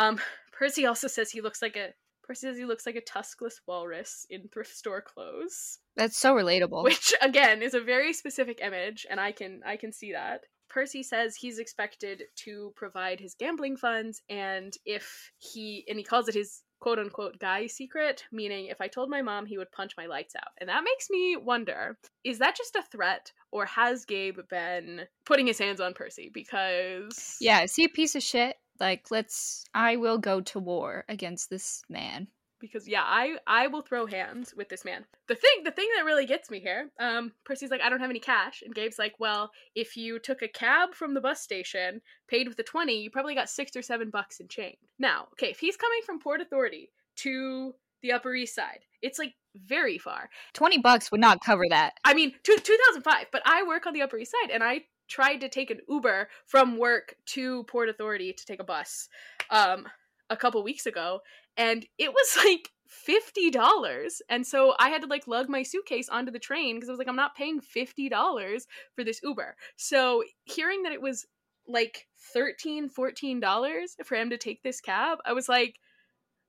Um, 0.00 0.18
Percy 0.52 0.86
also 0.86 1.06
says 1.08 1.30
he 1.30 1.40
looks 1.40 1.62
like 1.62 1.76
a 1.76 1.90
Percy 2.22 2.46
says 2.46 2.56
he 2.56 2.64
looks 2.64 2.86
like 2.86 2.96
a 2.96 3.00
tuskless 3.00 3.60
walrus 3.66 4.24
in 4.30 4.48
thrift 4.48 4.76
store 4.76 5.00
clothes, 5.00 5.78
That's 5.96 6.16
so 6.16 6.34
relatable. 6.34 6.84
which 6.84 7.12
again 7.20 7.62
is 7.62 7.74
a 7.74 7.80
very 7.80 8.12
specific 8.12 8.60
image, 8.62 9.06
and 9.10 9.18
I 9.18 9.32
can 9.32 9.62
I 9.66 9.76
can 9.76 9.92
see 9.92 10.12
that. 10.12 10.42
Percy 10.68 11.02
says 11.02 11.34
he's 11.34 11.58
expected 11.58 12.22
to 12.44 12.72
provide 12.76 13.18
his 13.18 13.34
gambling 13.34 13.76
funds, 13.76 14.22
and 14.28 14.72
if 14.84 15.32
he 15.38 15.84
and 15.88 15.98
he 15.98 16.04
calls 16.04 16.28
it 16.28 16.34
his 16.34 16.62
quote 16.78 16.98
unquote 16.98 17.38
guy 17.38 17.66
secret, 17.66 18.24
meaning 18.30 18.66
if 18.66 18.80
I 18.80 18.86
told 18.86 19.10
my 19.10 19.22
mom, 19.22 19.46
he 19.46 19.58
would 19.58 19.72
punch 19.72 19.92
my 19.96 20.06
lights 20.06 20.34
out. 20.36 20.52
And 20.58 20.68
that 20.68 20.84
makes 20.84 21.10
me 21.10 21.36
wonder 21.36 21.98
is 22.22 22.38
that 22.38 22.56
just 22.56 22.76
a 22.76 22.82
threat, 22.82 23.32
or 23.50 23.66
has 23.66 24.04
Gabe 24.04 24.38
been 24.48 25.02
putting 25.24 25.46
his 25.46 25.58
hands 25.58 25.80
on 25.80 25.94
Percy? 25.94 26.30
Because. 26.32 27.36
yeah, 27.40 27.62
is 27.62 27.74
he 27.74 27.84
a 27.84 27.88
piece 27.88 28.14
of 28.14 28.22
shit? 28.22 28.56
Like, 28.80 29.10
let's. 29.10 29.64
I 29.74 29.96
will 29.96 30.18
go 30.18 30.40
to 30.40 30.58
war 30.58 31.04
against 31.08 31.50
this 31.50 31.82
man. 31.88 32.28
because 32.60 32.86
yeah 32.86 33.02
i 33.04 33.36
i 33.46 33.66
will 33.68 33.80
throw 33.80 34.04
hands 34.06 34.52
with 34.54 34.68
this 34.68 34.84
man 34.84 35.04
the 35.28 35.34
thing 35.34 35.62
the 35.64 35.70
thing 35.70 35.88
that 35.96 36.04
really 36.04 36.26
gets 36.26 36.50
me 36.50 36.60
here 36.60 36.90
um 37.00 37.32
percy's 37.44 37.70
like 37.70 37.80
i 37.80 37.88
don't 37.88 38.00
have 38.00 38.10
any 38.10 38.20
cash 38.20 38.62
and 38.62 38.74
gabe's 38.74 38.98
like 38.98 39.14
well 39.18 39.50
if 39.74 39.96
you 39.96 40.18
took 40.18 40.42
a 40.42 40.48
cab 40.48 40.94
from 40.94 41.14
the 41.14 41.20
bus 41.22 41.40
station 41.40 42.02
paid 42.28 42.46
with 42.48 42.58
a 42.58 42.62
20 42.62 42.92
you 43.00 43.10
probably 43.10 43.34
got 43.34 43.48
six 43.48 43.74
or 43.74 43.82
seven 43.82 44.10
bucks 44.10 44.40
in 44.40 44.48
change 44.48 44.76
now 44.98 45.26
okay 45.32 45.50
if 45.50 45.58
he's 45.58 45.76
coming 45.78 46.00
from 46.04 46.20
port 46.20 46.42
authority 46.42 46.90
to 47.16 47.74
the 48.02 48.12
upper 48.12 48.34
east 48.34 48.54
side 48.54 48.80
it's 49.00 49.18
like 49.18 49.32
very 49.56 49.96
far 49.98 50.28
Twenty 50.52 50.78
bucks 50.78 51.10
would 51.10 51.20
not 51.20 51.40
cover 51.44 51.64
that. 51.70 51.94
I 52.04 52.14
mean, 52.14 52.32
two, 52.44 52.56
2005, 52.62 53.26
but 53.32 53.42
I 53.44 53.64
work 53.66 53.86
on 53.86 53.94
the 53.94 54.02
Upper 54.02 54.16
East 54.18 54.30
Side 54.32 54.50
and 54.52 54.62
I 54.62 54.82
tried 55.10 55.40
to 55.42 55.48
take 55.48 55.70
an 55.70 55.80
Uber 55.88 56.28
from 56.46 56.78
work 56.78 57.16
to 57.26 57.64
Port 57.64 57.90
Authority 57.90 58.32
to 58.32 58.46
take 58.46 58.60
a 58.60 58.64
bus 58.64 59.08
um, 59.50 59.86
a 60.30 60.36
couple 60.36 60.62
weeks 60.62 60.86
ago 60.86 61.20
and 61.56 61.84
it 61.98 62.12
was 62.12 62.36
like 62.44 62.70
$50. 63.08 64.20
And 64.28 64.46
so 64.46 64.74
I 64.78 64.88
had 64.88 65.02
to 65.02 65.08
like 65.08 65.28
lug 65.28 65.48
my 65.48 65.62
suitcase 65.62 66.08
onto 66.08 66.32
the 66.32 66.38
train 66.38 66.76
because 66.76 66.88
I 66.88 66.92
was 66.92 66.98
like, 66.98 67.08
I'm 67.08 67.16
not 67.16 67.36
paying 67.36 67.60
$50 67.60 68.66
for 68.94 69.04
this 69.04 69.20
Uber. 69.22 69.56
So 69.76 70.24
hearing 70.44 70.82
that 70.84 70.92
it 70.92 71.02
was 71.02 71.26
like 71.68 72.08
$13, 72.34 72.92
$14 72.92 73.88
for 74.04 74.14
him 74.16 74.30
to 74.30 74.38
take 74.38 74.62
this 74.62 74.80
cab, 74.80 75.18
I 75.24 75.32
was 75.32 75.48
like, 75.48 75.76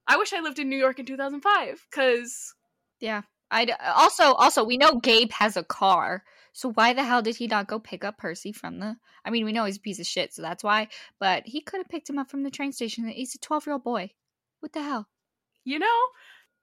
I 0.07 0.17
wish 0.17 0.33
I 0.33 0.39
lived 0.41 0.59
in 0.59 0.69
New 0.69 0.77
York 0.77 0.99
in 0.99 1.05
2005 1.05 1.85
because 1.89 2.55
Yeah. 2.99 3.21
I 3.51 3.67
also 3.95 4.33
also 4.33 4.63
we 4.63 4.77
know 4.77 4.95
Gabe 4.95 5.31
has 5.33 5.57
a 5.57 5.63
car, 5.63 6.23
So 6.53 6.71
why 6.73 6.93
the 6.93 7.03
hell 7.03 7.21
did 7.21 7.37
he 7.37 7.47
not 7.47 7.67
go 7.67 7.79
pick 7.79 8.03
up 8.03 8.17
Percy 8.17 8.51
from 8.51 8.79
the? 8.79 8.97
I 9.23 9.29
mean, 9.29 9.45
we 9.45 9.53
know 9.53 9.65
he's 9.65 9.77
a 9.77 9.81
piece 9.81 9.99
of 9.99 10.05
shit, 10.05 10.33
so 10.33 10.41
that's 10.41 10.63
why. 10.63 10.89
But 11.19 11.43
he 11.45 11.61
could 11.61 11.79
have 11.79 11.89
picked 11.89 12.09
him 12.09 12.17
up 12.17 12.29
from 12.29 12.43
the 12.43 12.51
train 12.51 12.71
station. 12.73 13.07
He's 13.07 13.35
a 13.35 13.39
twelve-year-old 13.39 13.83
boy. 13.83 14.11
What 14.59 14.73
the 14.73 14.83
hell? 14.83 15.07
You 15.63 15.79
know, 15.79 15.99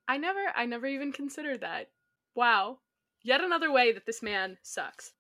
I 0.07 0.19
never, 0.19 0.41
I 0.55 0.67
never 0.67 0.87
even 0.87 1.13
considered 1.13 1.61
that. 1.63 1.91
Wow, 2.35 2.79
yet 3.23 3.43
another 3.43 3.73
way 3.73 3.93
that 3.93 4.07
this 4.07 4.23
man 4.23 4.59
sucks. 4.63 5.13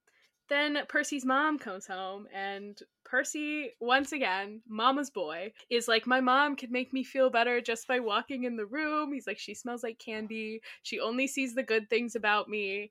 Then 0.48 0.78
Percy's 0.88 1.26
mom 1.26 1.58
comes 1.58 1.86
home, 1.86 2.26
and 2.34 2.78
Percy, 3.04 3.72
once 3.80 4.12
again, 4.12 4.62
mama's 4.66 5.10
boy, 5.10 5.52
is 5.68 5.88
like, 5.88 6.06
My 6.06 6.20
mom 6.20 6.56
could 6.56 6.70
make 6.70 6.92
me 6.92 7.04
feel 7.04 7.28
better 7.28 7.60
just 7.60 7.86
by 7.86 8.00
walking 8.00 8.44
in 8.44 8.56
the 8.56 8.66
room. 8.66 9.12
He's 9.12 9.26
like, 9.26 9.38
She 9.38 9.54
smells 9.54 9.82
like 9.82 9.98
candy. 9.98 10.60
She 10.82 11.00
only 11.00 11.26
sees 11.26 11.54
the 11.54 11.62
good 11.62 11.90
things 11.90 12.16
about 12.16 12.48
me. 12.48 12.90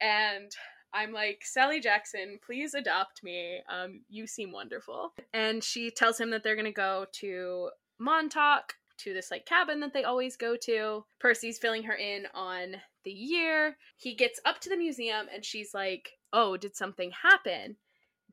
And 0.00 0.50
I'm 0.92 1.12
like, 1.12 1.42
Sally 1.44 1.80
Jackson, 1.80 2.38
please 2.44 2.74
adopt 2.74 3.22
me. 3.22 3.60
Um, 3.68 4.00
you 4.08 4.26
seem 4.26 4.52
wonderful. 4.52 5.12
And 5.32 5.62
she 5.62 5.90
tells 5.90 6.18
him 6.18 6.30
that 6.30 6.42
they're 6.42 6.56
going 6.56 6.64
to 6.64 6.72
go 6.72 7.06
to 7.20 7.70
Montauk 7.98 8.74
to 8.98 9.14
this 9.14 9.30
like 9.30 9.46
cabin 9.46 9.80
that 9.80 9.92
they 9.92 10.04
always 10.04 10.36
go 10.36 10.56
to. 10.56 11.04
Percy's 11.20 11.58
filling 11.58 11.84
her 11.84 11.94
in 11.94 12.26
on 12.34 12.76
the 13.04 13.12
year. 13.12 13.76
He 13.96 14.14
gets 14.14 14.40
up 14.44 14.60
to 14.60 14.68
the 14.68 14.76
museum 14.76 15.26
and 15.32 15.44
she's 15.44 15.72
like, 15.72 16.10
"Oh, 16.32 16.56
did 16.56 16.74
something 16.74 17.12
happen?" 17.22 17.76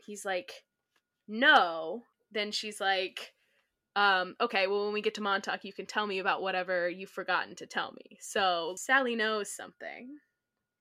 He's 0.03 0.25
like, 0.25 0.63
"No." 1.27 2.03
Then 2.31 2.51
she's 2.51 2.81
like, 2.81 3.33
um, 3.95 4.35
okay, 4.41 4.67
well, 4.67 4.85
when 4.85 4.93
we 4.93 5.01
get 5.01 5.13
to 5.15 5.21
Montauk, 5.21 5.63
you 5.63 5.71
can 5.71 5.85
tell 5.85 6.05
me 6.05 6.19
about 6.19 6.41
whatever 6.41 6.89
you've 6.89 7.09
forgotten 7.09 7.55
to 7.55 7.65
tell 7.65 7.93
me. 7.93 8.17
So 8.19 8.73
Sally 8.77 9.15
knows 9.15 9.49
something. 9.49 10.17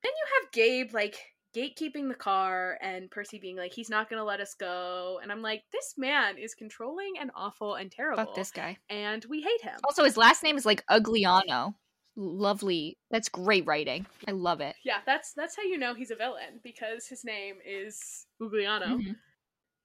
Then 0.02 0.12
you 0.12 0.42
have 0.42 0.52
Gabe, 0.52 0.92
like, 0.92 1.16
gatekeeping 1.54 2.08
the 2.08 2.14
car 2.14 2.78
and 2.82 3.10
Percy 3.10 3.38
being 3.38 3.56
like, 3.56 3.72
he's 3.72 3.90
not 3.90 4.10
going 4.10 4.18
to 4.18 4.24
let 4.24 4.40
us 4.40 4.54
go. 4.54 5.20
And 5.22 5.30
I'm 5.30 5.42
like, 5.42 5.62
this 5.72 5.94
man 5.96 6.36
is 6.38 6.54
controlling 6.54 7.14
and 7.20 7.30
awful 7.34 7.74
and 7.74 7.90
terrible. 7.90 8.24
Fuck 8.24 8.34
this 8.34 8.50
guy. 8.50 8.76
And 8.90 9.24
we 9.28 9.40
hate 9.40 9.62
him. 9.62 9.78
Also, 9.84 10.04
his 10.04 10.16
last 10.16 10.42
name 10.42 10.56
is 10.56 10.66
like 10.66 10.84
Ugliano. 10.90 11.74
Lovely. 12.16 12.98
That's 13.10 13.28
great 13.28 13.66
writing. 13.66 14.06
I 14.28 14.32
love 14.32 14.60
it. 14.60 14.76
Yeah, 14.84 14.98
that's 15.04 15.32
that's 15.32 15.56
how 15.56 15.62
you 15.62 15.78
know 15.78 15.94
he's 15.94 16.12
a 16.12 16.16
villain 16.16 16.60
because 16.62 17.06
his 17.06 17.24
name 17.24 17.56
is 17.66 18.26
Ugliano. 18.40 18.98
Mhm. 18.98 19.16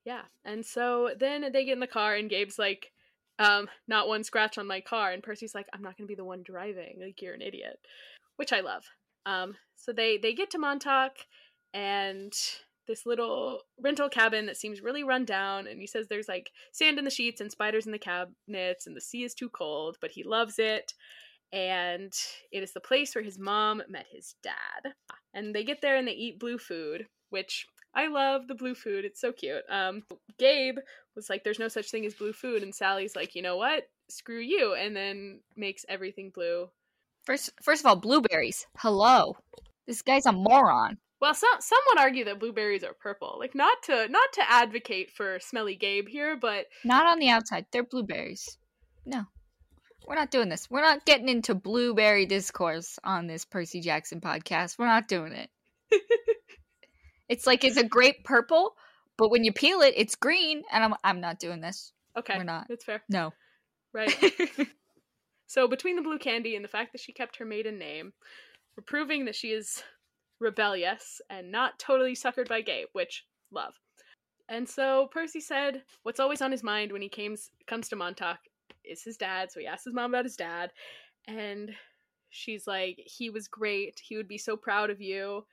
Yeah. 0.05 0.21
And 0.45 0.65
so 0.65 1.11
then 1.19 1.51
they 1.51 1.65
get 1.65 1.73
in 1.73 1.79
the 1.79 1.87
car 1.87 2.15
and 2.15 2.29
Gabe's 2.29 2.59
like, 2.59 2.91
um, 3.39 3.67
not 3.87 4.07
one 4.07 4.23
scratch 4.23 4.57
on 4.57 4.67
my 4.67 4.81
car. 4.81 5.11
And 5.11 5.23
Percy's 5.23 5.55
like, 5.55 5.67
I'm 5.73 5.81
not 5.81 5.97
gonna 5.97 6.07
be 6.07 6.15
the 6.15 6.23
one 6.23 6.43
driving. 6.43 6.99
Like 7.01 7.21
you're 7.21 7.33
an 7.33 7.41
idiot. 7.41 7.79
Which 8.35 8.53
I 8.53 8.59
love. 8.61 8.85
Um, 9.25 9.55
so 9.75 9.91
they 9.91 10.17
they 10.17 10.33
get 10.33 10.51
to 10.51 10.59
Montauk 10.59 11.13
and 11.73 12.33
this 12.87 13.05
little 13.05 13.61
rental 13.79 14.09
cabin 14.09 14.47
that 14.47 14.57
seems 14.57 14.81
really 14.81 15.03
run 15.03 15.23
down 15.23 15.67
and 15.67 15.79
he 15.79 15.85
says 15.85 16.07
there's 16.07 16.27
like 16.27 16.51
sand 16.71 16.97
in 16.97 17.05
the 17.05 17.11
sheets 17.11 17.39
and 17.39 17.51
spiders 17.51 17.85
in 17.85 17.91
the 17.91 17.99
cabinets 17.99 18.87
and 18.87 18.95
the 18.95 19.01
sea 19.01 19.23
is 19.23 19.35
too 19.35 19.49
cold, 19.49 19.97
but 20.01 20.11
he 20.11 20.23
loves 20.23 20.57
it. 20.57 20.93
And 21.51 22.11
it 22.51 22.63
is 22.63 22.73
the 22.73 22.79
place 22.79 23.13
where 23.13 23.23
his 23.23 23.39
mom 23.39 23.83
met 23.89 24.05
his 24.11 24.35
dad. 24.43 24.93
And 25.33 25.53
they 25.53 25.63
get 25.63 25.81
there 25.81 25.97
and 25.97 26.07
they 26.07 26.13
eat 26.13 26.39
blue 26.39 26.57
food, 26.57 27.07
which 27.29 27.67
I 27.93 28.07
love 28.07 28.47
the 28.47 28.55
blue 28.55 28.75
food. 28.75 29.05
It's 29.05 29.21
so 29.21 29.31
cute. 29.31 29.63
Um, 29.69 30.03
Gabe 30.37 30.77
was 31.15 31.29
like, 31.29 31.43
"There's 31.43 31.59
no 31.59 31.67
such 31.67 31.89
thing 31.89 32.05
as 32.05 32.13
blue 32.13 32.33
food," 32.33 32.61
and 32.61 32.73
Sally's 32.73 33.15
like, 33.15 33.33
"You 33.33 33.41
know 33.41 33.57
what? 33.57 33.89
Screw 34.09 34.39
you!" 34.39 34.75
And 34.75 34.95
then 34.95 35.41
makes 35.55 35.85
everything 35.89 36.29
blue. 36.29 36.69
First, 37.23 37.51
first 37.63 37.81
of 37.81 37.87
all, 37.87 37.95
blueberries. 37.95 38.67
Hello. 38.77 39.37
This 39.87 40.03
guy's 40.03 40.27
a 40.27 40.31
moron. 40.31 40.99
Well, 41.21 41.33
some 41.33 41.49
some 41.59 41.79
would 41.89 41.99
argue 41.99 42.25
that 42.25 42.39
blueberries 42.39 42.83
are 42.83 42.93
purple. 42.93 43.35
Like 43.39 43.53
not 43.55 43.83
to 43.83 44.07
not 44.09 44.31
to 44.33 44.49
advocate 44.49 45.11
for 45.11 45.39
smelly 45.39 45.75
Gabe 45.75 46.07
here, 46.07 46.37
but 46.37 46.67
Not 46.85 47.05
on 47.05 47.19
the 47.19 47.29
outside. 47.29 47.65
They're 47.71 47.83
blueberries. 47.83 48.57
No. 49.05 49.23
We're 50.07 50.15
not 50.15 50.31
doing 50.31 50.49
this. 50.49 50.69
We're 50.71 50.81
not 50.81 51.05
getting 51.05 51.29
into 51.29 51.53
blueberry 51.53 52.25
discourse 52.25 52.97
on 53.03 53.27
this 53.27 53.45
Percy 53.45 53.81
Jackson 53.81 54.21
podcast. 54.21 54.79
We're 54.79 54.87
not 54.87 55.07
doing 55.07 55.33
it. 55.33 55.49
it's 57.29 57.45
like 57.45 57.63
it's 57.63 57.77
a 57.77 57.83
grape 57.83 58.23
purple, 58.23 58.75
but 59.17 59.29
when 59.29 59.43
you 59.43 59.51
peel 59.53 59.81
it, 59.81 59.93
it's 59.97 60.15
green, 60.15 60.63
and 60.71 60.83
I'm 60.83 60.93
I'm 61.03 61.21
not 61.21 61.39
doing 61.39 61.61
this. 61.61 61.91
okay, 62.17 62.37
We're 62.37 62.43
not. 62.43 62.67
That's 62.69 62.85
fair, 62.85 63.03
No. 63.09 63.33
right? 63.93 64.15
so 65.47 65.67
between 65.67 65.95
the 65.95 66.01
blue 66.01 66.17
candy 66.17 66.55
and 66.55 66.63
the 66.63 66.69
fact 66.69 66.91
that 66.93 67.01
she 67.01 67.11
kept 67.11 67.35
her 67.37 67.45
maiden 67.45 67.77
name, 67.77 68.13
we're 68.75 68.83
proving 68.83 69.25
that 69.25 69.35
she 69.35 69.49
is 69.49 69.83
rebellious 70.39 71.21
and 71.29 71.51
not 71.51 71.79
totally 71.79 72.15
suckered 72.15 72.47
by 72.47 72.61
Gabe, 72.61 72.87
which 72.93 73.25
love. 73.51 73.73
And 74.47 74.67
so 74.67 75.09
Percy 75.11 75.41
said 75.41 75.83
what's 76.03 76.19
always 76.19 76.41
on 76.41 76.51
his 76.51 76.63
mind 76.63 76.91
when 76.91 77.01
he 77.01 77.09
comes 77.09 77.51
comes 77.67 77.87
to 77.89 77.95
Montauk 77.95 78.39
is 78.83 79.03
his 79.03 79.17
dad. 79.17 79.51
So 79.51 79.59
he 79.59 79.67
asked 79.67 79.85
his 79.85 79.93
mom 79.93 80.11
about 80.11 80.25
his 80.25 80.35
dad, 80.35 80.71
and 81.27 81.75
she's 82.31 82.65
like, 82.65 82.97
"He 83.05 83.29
was 83.29 83.47
great. 83.47 83.99
He 84.03 84.17
would 84.17 84.27
be 84.27 84.37
so 84.39 84.57
proud 84.57 84.89
of 84.89 85.01
you." 85.01 85.45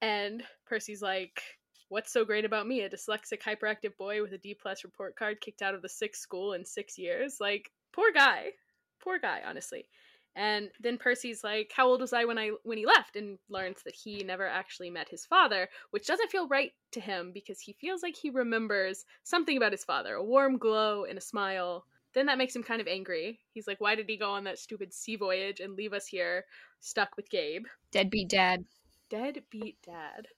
And 0.00 0.42
Percy's 0.66 1.02
like, 1.02 1.40
"What's 1.88 2.12
so 2.12 2.24
great 2.24 2.44
about 2.44 2.66
me? 2.66 2.80
A 2.80 2.90
dyslexic, 2.90 3.42
hyperactive 3.42 3.96
boy 3.96 4.22
with 4.22 4.32
a 4.32 4.38
D 4.38 4.54
plus 4.54 4.82
report 4.82 5.14
card, 5.14 5.40
kicked 5.40 5.62
out 5.62 5.74
of 5.74 5.82
the 5.82 5.88
sixth 5.88 6.20
school 6.20 6.54
in 6.54 6.64
six 6.64 6.98
years. 6.98 7.40
Like, 7.40 7.70
poor 7.92 8.10
guy, 8.12 8.54
poor 8.98 9.20
guy, 9.20 9.42
honestly." 9.46 9.88
And 10.34 10.70
then 10.80 10.96
Percy's 10.96 11.44
like, 11.44 11.72
"How 11.74 11.86
old 11.86 12.00
was 12.00 12.12
I 12.12 12.24
when 12.24 12.38
I 12.38 12.52
when 12.62 12.78
he 12.78 12.86
left?" 12.86 13.16
and 13.16 13.38
learns 13.48 13.82
that 13.82 13.94
he 13.94 14.24
never 14.24 14.46
actually 14.46 14.90
met 14.90 15.08
his 15.08 15.26
father, 15.26 15.68
which 15.90 16.06
doesn't 16.06 16.30
feel 16.30 16.48
right 16.48 16.72
to 16.92 17.00
him 17.00 17.32
because 17.32 17.60
he 17.60 17.74
feels 17.74 18.02
like 18.02 18.16
he 18.16 18.30
remembers 18.30 19.04
something 19.24 19.56
about 19.56 19.72
his 19.72 19.84
father, 19.84 20.14
a 20.14 20.24
warm 20.24 20.56
glow 20.56 21.04
and 21.04 21.18
a 21.18 21.20
smile. 21.20 21.86
Then 22.14 22.26
that 22.26 22.38
makes 22.38 22.56
him 22.56 22.62
kind 22.62 22.80
of 22.80 22.88
angry. 22.88 23.40
He's 23.52 23.66
like, 23.66 23.80
"Why 23.80 23.94
did 23.94 24.08
he 24.08 24.16
go 24.16 24.30
on 24.30 24.44
that 24.44 24.58
stupid 24.58 24.92
sea 24.94 25.16
voyage 25.16 25.60
and 25.60 25.76
leave 25.76 25.92
us 25.92 26.06
here 26.06 26.46
stuck 26.80 27.16
with 27.16 27.28
Gabe?" 27.28 27.66
Deadbeat 27.90 28.28
dad. 28.28 28.64
Deadbeat 29.10 29.76
dad. 29.82 30.28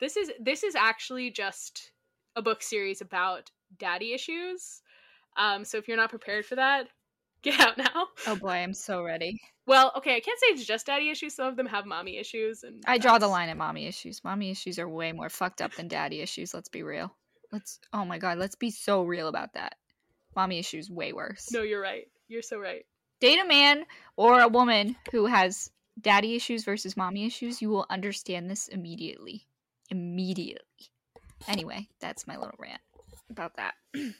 This 0.00 0.16
is 0.16 0.32
this 0.40 0.64
is 0.64 0.74
actually 0.74 1.30
just 1.30 1.92
a 2.36 2.42
book 2.42 2.62
series 2.62 3.00
about 3.00 3.50
daddy 3.78 4.12
issues. 4.14 4.82
Um, 5.36 5.64
so 5.64 5.78
if 5.78 5.88
you're 5.88 5.96
not 5.96 6.10
prepared 6.10 6.46
for 6.46 6.56
that, 6.56 6.88
get 7.52 7.60
out 7.60 7.76
now. 7.76 8.08
Oh 8.26 8.36
boy, 8.36 8.52
I'm 8.52 8.72
so 8.72 9.02
ready. 9.02 9.40
Well, 9.66 9.92
okay, 9.98 10.16
I 10.16 10.20
can't 10.20 10.38
say 10.40 10.46
it's 10.48 10.64
just 10.64 10.86
daddy 10.86 11.10
issues. 11.10 11.34
Some 11.34 11.46
of 11.46 11.56
them 11.56 11.66
have 11.66 11.84
mommy 11.84 12.16
issues, 12.16 12.62
and 12.64 12.82
I 12.86 12.98
draw 12.98 13.18
the 13.18 13.28
line 13.28 13.50
at 13.50 13.56
mommy 13.56 13.86
issues. 13.86 14.24
Mommy 14.24 14.50
issues 14.50 14.78
are 14.78 14.88
way 14.88 15.12
more 15.12 15.28
fucked 15.28 15.60
up 15.60 15.74
than 15.74 15.88
daddy 15.88 16.20
issues. 16.20 16.54
Let's 16.54 16.70
be 16.70 16.82
real. 16.82 17.14
Let's. 17.52 17.80
Oh 17.92 18.04
my 18.04 18.18
god, 18.18 18.38
let's 18.38 18.56
be 18.56 18.70
so 18.70 19.04
real 19.04 19.28
about 19.28 19.52
that. 19.54 19.76
Mommy 20.34 20.58
issues 20.58 20.90
way 20.90 21.12
worse. 21.12 21.52
No, 21.52 21.62
you're 21.62 21.82
right. 21.82 22.08
You're 22.28 22.42
so 22.42 22.58
right. 22.58 22.86
Date 23.20 23.40
a 23.40 23.46
man 23.46 23.84
or 24.16 24.40
a 24.40 24.48
woman 24.48 24.96
who 25.12 25.26
has 25.26 25.70
daddy 26.00 26.34
issues 26.34 26.64
versus 26.64 26.96
mommy 26.96 27.26
issues. 27.26 27.60
You 27.60 27.68
will 27.68 27.86
understand 27.90 28.50
this 28.50 28.68
immediately. 28.68 29.46
Immediately. 29.90 30.64
Anyway, 31.46 31.88
that's 32.00 32.26
my 32.26 32.36
little 32.36 32.56
rant 32.58 32.80
about 33.30 33.56
that. 33.56 33.74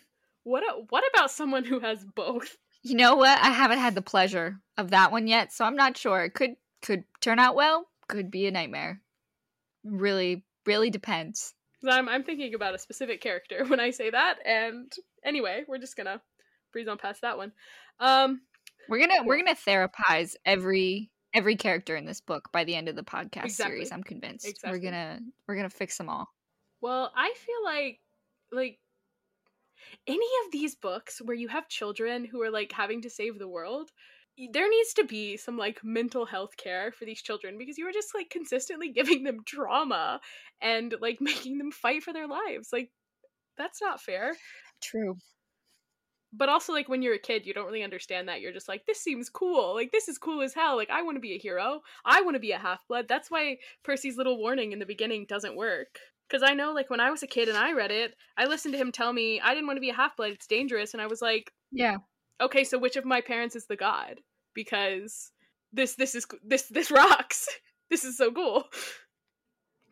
What 0.46 0.62
a, 0.62 0.82
what 0.90 1.02
about 1.14 1.30
someone 1.30 1.64
who 1.64 1.80
has 1.80 2.04
both? 2.04 2.58
You 2.84 2.94
know 2.96 3.16
what? 3.16 3.38
I 3.40 3.48
haven't 3.50 3.78
had 3.78 3.94
the 3.94 4.02
pleasure 4.02 4.60
of 4.76 4.90
that 4.90 5.10
one 5.10 5.26
yet, 5.26 5.52
so 5.52 5.64
I'm 5.64 5.74
not 5.74 5.96
sure. 5.96 6.22
It 6.24 6.34
could 6.34 6.50
could 6.82 7.04
turn 7.20 7.38
out 7.38 7.56
well. 7.56 7.86
Could 8.08 8.30
be 8.30 8.46
a 8.46 8.50
nightmare. 8.50 9.00
Really, 9.84 10.44
really 10.66 10.90
depends. 10.90 11.54
I'm 11.88 12.08
I'm 12.08 12.24
thinking 12.24 12.54
about 12.54 12.74
a 12.74 12.78
specific 12.78 13.20
character 13.20 13.64
when 13.68 13.80
I 13.80 13.90
say 13.90 14.10
that, 14.10 14.36
and 14.44 14.92
anyway, 15.24 15.64
we're 15.66 15.78
just 15.78 15.96
gonna 15.96 16.20
breeze 16.72 16.86
on 16.88 16.98
past 16.98 17.22
that 17.22 17.38
one. 17.38 17.52
Um, 18.00 18.42
We're 18.88 19.00
gonna 19.00 19.22
we're 19.24 19.38
gonna 19.38 19.54
therapize 19.54 20.34
every 20.44 21.10
every 21.32 21.56
character 21.56 21.96
in 21.96 22.04
this 22.04 22.20
book 22.20 22.50
by 22.52 22.64
the 22.64 22.74
end 22.74 22.88
of 22.88 22.96
the 22.96 23.02
podcast 23.02 23.44
Exactly. 23.46 23.76
series. 23.76 23.92
I'm 23.92 24.02
convinced. 24.02 24.46
Exactly. 24.46 24.78
We're 24.78 24.84
gonna 24.84 25.20
we're 25.48 25.56
gonna 25.56 25.70
fix 25.70 25.96
them 25.96 26.08
all. 26.10 26.28
Well, 26.82 27.10
I 27.16 27.32
feel 27.34 27.64
like 27.64 28.00
like 28.52 28.78
any 30.06 30.28
of 30.44 30.52
these 30.52 30.74
books 30.74 31.20
where 31.24 31.36
you 31.36 31.48
have 31.48 31.68
children 31.68 32.24
who 32.24 32.42
are 32.42 32.50
like 32.50 32.72
having 32.72 33.02
to 33.02 33.10
save 33.10 33.38
the 33.38 33.48
world, 33.48 33.90
there 34.52 34.68
needs 34.68 34.92
to 34.94 35.04
be 35.04 35.36
some 35.36 35.56
like 35.56 35.84
mental 35.84 36.26
health 36.26 36.56
care 36.56 36.92
for 36.92 37.04
these 37.04 37.22
children 37.22 37.56
because 37.56 37.78
you 37.78 37.88
are 37.88 37.92
just 37.92 38.14
like 38.14 38.30
consistently 38.30 38.88
giving 38.94 39.24
them 39.24 39.40
trauma 39.46 40.20
and 40.60 40.94
like 41.00 41.18
making 41.20 41.58
them 41.58 41.70
fight 41.70 42.02
for 42.02 42.12
their 42.12 42.26
lives. 42.26 42.70
Like 42.72 42.90
that's 43.56 43.80
not 43.80 44.00
fair. 44.00 44.34
True. 44.82 45.16
But 46.36 46.48
also 46.48 46.72
like 46.72 46.88
when 46.88 47.00
you're 47.00 47.14
a 47.14 47.18
kid, 47.18 47.46
you 47.46 47.54
don't 47.54 47.66
really 47.66 47.84
understand 47.84 48.28
that. 48.28 48.40
You're 48.40 48.52
just 48.52 48.68
like 48.68 48.86
this 48.86 49.00
seems 49.00 49.30
cool. 49.30 49.74
Like 49.74 49.92
this 49.92 50.08
is 50.08 50.18
cool 50.18 50.42
as 50.42 50.52
hell. 50.52 50.76
Like 50.76 50.90
I 50.90 51.02
want 51.02 51.16
to 51.16 51.20
be 51.20 51.34
a 51.34 51.38
hero. 51.38 51.82
I 52.04 52.22
want 52.22 52.34
to 52.34 52.40
be 52.40 52.50
a 52.50 52.58
half-blood. 52.58 53.06
That's 53.08 53.30
why 53.30 53.58
Percy's 53.84 54.16
little 54.16 54.38
warning 54.38 54.72
in 54.72 54.80
the 54.80 54.86
beginning 54.86 55.26
doesn't 55.28 55.56
work. 55.56 56.00
Because 56.28 56.42
I 56.42 56.54
know, 56.54 56.72
like, 56.72 56.90
when 56.90 57.00
I 57.00 57.10
was 57.10 57.22
a 57.22 57.26
kid 57.26 57.48
and 57.48 57.58
I 57.58 57.72
read 57.72 57.90
it, 57.90 58.14
I 58.36 58.46
listened 58.46 58.72
to 58.74 58.78
him 58.78 58.92
tell 58.92 59.12
me 59.12 59.40
I 59.40 59.54
didn't 59.54 59.66
want 59.66 59.76
to 59.76 59.80
be 59.82 59.90
a 59.90 59.94
half 59.94 60.16
blood, 60.16 60.32
it's 60.32 60.46
dangerous. 60.46 60.92
And 60.94 61.02
I 61.02 61.06
was 61.06 61.20
like, 61.22 61.52
Yeah. 61.70 61.98
okay, 62.40 62.64
so 62.64 62.78
which 62.78 62.96
of 62.96 63.04
my 63.04 63.20
parents 63.20 63.56
is 63.56 63.66
the 63.66 63.76
god? 63.76 64.20
Because 64.54 65.30
this, 65.72 65.94
this 65.96 66.14
is, 66.14 66.26
this, 66.44 66.62
this 66.68 66.90
rocks. 66.90 67.48
this 67.90 68.04
is 68.04 68.16
so 68.16 68.32
cool. 68.32 68.64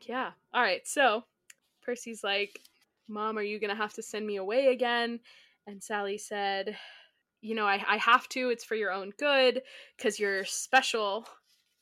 Yeah. 0.01 0.31
All 0.53 0.63
right. 0.63 0.87
So 0.87 1.25
Percy's 1.83 2.25
like, 2.25 2.59
Mom, 3.09 3.37
are 3.39 3.43
you 3.43 3.61
going 3.61 3.71
to 3.71 3.77
have 3.77 3.93
to 3.95 4.03
send 4.03 4.27
me 4.27 4.37
away 4.37 4.69
again? 4.69 5.21
And 5.67 5.83
Sally 5.83 6.19
said, 6.19 6.77
You 7.41 7.55
know, 7.55 7.67
I, 7.67 7.85
I 7.87 7.97
have 7.99 8.29
to. 8.31 8.51
It's 8.51 8.65
for 8.65 8.75
your 8.75 8.91
own 8.91 9.13
good 9.19 9.63
because 9.97 10.19
you're 10.19 10.45
special. 10.45 11.27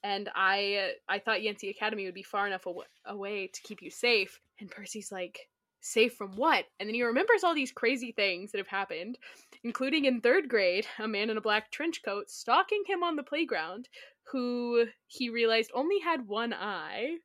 And 0.03 0.31
I 0.35 0.93
I 1.09 1.19
thought 1.19 1.43
Yancey 1.43 1.69
Academy 1.71 2.05
would 2.07 2.15
be 2.15 2.23
far 2.23 2.47
enough 2.47 2.67
aw- 2.67 2.83
away 3.07 3.49
to 3.49 3.63
keep 3.63 3.83
you 3.83 3.91
safe. 3.91 4.41
And 4.59 4.71
Percy's 4.71 5.13
like, 5.13 5.49
Safe 5.83 6.15
from 6.15 6.37
what? 6.37 6.67
And 6.79 6.87
then 6.89 6.95
he 6.95 7.03
remembers 7.03 7.43
all 7.43 7.55
these 7.55 7.73
crazy 7.73 8.13
things 8.13 8.53
that 8.53 8.59
have 8.59 8.69
happened, 8.69 9.17
including 9.65 10.05
in 10.05 10.21
third 10.21 10.49
grade, 10.49 10.87
a 10.99 11.09
man 11.09 11.31
in 11.31 11.39
a 11.39 11.41
black 11.41 11.71
trench 11.71 12.03
coat 12.05 12.31
stalking 12.31 12.83
him 12.87 13.03
on 13.03 13.17
the 13.17 13.23
playground 13.23 13.89
who 14.31 14.87
he 15.07 15.31
realized 15.31 15.71
only 15.75 15.99
had 15.99 16.29
one 16.29 16.53
eye. 16.53 17.17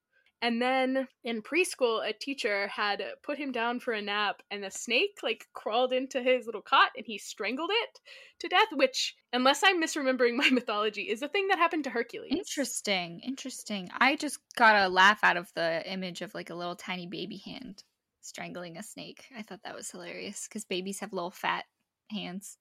And 0.46 0.62
then 0.62 1.08
in 1.24 1.42
preschool, 1.42 2.08
a 2.08 2.14
teacher 2.14 2.68
had 2.68 3.02
put 3.24 3.40
him 3.40 3.52
down 3.52 3.80
for 3.80 3.94
a 3.94 4.02
nap, 4.02 4.44
and 4.52 4.64
a 4.64 4.70
snake 4.70 5.18
like 5.24 5.48
crawled 5.56 5.92
into 5.92 6.22
his 6.22 6.46
little 6.46 6.62
cot, 6.62 6.92
and 6.96 7.04
he 7.04 7.18
strangled 7.18 7.72
it 7.74 8.00
to 8.42 8.48
death. 8.48 8.68
Which, 8.72 9.16
unless 9.34 9.64
I'm 9.64 9.82
misremembering 9.82 10.36
my 10.36 10.52
mythology, 10.52 11.02
is 11.10 11.24
a 11.24 11.28
thing 11.28 11.48
that 11.48 11.58
happened 11.58 11.86
to 11.86 11.90
Hercules. 11.90 12.32
Interesting. 12.32 13.22
Interesting. 13.22 13.90
I 14.00 14.18
just 14.18 14.38
got 14.56 14.86
a 14.86 14.88
laugh 14.88 15.24
out 15.24 15.36
of 15.36 15.52
the 15.56 15.82
image 15.92 16.22
of 16.22 16.36
like 16.36 16.52
a 16.52 16.56
little 16.56 16.76
tiny 16.76 17.08
baby 17.08 17.42
hand 17.44 17.84
strangling 18.22 18.78
a 18.78 18.84
snake. 18.84 19.26
I 19.36 19.42
thought 19.42 19.62
that 19.64 19.76
was 19.76 19.90
hilarious 19.90 20.48
because 20.48 20.64
babies 20.64 21.00
have 21.00 21.12
little 21.12 21.32
fat 21.32 21.66
hands, 22.12 22.60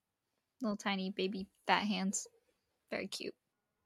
little 0.63 0.79
tiny 0.79 1.11
baby 1.11 1.49
fat 1.67 1.83
hands. 1.83 2.27
Very 2.91 3.09
cute. 3.09 3.35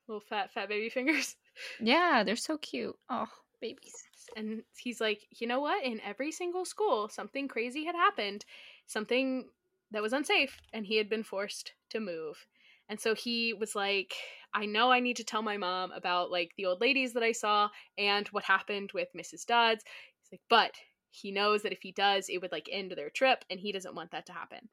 Little 0.07 0.21
fat, 0.21 0.53
fat 0.53 0.69
baby 0.69 0.89
fingers. 0.89 1.35
Yeah, 1.81 2.23
they're 2.23 2.37
so 2.37 2.57
cute. 2.57 2.95
Oh, 3.11 3.27
babies. 3.61 3.95
And 4.37 4.63
he's 4.77 5.01
like, 5.01 5.27
you 5.31 5.47
know 5.47 5.61
what? 5.61 5.85
In 5.85 6.01
every 6.01 6.33
single 6.33 6.65
school, 6.65 7.09
something 7.09 7.49
crazy 7.49 7.85
had 7.85 7.95
happened, 7.95 8.45
something 8.87 9.49
that 9.91 10.03
was 10.03 10.13
unsafe, 10.13 10.61
and 10.73 10.87
he 10.87 10.97
had 10.97 11.09
been 11.09 11.23
forced 11.23 11.73
to 11.91 12.01
move. 12.01 12.47
And 12.89 13.01
so 13.01 13.15
he 13.15 13.55
was 13.55 13.75
like, 13.75 14.15
I 14.55 14.67
know 14.67 14.91
I 14.91 15.01
need 15.01 15.17
to 15.17 15.25
tell 15.25 15.43
my 15.43 15.57
mom 15.57 15.93
about 15.93 16.31
like 16.31 16.53
the 16.57 16.67
old 16.67 16.81
ladies 16.81 17.13
that 17.13 17.23
I 17.23 17.33
saw 17.33 17.69
and 17.99 18.27
what 18.29 18.45
happened 18.45 18.91
with 18.95 19.09
Mrs. 19.17 19.45
Dodds. 19.45 19.85
He's 20.21 20.33
like, 20.33 20.41
but 20.49 20.73
he 21.11 21.31
knows 21.31 21.63
that 21.63 21.73
if 21.73 21.81
he 21.83 21.93
does, 21.93 22.29
it 22.29 22.39
would 22.39 22.53
like 22.53 22.69
end 22.71 22.93
their 22.93 23.11
trip, 23.11 23.45
and 23.51 23.61
he 23.61 23.73
doesn't 23.73 23.95
want 23.95 24.11
that 24.13 24.27
to 24.27 24.33
happen. 24.33 24.69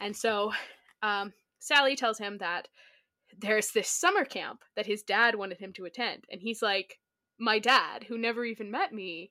And 0.00 0.16
so 0.16 0.52
um, 1.02 1.32
Sally 1.58 1.96
tells 1.96 2.18
him 2.18 2.38
that 2.38 2.68
there's 3.38 3.72
this 3.72 3.88
summer 3.88 4.24
camp 4.24 4.60
that 4.76 4.86
his 4.86 5.02
dad 5.02 5.34
wanted 5.34 5.58
him 5.58 5.72
to 5.74 5.84
attend, 5.84 6.24
and 6.30 6.40
he's 6.40 6.62
like, 6.62 6.98
my 7.38 7.58
dad, 7.58 8.04
who 8.04 8.18
never 8.18 8.44
even 8.44 8.70
met 8.70 8.92
me, 8.92 9.30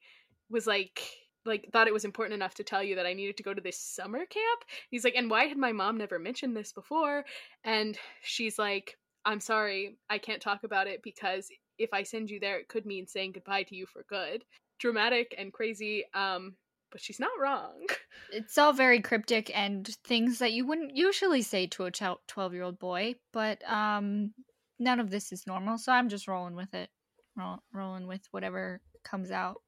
was 0.50 0.68
like 0.68 1.02
like 1.46 1.70
thought 1.72 1.88
it 1.88 1.94
was 1.94 2.06
important 2.06 2.34
enough 2.36 2.56
to 2.56 2.64
tell 2.64 2.84
you 2.84 2.96
that 2.96 3.06
I 3.06 3.14
needed 3.14 3.38
to 3.38 3.44
go 3.44 3.54
to 3.54 3.62
this 3.62 3.78
summer 3.78 4.26
camp. 4.26 4.62
He's 4.90 5.04
like, 5.04 5.16
and 5.16 5.30
why 5.30 5.46
had 5.46 5.58
my 5.58 5.72
mom 5.72 5.98
never 5.98 6.20
mentioned 6.20 6.56
this 6.56 6.72
before? 6.72 7.26
And 7.64 7.98
she's 8.22 8.58
like, 8.58 8.98
I'm 9.26 9.40
sorry, 9.40 9.98
I 10.10 10.18
can't 10.18 10.42
talk 10.42 10.64
about 10.64 10.88
it 10.88 11.02
because 11.04 11.50
if 11.78 11.90
I 11.94 12.04
send 12.04 12.30
you 12.30 12.40
there, 12.40 12.60
it 12.60 12.68
could 12.68 12.86
mean 12.86 13.08
saying 13.08 13.34
goodbye 13.34 13.64
to 13.64 13.76
you 13.76 13.86
for 13.86 14.06
good. 14.08 14.44
Dramatic 14.80 15.34
and 15.38 15.52
crazy, 15.52 16.06
um, 16.14 16.56
but 16.92 17.02
she's 17.02 17.20
not 17.20 17.32
wrong. 17.40 17.86
It's 18.32 18.58
all 18.58 18.74
very 18.74 19.00
cryptic 19.00 19.56
and 19.56 19.88
things 20.08 20.40
that 20.40 20.54
you 20.54 20.66
wouldn't 20.66 20.96
usually 20.96 21.44
say 21.44 21.68
to 21.68 21.86
a 21.86 21.92
12 21.92 22.54
year 22.54 22.64
old 22.64 22.80
boy, 22.80 23.14
but 23.32 23.62
um, 23.70 24.34
none 24.80 25.00
of 25.00 25.12
this 25.12 25.32
is 25.32 25.46
normal, 25.46 25.78
so 25.78 25.92
I'm 25.92 26.10
just 26.10 26.28
rolling 26.28 26.56
with 26.56 26.74
it. 26.74 26.90
Roll, 27.36 27.60
rolling 27.74 28.08
with 28.08 28.22
whatever 28.32 28.82
comes 29.04 29.32
out 29.32 29.62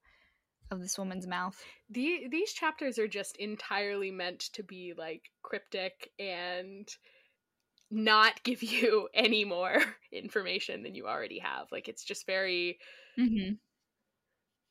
of 0.72 0.82
this 0.82 0.98
woman's 0.98 1.28
mouth. 1.28 1.62
The 1.90 2.28
these 2.30 2.54
chapters 2.54 2.98
are 2.98 3.08
just 3.08 3.38
entirely 3.38 4.12
meant 4.12 4.40
to 4.54 4.64
be 4.64 4.94
like 4.98 5.24
cryptic 5.44 6.12
and 6.20 6.88
not 7.92 8.44
give 8.44 8.64
you 8.64 9.08
any 9.14 9.46
more 9.46 9.84
information 10.12 10.84
than 10.84 10.96
you 10.96 11.08
already 11.08 11.40
have. 11.40 11.68
Like 11.72 11.88
it's 11.88 12.04
just 12.04 12.26
very 12.26 12.78
Mm-hmm. 13.18 13.54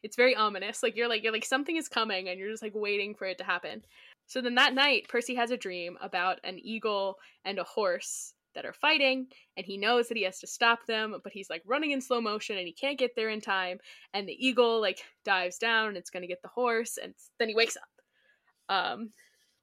it's 0.03 0.17
very 0.17 0.37
ominous. 0.37 0.83
Like 0.83 0.97
you're 0.97 1.09
like 1.09 1.23
you're 1.23 1.33
like 1.33 1.45
something 1.47 1.77
is 1.77 1.89
coming 1.89 2.29
and 2.29 2.39
you're 2.39 2.51
just 2.51 2.63
like 2.63 2.75
waiting 2.75 3.15
for 3.15 3.27
it 3.27 3.39
to 3.39 3.45
happen. 3.45 3.83
So 4.27 4.41
then 4.41 4.57
that 4.57 4.75
night 4.75 5.09
Percy 5.09 5.35
has 5.37 5.51
a 5.51 5.57
dream 5.57 5.97
about 6.03 6.41
an 6.45 6.59
eagle 6.63 7.17
and 7.45 7.59
a 7.59 7.65
horse 7.65 8.35
that 8.55 8.65
are 8.65 8.73
fighting 8.73 9.27
and 9.57 9.67
he 9.67 9.77
knows 9.77 10.09
that 10.09 10.17
he 10.17 10.25
has 10.25 10.39
to 10.41 10.47
stop 10.47 10.87
them 10.87 11.17
but 11.23 11.33
he's 11.33 11.51
like 11.51 11.63
running 11.67 11.91
in 11.91 12.01
slow 12.01 12.21
motion 12.21 12.57
and 12.57 12.67
he 12.67 12.73
can't 12.73 12.99
get 12.99 13.15
there 13.17 13.29
in 13.29 13.41
time 13.41 13.79
and 14.13 14.29
the 14.29 14.47
eagle 14.47 14.81
like 14.81 15.03
dives 15.25 15.59
down 15.59 15.89
and 15.89 15.97
it's 15.97 16.11
going 16.11 16.23
to 16.23 16.29
get 16.29 16.43
the 16.43 16.49
horse 16.49 16.99
and 17.03 17.15
then 17.39 17.49
he 17.49 17.55
wakes 17.55 17.77
up. 17.77 18.75
Um 18.75 19.11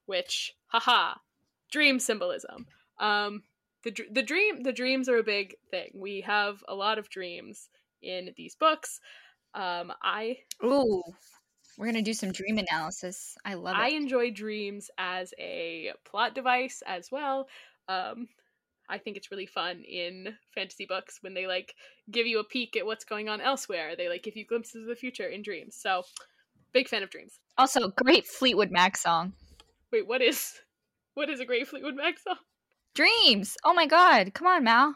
which 0.05 0.53
haha 0.67 1.15
dream 1.71 1.99
symbolism. 1.99 2.67
Um 2.99 3.43
the 3.83 3.95
the 4.11 4.23
dream 4.23 4.63
the 4.63 4.73
dreams 4.73 5.09
are 5.09 5.17
a 5.17 5.23
big 5.23 5.55
thing. 5.69 5.91
We 5.95 6.21
have 6.21 6.63
a 6.67 6.75
lot 6.75 6.99
of 6.99 7.09
dreams 7.09 7.69
in 8.01 8.31
these 8.37 8.55
books. 8.55 8.99
Um 9.53 9.91
i 10.01 10.37
Ooh, 10.63 11.01
we're 11.77 11.85
gonna 11.85 12.01
do 12.01 12.13
some 12.13 12.31
dream 12.31 12.57
analysis. 12.57 13.37
I 13.45 13.55
love 13.55 13.75
I 13.75 13.89
enjoy 13.89 14.31
dreams 14.31 14.91
as 14.97 15.33
a 15.39 15.93
plot 16.05 16.35
device 16.35 16.83
as 16.85 17.09
well. 17.11 17.47
Um, 17.87 18.27
I 18.91 18.97
think 18.97 19.15
it's 19.15 19.31
really 19.31 19.45
fun 19.45 19.81
in 19.87 20.35
fantasy 20.53 20.85
books 20.85 21.19
when 21.21 21.33
they 21.33 21.47
like 21.47 21.73
give 22.11 22.27
you 22.27 22.39
a 22.39 22.43
peek 22.43 22.75
at 22.75 22.85
what's 22.85 23.05
going 23.05 23.29
on 23.29 23.39
elsewhere. 23.39 23.95
They 23.95 24.09
like 24.09 24.23
give 24.23 24.35
you 24.35 24.45
glimpses 24.45 24.81
of 24.81 24.87
the 24.87 24.95
future 24.95 25.27
in 25.27 25.41
dreams. 25.41 25.77
So, 25.79 26.03
big 26.73 26.89
fan 26.89 27.01
of 27.01 27.09
dreams. 27.09 27.39
also, 27.57 27.89
great 27.89 28.27
Fleetwood 28.27 28.69
Mac 28.69 28.97
song. 28.97 29.33
Wait, 29.91 30.07
what 30.07 30.21
is 30.21 30.59
what 31.13 31.29
is 31.29 31.39
a 31.39 31.45
great 31.45 31.67
Fleetwood 31.67 31.95
Mac 31.95 32.19
song? 32.19 32.35
Dreams. 32.93 33.55
Oh 33.63 33.73
my 33.73 33.85
God! 33.87 34.33
Come 34.33 34.47
on, 34.47 34.63
Mal. 34.65 34.93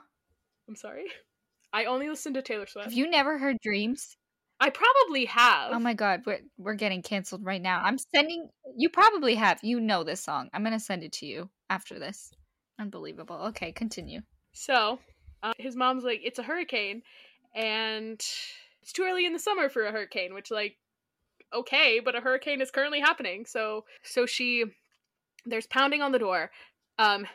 I'm 0.67 0.75
sorry. 0.75 1.05
I 1.71 1.85
only 1.85 2.09
listen 2.09 2.33
to 2.33 2.41
Taylor 2.41 2.67
Swift. 2.67 2.85
Have 2.85 2.93
you 2.93 3.09
never 3.09 3.37
heard 3.37 3.57
Dreams? 3.61 4.17
I 4.59 4.69
probably 4.69 5.25
have. 5.25 5.71
Oh 5.73 5.79
my 5.79 5.93
God, 5.93 6.21
we're 6.25 6.39
we're 6.57 6.75
getting 6.75 7.01
canceled 7.01 7.45
right 7.45 7.61
now. 7.61 7.81
I'm 7.83 7.97
sending. 7.97 8.49
You 8.77 8.89
probably 8.89 9.35
have. 9.35 9.59
You 9.63 9.79
know 9.79 10.03
this 10.03 10.21
song. 10.21 10.49
I'm 10.53 10.63
gonna 10.63 10.79
send 10.79 11.03
it 11.03 11.13
to 11.13 11.25
you 11.25 11.49
after 11.69 11.97
this. 11.99 12.31
Unbelievable. 12.79 13.37
Okay, 13.47 13.71
continue. 13.71 14.21
So, 14.53 14.99
uh, 15.43 15.53
his 15.57 15.75
mom's 15.75 16.03
like, 16.03 16.21
it's 16.23 16.39
a 16.39 16.43
hurricane, 16.43 17.01
and 17.55 18.19
it's 18.81 18.91
too 18.93 19.03
early 19.03 19.25
in 19.25 19.33
the 19.33 19.39
summer 19.39 19.69
for 19.69 19.85
a 19.85 19.91
hurricane, 19.91 20.33
which, 20.33 20.51
like, 20.51 20.77
okay, 21.53 21.99
but 22.03 22.15
a 22.15 22.21
hurricane 22.21 22.61
is 22.61 22.71
currently 22.71 22.99
happening. 22.99 23.45
So, 23.45 23.85
so 24.03 24.25
she, 24.25 24.65
there's 25.45 25.67
pounding 25.67 26.01
on 26.01 26.11
the 26.11 26.19
door. 26.19 26.51
Um, 26.99 27.25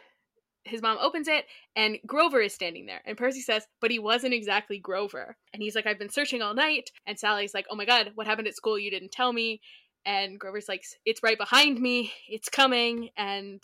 his 0.64 0.82
mom 0.82 0.98
opens 1.00 1.26
it, 1.26 1.46
and 1.74 1.98
Grover 2.06 2.40
is 2.40 2.52
standing 2.52 2.86
there. 2.86 3.00
And 3.06 3.16
Percy 3.16 3.40
says, 3.40 3.66
but 3.80 3.90
he 3.90 3.98
wasn't 3.98 4.34
exactly 4.34 4.78
Grover. 4.78 5.36
And 5.52 5.62
he's 5.62 5.74
like, 5.74 5.86
I've 5.86 5.98
been 5.98 6.10
searching 6.10 6.42
all 6.42 6.54
night. 6.54 6.90
And 7.06 7.18
Sally's 7.18 7.54
like, 7.54 7.66
oh 7.70 7.76
my 7.76 7.86
god, 7.86 8.12
what 8.14 8.26
happened 8.26 8.48
at 8.48 8.56
school? 8.56 8.78
You 8.78 8.90
didn't 8.90 9.12
tell 9.12 9.32
me. 9.32 9.60
And 10.04 10.38
Grover's 10.38 10.68
like, 10.68 10.84
it's 11.04 11.22
right 11.22 11.38
behind 11.38 11.80
me. 11.80 12.12
It's 12.28 12.48
coming. 12.48 13.08
And 13.16 13.62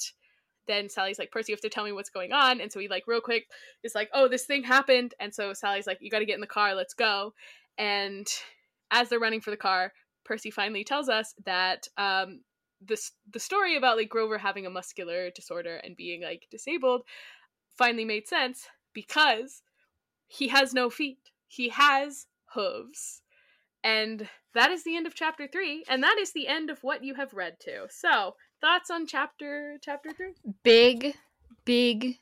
then 0.66 0.88
Sally's 0.88 1.18
like, 1.18 1.30
Percy, 1.30 1.52
you 1.52 1.54
have 1.54 1.60
to 1.60 1.68
tell 1.68 1.84
me 1.84 1.92
what's 1.92 2.10
going 2.10 2.32
on. 2.32 2.60
And 2.60 2.72
so 2.72 2.80
he, 2.80 2.88
like, 2.88 3.04
real 3.06 3.20
quick 3.20 3.46
is 3.82 3.94
like, 3.94 4.10
oh, 4.12 4.28
this 4.28 4.44
thing 4.44 4.62
happened. 4.62 5.14
And 5.20 5.34
so 5.34 5.52
Sally's 5.52 5.86
like, 5.86 5.98
you 6.00 6.10
got 6.10 6.20
to 6.20 6.26
get 6.26 6.34
in 6.34 6.40
the 6.40 6.46
car. 6.46 6.74
Let's 6.74 6.94
go. 6.94 7.34
And 7.78 8.26
as 8.90 9.08
they're 9.08 9.18
running 9.18 9.40
for 9.40 9.50
the 9.50 9.56
car, 9.56 9.92
Percy 10.24 10.50
finally 10.50 10.84
tells 10.84 11.08
us 11.08 11.34
that 11.44 11.88
um, 11.96 12.40
this 12.80 13.12
the 13.32 13.38
story 13.38 13.76
about 13.76 13.96
like 13.96 14.08
Grover 14.08 14.38
having 14.38 14.66
a 14.66 14.70
muscular 14.70 15.30
disorder 15.30 15.76
and 15.76 15.96
being 15.96 16.22
like 16.22 16.46
disabled 16.50 17.02
finally 17.76 18.04
made 18.04 18.26
sense 18.26 18.68
because 18.92 19.62
he 20.26 20.48
has 20.48 20.74
no 20.74 20.90
feet. 20.90 21.30
He 21.48 21.68
has 21.70 22.26
hooves. 22.54 23.22
And 23.84 24.28
that 24.54 24.70
is 24.70 24.82
the 24.82 24.96
end 24.96 25.06
of 25.06 25.14
chapter 25.14 25.46
3 25.46 25.84
and 25.88 26.02
that 26.02 26.16
is 26.18 26.32
the 26.32 26.48
end 26.48 26.70
of 26.70 26.82
what 26.82 27.04
you 27.04 27.14
have 27.14 27.34
read 27.34 27.60
to. 27.60 27.86
So, 27.88 28.34
thoughts 28.60 28.90
on 28.90 29.06
chapter 29.06 29.78
chapter 29.80 30.12
3? 30.12 30.32
Big, 30.62 31.14
big, 31.64 32.18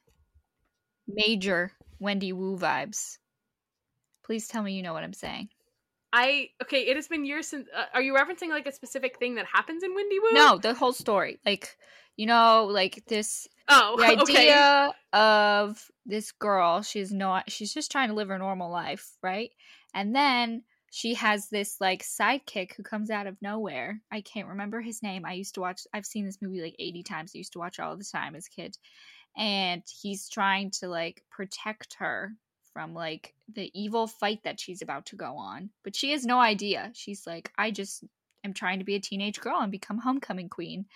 major 1.08 1.72
Wendy 1.98 2.32
Wu 2.32 2.56
vibes. 2.58 3.18
Please 4.24 4.48
tell 4.48 4.62
me 4.62 4.72
you 4.72 4.82
know 4.82 4.92
what 4.92 5.04
I'm 5.04 5.12
saying. 5.12 5.48
I 6.12 6.50
okay, 6.62 6.82
it 6.82 6.96
has 6.96 7.08
been 7.08 7.24
years 7.24 7.48
since 7.48 7.68
uh, 7.76 7.86
are 7.92 8.00
you 8.00 8.14
referencing 8.14 8.48
like 8.48 8.66
a 8.66 8.72
specific 8.72 9.18
thing 9.18 9.34
that 9.34 9.46
happens 9.52 9.82
in 9.82 9.94
Wendy 9.94 10.18
Wu? 10.20 10.32
No, 10.32 10.58
the 10.58 10.72
whole 10.72 10.92
story. 10.92 11.40
Like, 11.44 11.76
you 12.16 12.26
know, 12.26 12.68
like 12.70 13.02
this 13.08 13.48
Oh, 13.68 13.96
the 13.98 14.22
okay. 14.22 14.32
idea 14.32 14.94
of 15.12 15.90
this 16.06 16.32
girl 16.32 16.82
she's 16.82 17.12
not 17.12 17.50
she's 17.50 17.72
just 17.72 17.90
trying 17.90 18.08
to 18.08 18.14
live 18.14 18.28
her 18.28 18.38
normal 18.38 18.70
life 18.70 19.16
right 19.22 19.50
and 19.94 20.14
then 20.14 20.62
she 20.94 21.14
has 21.14 21.48
this 21.48 21.80
like 21.80 22.02
sidekick 22.02 22.74
who 22.76 22.82
comes 22.82 23.10
out 23.10 23.26
of 23.26 23.40
nowhere 23.42 24.00
i 24.12 24.20
can't 24.20 24.48
remember 24.48 24.80
his 24.80 25.02
name 25.02 25.24
i 25.24 25.32
used 25.32 25.54
to 25.54 25.60
watch 25.60 25.82
i've 25.92 26.06
seen 26.06 26.24
this 26.24 26.38
movie 26.40 26.62
like 26.62 26.76
80 26.78 27.02
times 27.02 27.32
i 27.34 27.38
used 27.38 27.52
to 27.54 27.58
watch 27.58 27.78
it 27.78 27.82
all 27.82 27.96
the 27.96 28.04
time 28.04 28.36
as 28.36 28.46
a 28.46 28.50
kid 28.50 28.76
and 29.36 29.82
he's 30.00 30.28
trying 30.28 30.70
to 30.78 30.88
like 30.88 31.22
protect 31.30 31.94
her 31.98 32.32
from 32.72 32.92
like 32.92 33.34
the 33.54 33.70
evil 33.72 34.06
fight 34.06 34.40
that 34.44 34.60
she's 34.60 34.82
about 34.82 35.06
to 35.06 35.16
go 35.16 35.36
on. 35.36 35.70
But 35.82 35.96
she 35.96 36.12
has 36.12 36.26
no 36.26 36.40
idea. 36.40 36.90
She's 36.92 37.26
like, 37.26 37.50
I 37.56 37.70
just 37.70 38.04
am 38.44 38.52
trying 38.52 38.80
to 38.80 38.84
be 38.84 38.96
a 38.96 39.00
teenage 39.00 39.40
girl 39.40 39.60
and 39.60 39.72
become 39.72 39.98
homecoming 39.98 40.48
queen. 40.48 40.86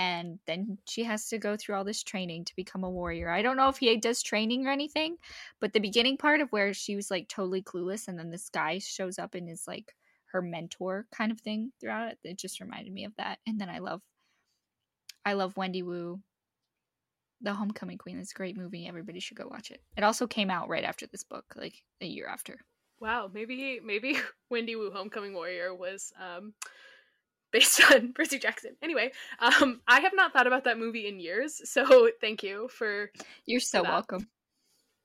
And 0.00 0.38
then 0.46 0.78
she 0.88 1.04
has 1.04 1.28
to 1.28 1.36
go 1.36 1.58
through 1.58 1.74
all 1.74 1.84
this 1.84 2.02
training 2.02 2.46
to 2.46 2.56
become 2.56 2.84
a 2.84 2.90
warrior. 2.90 3.28
I 3.28 3.42
don't 3.42 3.58
know 3.58 3.68
if 3.68 3.76
he 3.76 3.94
does 3.98 4.22
training 4.22 4.66
or 4.66 4.70
anything, 4.70 5.18
but 5.60 5.74
the 5.74 5.78
beginning 5.78 6.16
part 6.16 6.40
of 6.40 6.48
where 6.48 6.72
she 6.72 6.96
was 6.96 7.10
like 7.10 7.28
totally 7.28 7.60
clueless 7.60 8.08
and 8.08 8.18
then 8.18 8.30
this 8.30 8.48
guy 8.48 8.78
shows 8.78 9.18
up 9.18 9.34
and 9.34 9.46
is 9.46 9.64
like 9.68 9.94
her 10.32 10.40
mentor 10.40 11.06
kind 11.12 11.30
of 11.30 11.38
thing 11.42 11.72
throughout 11.78 12.12
it, 12.12 12.18
it 12.24 12.38
just 12.38 12.62
reminded 12.62 12.94
me 12.94 13.04
of 13.04 13.12
that. 13.18 13.40
And 13.46 13.60
then 13.60 13.68
I 13.68 13.80
love 13.80 14.00
I 15.26 15.34
love 15.34 15.54
Wendy 15.58 15.82
Wu 15.82 16.18
the 17.42 17.52
Homecoming 17.52 17.98
Queen 17.98 18.18
is 18.18 18.30
a 18.30 18.38
great 18.38 18.56
movie. 18.56 18.86
Everybody 18.86 19.20
should 19.20 19.36
go 19.36 19.48
watch 19.50 19.70
it. 19.70 19.82
It 19.98 20.04
also 20.04 20.26
came 20.26 20.48
out 20.50 20.70
right 20.70 20.84
after 20.84 21.06
this 21.08 21.24
book, 21.24 21.44
like 21.56 21.74
a 22.00 22.06
year 22.06 22.26
after. 22.26 22.58
Wow, 23.00 23.30
maybe 23.30 23.80
maybe 23.84 24.16
Wendy 24.50 24.76
Wu 24.76 24.90
Homecoming 24.90 25.34
Warrior 25.34 25.74
was 25.74 26.10
um 26.18 26.54
based 27.52 27.80
on 27.92 28.12
Percy 28.12 28.38
Jackson. 28.38 28.76
Anyway, 28.82 29.12
um 29.38 29.80
I 29.86 30.00
have 30.00 30.12
not 30.14 30.32
thought 30.32 30.46
about 30.46 30.64
that 30.64 30.78
movie 30.78 31.08
in 31.08 31.20
years, 31.20 31.60
so 31.70 32.10
thank 32.20 32.42
you 32.42 32.68
for 32.68 33.10
You're 33.46 33.60
so 33.60 33.84
for 33.84 33.90
welcome. 33.90 34.28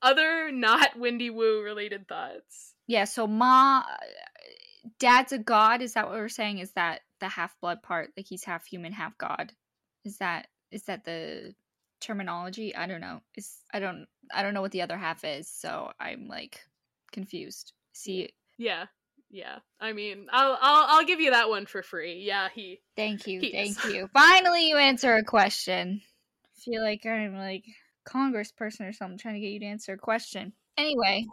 Other 0.01 0.51
not 0.51 0.97
Wendy 0.97 1.29
Wu 1.29 1.61
related 1.63 2.07
thoughts. 2.07 2.75
Yeah, 2.87 3.05
so 3.05 3.27
Ma 3.27 3.83
Dad's 4.99 5.31
a 5.31 5.39
god, 5.39 5.81
is 5.81 5.93
that 5.93 6.07
what 6.07 6.15
we're 6.15 6.29
saying? 6.29 6.59
Is 6.59 6.71
that 6.73 7.01
the 7.19 7.27
half 7.27 7.59
blood 7.59 7.81
part? 7.81 8.11
Like 8.15 8.27
he's 8.27 8.43
half 8.43 8.65
human, 8.65 8.93
half 8.93 9.17
god? 9.17 9.53
Is 10.03 10.17
that 10.17 10.47
is 10.71 10.83
that 10.83 11.05
the 11.05 11.55
terminology. 12.01 12.75
I 12.75 12.85
don't 12.85 13.01
know. 13.01 13.21
It's 13.35 13.63
I 13.73 13.79
don't 13.79 14.05
I 14.33 14.43
don't 14.43 14.53
know 14.53 14.61
what 14.61 14.71
the 14.71 14.81
other 14.81 14.97
half 14.97 15.23
is, 15.23 15.49
so 15.49 15.91
I'm 15.99 16.27
like 16.27 16.61
confused. 17.11 17.73
See 17.93 18.29
Yeah. 18.57 18.85
Yeah. 19.35 19.57
I 19.81 19.91
mean, 19.91 20.27
I'll 20.31 20.57
I'll 20.61 20.85
I'll 20.87 21.05
give 21.05 21.19
you 21.19 21.31
that 21.31 21.49
one 21.49 21.65
for 21.65 21.83
free. 21.83 22.23
Yeah, 22.25 22.47
he 22.55 22.79
Thank 22.95 23.27
you. 23.27 23.41
he 23.41 23.51
Thank 23.51 23.83
is. 23.85 23.93
you. 23.93 24.09
Finally 24.13 24.69
you 24.69 24.77
answer 24.77 25.13
a 25.13 25.25
question. 25.25 26.01
I 26.45 26.61
feel 26.61 26.81
like 26.81 27.05
I'm 27.05 27.35
like 27.35 27.65
congressperson 28.07 28.87
or 28.87 28.93
something 28.93 29.17
trying 29.17 29.33
to 29.33 29.41
get 29.41 29.49
you 29.51 29.59
to 29.59 29.65
answer 29.65 29.91
a 29.91 29.97
question. 29.97 30.53
Anyway, 30.77 31.25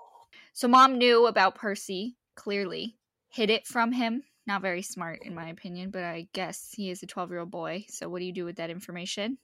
so 0.52 0.66
mom 0.66 0.98
knew 0.98 1.28
about 1.28 1.54
Percy, 1.54 2.16
clearly. 2.34 2.96
Hid 3.28 3.50
it 3.50 3.68
from 3.68 3.92
him. 3.92 4.24
Not 4.48 4.62
very 4.62 4.82
smart 4.82 5.20
in 5.22 5.32
my 5.32 5.50
opinion, 5.50 5.90
but 5.90 6.02
I 6.02 6.26
guess 6.32 6.72
he 6.74 6.90
is 6.90 7.04
a 7.04 7.06
12-year-old 7.06 7.52
boy. 7.52 7.84
So 7.88 8.08
what 8.08 8.18
do 8.18 8.24
you 8.24 8.32
do 8.32 8.44
with 8.44 8.56
that 8.56 8.70
information? 8.70 9.38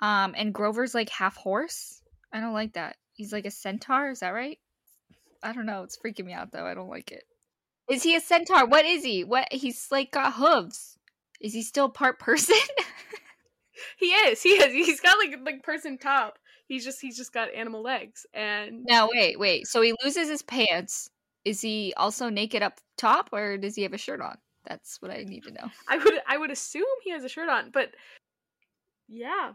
Um, 0.00 0.34
and 0.36 0.52
Grover's 0.52 0.94
like 0.94 1.08
half 1.08 1.36
horse. 1.36 2.02
I 2.30 2.40
don't 2.40 2.52
like 2.52 2.74
that. 2.74 2.96
He's 3.14 3.32
like 3.32 3.46
a 3.46 3.50
centaur. 3.50 4.10
Is 4.10 4.20
that 4.20 4.34
right? 4.34 4.58
I 5.42 5.54
don't 5.54 5.64
know. 5.64 5.82
It's 5.84 5.98
freaking 5.98 6.26
me 6.26 6.34
out 6.34 6.52
though. 6.52 6.66
I 6.66 6.74
don't 6.74 6.90
like 6.90 7.10
it. 7.10 7.24
Is 7.90 8.02
he 8.02 8.14
a 8.14 8.20
centaur? 8.20 8.66
What 8.66 8.84
is 8.84 9.04
he? 9.04 9.24
What? 9.24 9.48
He's 9.52 9.88
like 9.90 10.12
got 10.12 10.34
hooves. 10.34 10.98
Is 11.40 11.52
he 11.52 11.62
still 11.62 11.88
part 11.88 12.18
person? 12.18 12.56
he 13.98 14.06
is. 14.06 14.42
He 14.42 14.50
is. 14.50 14.72
He's 14.72 15.00
got 15.00 15.18
like 15.18 15.38
like 15.44 15.62
person 15.62 15.98
top. 15.98 16.38
He's 16.68 16.84
just 16.84 17.00
he's 17.00 17.16
just 17.16 17.32
got 17.32 17.52
animal 17.54 17.82
legs 17.82 18.24
and 18.32 18.84
no, 18.88 19.10
wait, 19.12 19.38
wait. 19.38 19.66
So 19.66 19.82
he 19.82 19.94
loses 20.02 20.28
his 20.28 20.42
pants. 20.42 21.10
Is 21.44 21.60
he 21.60 21.92
also 21.96 22.28
naked 22.28 22.62
up 22.62 22.78
top, 22.96 23.30
or 23.32 23.58
does 23.58 23.74
he 23.74 23.82
have 23.82 23.92
a 23.92 23.98
shirt 23.98 24.20
on? 24.20 24.38
That's 24.64 25.02
what 25.02 25.10
I 25.10 25.24
need 25.26 25.42
to 25.42 25.50
know. 25.50 25.70
I 25.88 25.98
would 25.98 26.14
I 26.26 26.38
would 26.38 26.50
assume 26.50 26.84
he 27.02 27.10
has 27.10 27.24
a 27.24 27.28
shirt 27.28 27.48
on, 27.48 27.70
but 27.72 27.90
yeah. 29.08 29.52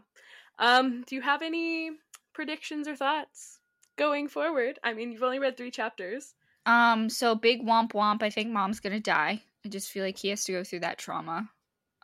Um, 0.58 1.04
do 1.06 1.14
you 1.14 1.22
have 1.22 1.42
any 1.42 1.90
predictions 2.34 2.88
or 2.88 2.96
thoughts 2.96 3.58
going 3.96 4.28
forward? 4.28 4.78
I 4.84 4.92
mean, 4.92 5.12
you've 5.12 5.22
only 5.22 5.38
read 5.38 5.56
three 5.56 5.70
chapters. 5.70 6.34
Um, 6.68 7.08
so 7.08 7.34
big 7.34 7.66
womp 7.66 7.92
womp. 7.92 8.22
I 8.22 8.28
think 8.28 8.50
mom's 8.50 8.80
gonna 8.80 9.00
die. 9.00 9.42
I 9.64 9.68
just 9.70 9.90
feel 9.90 10.04
like 10.04 10.18
he 10.18 10.28
has 10.28 10.44
to 10.44 10.52
go 10.52 10.62
through 10.62 10.80
that 10.80 10.98
trauma. 10.98 11.48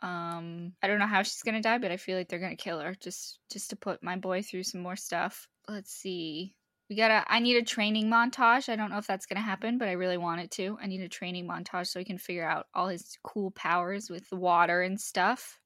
Um, 0.01 0.73
I 0.81 0.87
don't 0.87 0.97
know 0.97 1.05
how 1.05 1.21
she's 1.21 1.43
gonna 1.43 1.61
die, 1.61 1.77
but 1.77 1.91
I 1.91 1.97
feel 1.97 2.17
like 2.17 2.29
they're 2.29 2.39
gonna 2.39 2.55
kill 2.55 2.79
her 2.79 2.95
just 2.95 3.37
just 3.51 3.69
to 3.69 3.75
put 3.75 4.01
my 4.01 4.15
boy 4.15 4.41
through 4.41 4.63
some 4.63 4.81
more 4.81 4.95
stuff. 4.95 5.47
Let's 5.69 5.93
see. 5.93 6.55
We 6.89 6.95
gotta. 6.95 7.23
I 7.27 7.39
need 7.39 7.57
a 7.57 7.63
training 7.63 8.09
montage. 8.09 8.67
I 8.67 8.75
don't 8.75 8.89
know 8.89 8.97
if 8.97 9.05
that's 9.05 9.27
gonna 9.27 9.39
happen, 9.39 9.77
but 9.77 9.87
I 9.87 9.91
really 9.93 10.17
want 10.17 10.41
it 10.41 10.49
to. 10.51 10.79
I 10.81 10.87
need 10.87 11.01
a 11.01 11.09
training 11.09 11.47
montage 11.47 11.87
so 11.87 11.99
he 11.99 12.05
can 12.05 12.17
figure 12.17 12.47
out 12.47 12.65
all 12.73 12.87
his 12.87 13.19
cool 13.23 13.51
powers 13.51 14.09
with 14.09 14.27
the 14.31 14.35
water 14.35 14.81
and 14.81 14.99
stuff. 14.99 15.59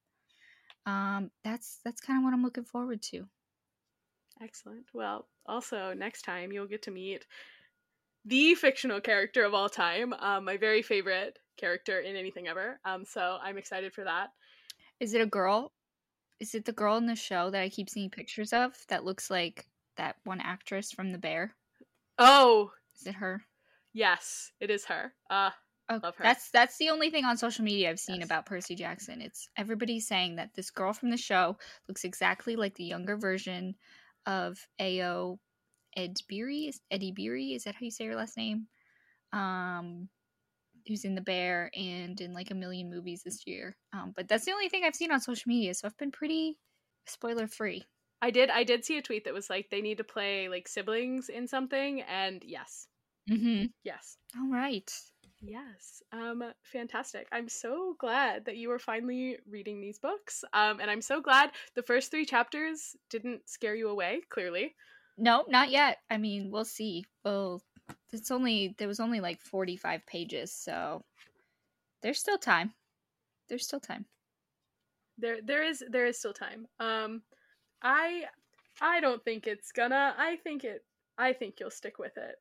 Um, 0.86 1.32
that's 1.46 1.80
that's 1.86 2.02
kind 2.02 2.18
of 2.18 2.26
what 2.26 2.34
I'm 2.34 2.44
looking 2.44 2.66
forward 2.66 3.02
to. 3.04 3.28
Excellent. 4.42 4.88
Well, 4.94 5.28
also 5.46 5.94
next 5.94 6.24
time 6.24 6.52
you'll 6.52 6.68
get 6.68 6.82
to 6.84 6.92
meet 6.92 7.26
the 8.26 8.56
fictional 8.56 9.02
character 9.02 9.44
of 9.44 9.54
all 9.54 9.70
time, 9.70 10.14
um, 10.14 10.46
my 10.46 10.58
very 10.58 10.82
favorite 10.82 11.40
character 11.58 12.00
in 12.00 12.16
anything 12.16 12.48
ever. 12.48 12.80
Um, 12.86 13.06
so 13.06 13.38
I'm 13.42 13.58
excited 13.58 13.94
for 13.94 14.04
that. 14.04 14.30
Is 15.00 15.14
it 15.14 15.22
a 15.22 15.26
girl? 15.26 15.72
Is 16.40 16.56
it 16.56 16.66
the 16.66 16.72
girl 16.74 16.98
in 16.98 17.06
the 17.06 17.16
show 17.16 17.50
that 17.50 17.62
I 17.62 17.70
keep 17.70 17.90
seeing 17.90 18.10
pictures 18.10 18.54
of 18.54 18.74
that 18.88 19.04
looks 19.04 19.30
like 19.30 19.68
that 19.98 20.18
one 20.24 20.40
actress 20.42 20.92
from 20.92 21.12
The 21.12 21.18
Bear? 21.18 21.56
Oh, 22.18 22.72
Is 23.00 23.08
it 23.08 23.16
her? 23.16 23.46
yes, 23.94 24.52
it 24.60 24.70
is 24.70 24.86
her. 24.86 25.14
Uh, 25.30 25.52
Oh, 25.92 26.00
Love 26.04 26.16
her. 26.18 26.24
that's 26.24 26.52
that's 26.52 26.78
the 26.78 26.90
only 26.92 27.10
thing 27.10 27.26
on 27.26 27.36
social 27.36 27.66
media 27.66 27.90
I've 27.90 28.00
seen 28.00 28.22
Yes. 28.22 28.28
about 28.28 28.46
Percy 28.46 28.76
Jackson. 28.76 29.22
It's 29.22 29.50
everybody 29.58 30.00
saying 30.00 30.36
that 30.36 30.54
this 30.54 30.70
girl 30.70 30.94
from 30.94 31.10
the 31.10 31.18
show 31.18 31.58
looks 31.88 32.04
exactly 32.04 32.56
like 32.56 32.76
the 32.76 32.84
younger 32.84 33.18
version 33.18 33.76
of 34.28 34.68
Ayo 34.80 35.40
Edebiri. 36.08 36.70
Is 36.70 36.82
Eddie 36.92 37.12
Beery? 37.12 37.54
Is 37.54 37.64
that 37.66 37.76
how 37.76 37.82
you 37.86 37.92
say 37.92 38.06
her 38.08 38.16
last 38.16 38.38
name? 38.38 38.68
Um, 39.34 40.10
who's 40.88 41.06
in 41.06 41.16
the 41.16 41.22
Bear 41.22 41.70
and 41.76 42.20
in 42.22 42.34
like 42.34 42.52
a 42.52 42.56
million 42.56 42.90
movies 42.90 43.24
this 43.24 43.46
year. 43.48 43.78
Um, 43.94 44.14
but 44.16 44.28
that's 44.28 44.46
the 44.46 44.52
only 44.52 44.70
thing 44.70 44.84
I've 44.84 44.96
seen 44.96 45.12
on 45.12 45.20
social 45.22 45.50
media, 45.50 45.74
so 45.74 45.88
I've 45.88 45.98
been 45.98 46.12
pretty 46.12 46.58
spoiler 47.08 47.48
free. 47.48 47.86
I 48.22 48.32
did 48.32 48.50
I 48.50 48.64
did 48.64 48.86
see 48.86 48.98
a 48.98 49.02
tweet 49.02 49.26
that 49.26 49.34
was 49.34 49.50
like 49.50 49.70
they 49.70 49.82
need 49.82 49.98
to 49.98 50.04
play 50.06 50.48
like 50.50 50.68
siblings 50.70 51.28
in 51.30 51.48
something, 51.48 52.02
and 52.02 52.44
yes, 52.46 52.88
Mm-hmm. 53.30 53.66
yes. 53.84 54.18
All 54.38 54.50
right. 54.52 54.92
Yes. 55.42 56.04
Um 56.12 56.44
fantastic. 56.64 57.28
I'm 57.32 57.48
so 57.48 57.96
glad 57.98 58.46
that 58.46 58.58
you 58.58 58.72
are 58.72 58.80
finally 58.80 59.38
reading 59.50 59.80
these 59.80 59.98
books. 60.00 60.44
Um 60.54 60.80
and 60.82 60.92
I'm 60.92 61.02
so 61.02 61.22
glad 61.22 61.52
the 61.76 61.84
first 61.84 62.12
3 62.12 62.26
chapters 62.26 62.96
didn't 63.10 63.50
scare 63.50 63.76
you 63.76 63.90
away, 63.90 64.22
clearly. 64.30 64.76
No, 65.20 65.44
not 65.48 65.70
yet. 65.70 65.98
I 66.10 66.18
mean, 66.18 66.50
we'll 66.50 66.66
see. 66.66 67.06
Well, 67.26 67.62
it's 68.12 68.32
only 68.32 68.76
there 68.78 68.88
was 68.88 69.00
only 69.00 69.20
like 69.20 69.42
45 69.42 70.06
pages, 70.06 70.54
so 70.54 71.04
there's 72.02 72.20
still 72.20 72.38
time. 72.38 72.74
There's 73.50 73.66
still 73.66 73.80
time. 73.80 74.06
There 75.18 75.40
there 75.44 75.64
is 75.64 75.84
there 75.90 76.06
is 76.06 76.18
still 76.18 76.34
time. 76.34 76.68
Um 76.80 77.22
I 77.82 78.26
I 78.82 79.02
don't 79.02 79.24
think 79.24 79.48
it's 79.48 79.72
gonna. 79.72 80.16
I 80.18 80.38
think 80.38 80.64
it 80.64 80.86
I 81.18 81.34
think 81.34 81.56
you'll 81.60 81.72
stick 81.72 82.00
with 82.00 82.18
it. 82.18 82.36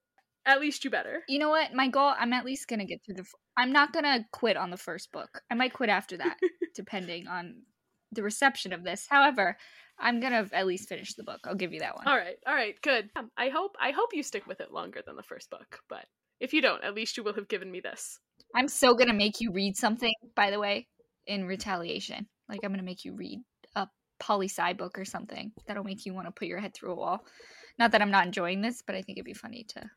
At 0.46 0.60
least 0.60 0.84
you 0.84 0.90
better. 0.90 1.22
You 1.28 1.40
know 1.40 1.50
what? 1.50 1.74
My 1.74 1.88
goal, 1.88 2.14
I'm 2.16 2.32
at 2.32 2.44
least 2.44 2.68
to 2.80 2.86
get 2.86 3.00
through 3.04 3.16
the 3.16 3.26
I'm 3.56 3.72
not 3.72 3.92
to 4.04 4.24
quit 4.30 4.56
on 4.56 4.70
the 4.70 4.76
first 4.76 5.10
book. 5.10 5.42
I 5.50 5.54
might 5.54 5.72
quit 5.72 5.90
after 5.90 6.16
that 6.18 6.36
depending 6.76 7.26
on 7.26 7.62
the 8.12 8.22
reception 8.22 8.72
of 8.72 8.84
this. 8.84 9.06
However, 9.08 9.56
I'm 9.98 10.20
going 10.20 10.32
to 10.32 10.56
at 10.56 10.66
least 10.66 10.88
finish 10.88 11.14
the 11.14 11.24
book. 11.24 11.40
I'll 11.44 11.54
give 11.54 11.72
you 11.72 11.80
that 11.80 11.96
one. 11.96 12.06
All 12.06 12.16
right. 12.16 12.36
All 12.46 12.54
right. 12.54 12.74
Good. 12.82 13.10
Um, 13.16 13.30
I 13.36 13.48
hope 13.48 13.76
I 13.80 13.90
hope 13.90 14.10
you 14.12 14.22
stick 14.22 14.46
with 14.46 14.60
it 14.60 14.72
longer 14.72 15.00
than 15.04 15.16
the 15.16 15.22
first 15.22 15.50
book, 15.50 15.80
but 15.88 16.04
if 16.40 16.52
you 16.52 16.62
don't, 16.62 16.84
at 16.84 16.94
least 16.94 17.16
you 17.16 17.24
will 17.24 17.34
have 17.34 17.48
given 17.48 17.70
me 17.70 17.80
this. 17.80 18.20
I'm 18.54 18.68
so 18.68 18.94
going 18.94 19.08
to 19.08 19.14
make 19.14 19.40
you 19.40 19.52
read 19.52 19.76
something, 19.76 20.12
by 20.36 20.50
the 20.50 20.60
way, 20.60 20.86
in 21.26 21.46
retaliation. 21.46 22.26
Like 22.48 22.60
I'm 22.62 22.70
going 22.70 22.78
to 22.78 22.84
make 22.84 23.04
you 23.04 23.14
read 23.14 23.40
a 23.74 23.88
poli 24.20 24.48
sci 24.48 24.72
book 24.74 24.98
or 24.98 25.04
something 25.04 25.52
that'll 25.66 25.84
make 25.84 26.06
you 26.06 26.14
want 26.14 26.26
to 26.26 26.32
put 26.32 26.48
your 26.48 26.60
head 26.60 26.74
through 26.74 26.92
a 26.92 26.96
wall. 26.96 27.20
Not 27.78 27.92
that 27.92 28.02
I'm 28.02 28.10
not 28.10 28.26
enjoying 28.26 28.60
this, 28.60 28.82
but 28.86 28.94
I 28.94 29.02
think 29.02 29.18
it'd 29.18 29.24
be 29.26 29.34
funny 29.34 29.66
to 29.70 29.90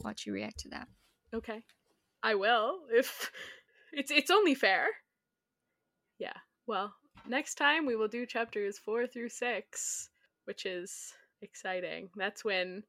watch 0.00 0.24
you 0.26 0.32
react 0.32 0.60
to 0.60 0.68
that. 0.70 0.88
Okay. 1.34 1.62
I 2.22 2.34
will 2.34 2.80
if 2.92 3.30
it's 3.92 4.10
it's 4.10 4.30
only 4.30 4.54
fair. 4.54 4.86
Yeah. 6.18 6.36
Well, 6.66 6.94
next 7.28 7.54
time 7.56 7.86
we 7.86 7.96
will 7.96 8.08
do 8.08 8.26
chapters 8.26 8.78
4 8.78 9.06
through 9.06 9.28
6, 9.28 10.10
which 10.44 10.66
is 10.66 11.12
exciting. 11.42 12.08
That's 12.16 12.44
when 12.44 12.82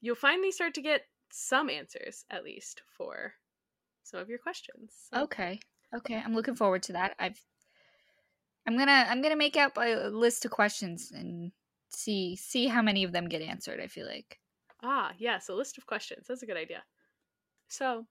you'll 0.00 0.14
finally 0.16 0.50
start 0.52 0.74
to 0.74 0.82
get 0.82 1.02
some 1.30 1.70
answers 1.70 2.24
at 2.30 2.44
least 2.44 2.82
for 2.96 3.34
some 4.02 4.20
of 4.20 4.28
your 4.28 4.38
questions. 4.38 4.92
So- 5.12 5.22
Okay. 5.22 5.60
Okay. 5.94 6.16
I'm 6.24 6.34
looking 6.34 6.54
forward 6.56 6.82
to 6.84 6.92
that. 6.94 7.14
I've 7.18 7.40
I'm 8.66 8.76
going 8.76 8.88
to 8.88 8.92
I'm 8.92 9.22
to 9.22 9.36
make 9.36 9.56
up 9.56 9.76
a 9.78 10.08
list 10.10 10.44
of 10.44 10.50
questions 10.50 11.10
and 11.14 11.50
see 11.88 12.36
see 12.36 12.68
how 12.68 12.82
many 12.82 13.04
of 13.04 13.12
them 13.12 13.28
get 13.28 13.42
answered, 13.42 13.80
I 13.80 13.86
feel 13.86 14.06
like. 14.06 14.38
Ah, 14.82 15.12
yes, 15.18 15.48
a 15.48 15.54
list 15.54 15.78
of 15.78 15.86
questions. 15.86 16.26
That's 16.28 16.42
a 16.42 16.46
good 16.46 16.56
idea. 16.56 16.82
So, 17.68 18.06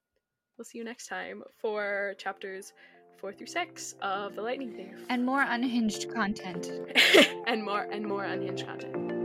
we'll 0.57 0.65
see 0.65 0.77
you 0.77 0.83
next 0.83 1.07
time 1.07 1.43
for 1.57 2.13
chapters 2.17 2.73
4 3.19 3.33
through 3.33 3.47
6 3.47 3.95
of 4.01 4.35
The 4.35 4.41
Lightning 4.41 4.71
Thief. 4.71 5.05
And 5.09 5.25
more 5.25 5.41
unhinged 5.41 6.13
content. 6.13 6.71
and 7.47 7.63
more 7.63 7.81
and 7.81 8.05
more 8.05 8.23
unhinged 8.23 8.65
content. 8.65 9.18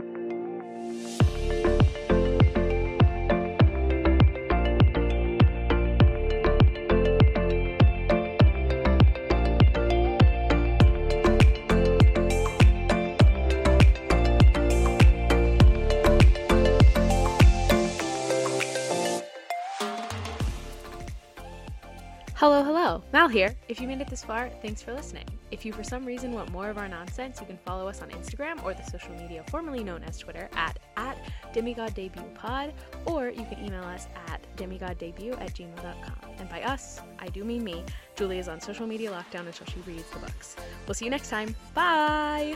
Hello. 23.27 23.33
Here. 23.33 23.55
If 23.67 23.81
you 23.81 23.87
made 23.87 24.01
it 24.01 24.07
this 24.07 24.23
far, 24.23 24.49
thanks 24.61 24.83
for 24.83 24.93
listening. 24.93 25.25
If 25.49 25.65
you 25.65 25.73
for 25.73 25.83
some 25.83 26.05
reason 26.05 26.31
want 26.31 26.51
more 26.51 26.69
of 26.69 26.77
our 26.77 26.87
nonsense, 26.87 27.39
you 27.39 27.47
can 27.47 27.57
follow 27.65 27.87
us 27.87 28.01
on 28.01 28.09
Instagram 28.09 28.63
or 28.63 28.73
the 28.75 28.83
social 28.83 29.15
media 29.15 29.43
formerly 29.49 29.83
known 29.83 30.03
as 30.03 30.19
Twitter 30.19 30.47
at, 30.53 30.77
at 30.95 31.17
demigoddebutpod, 31.53 32.73
or 33.05 33.29
you 33.29 33.45
can 33.45 33.65
email 33.65 33.83
us 33.83 34.07
at 34.27 34.45
demigoddebut 34.57 35.41
at 35.41 35.55
gmail.com. 35.55 36.29
And 36.37 36.49
by 36.49 36.61
us, 36.61 36.99
I 37.17 37.27
do 37.29 37.43
mean 37.43 37.63
me. 37.63 37.83
Julie 38.15 38.39
is 38.39 38.47
on 38.47 38.61
social 38.61 38.85
media 38.85 39.11
lockdown 39.11 39.47
until 39.47 39.65
she 39.67 39.79
reads 39.87 40.09
the 40.11 40.19
books. 40.19 40.55
We'll 40.85 40.93
see 40.93 41.05
you 41.05 41.11
next 41.11 41.29
time. 41.29 41.55
Bye! 41.73 42.55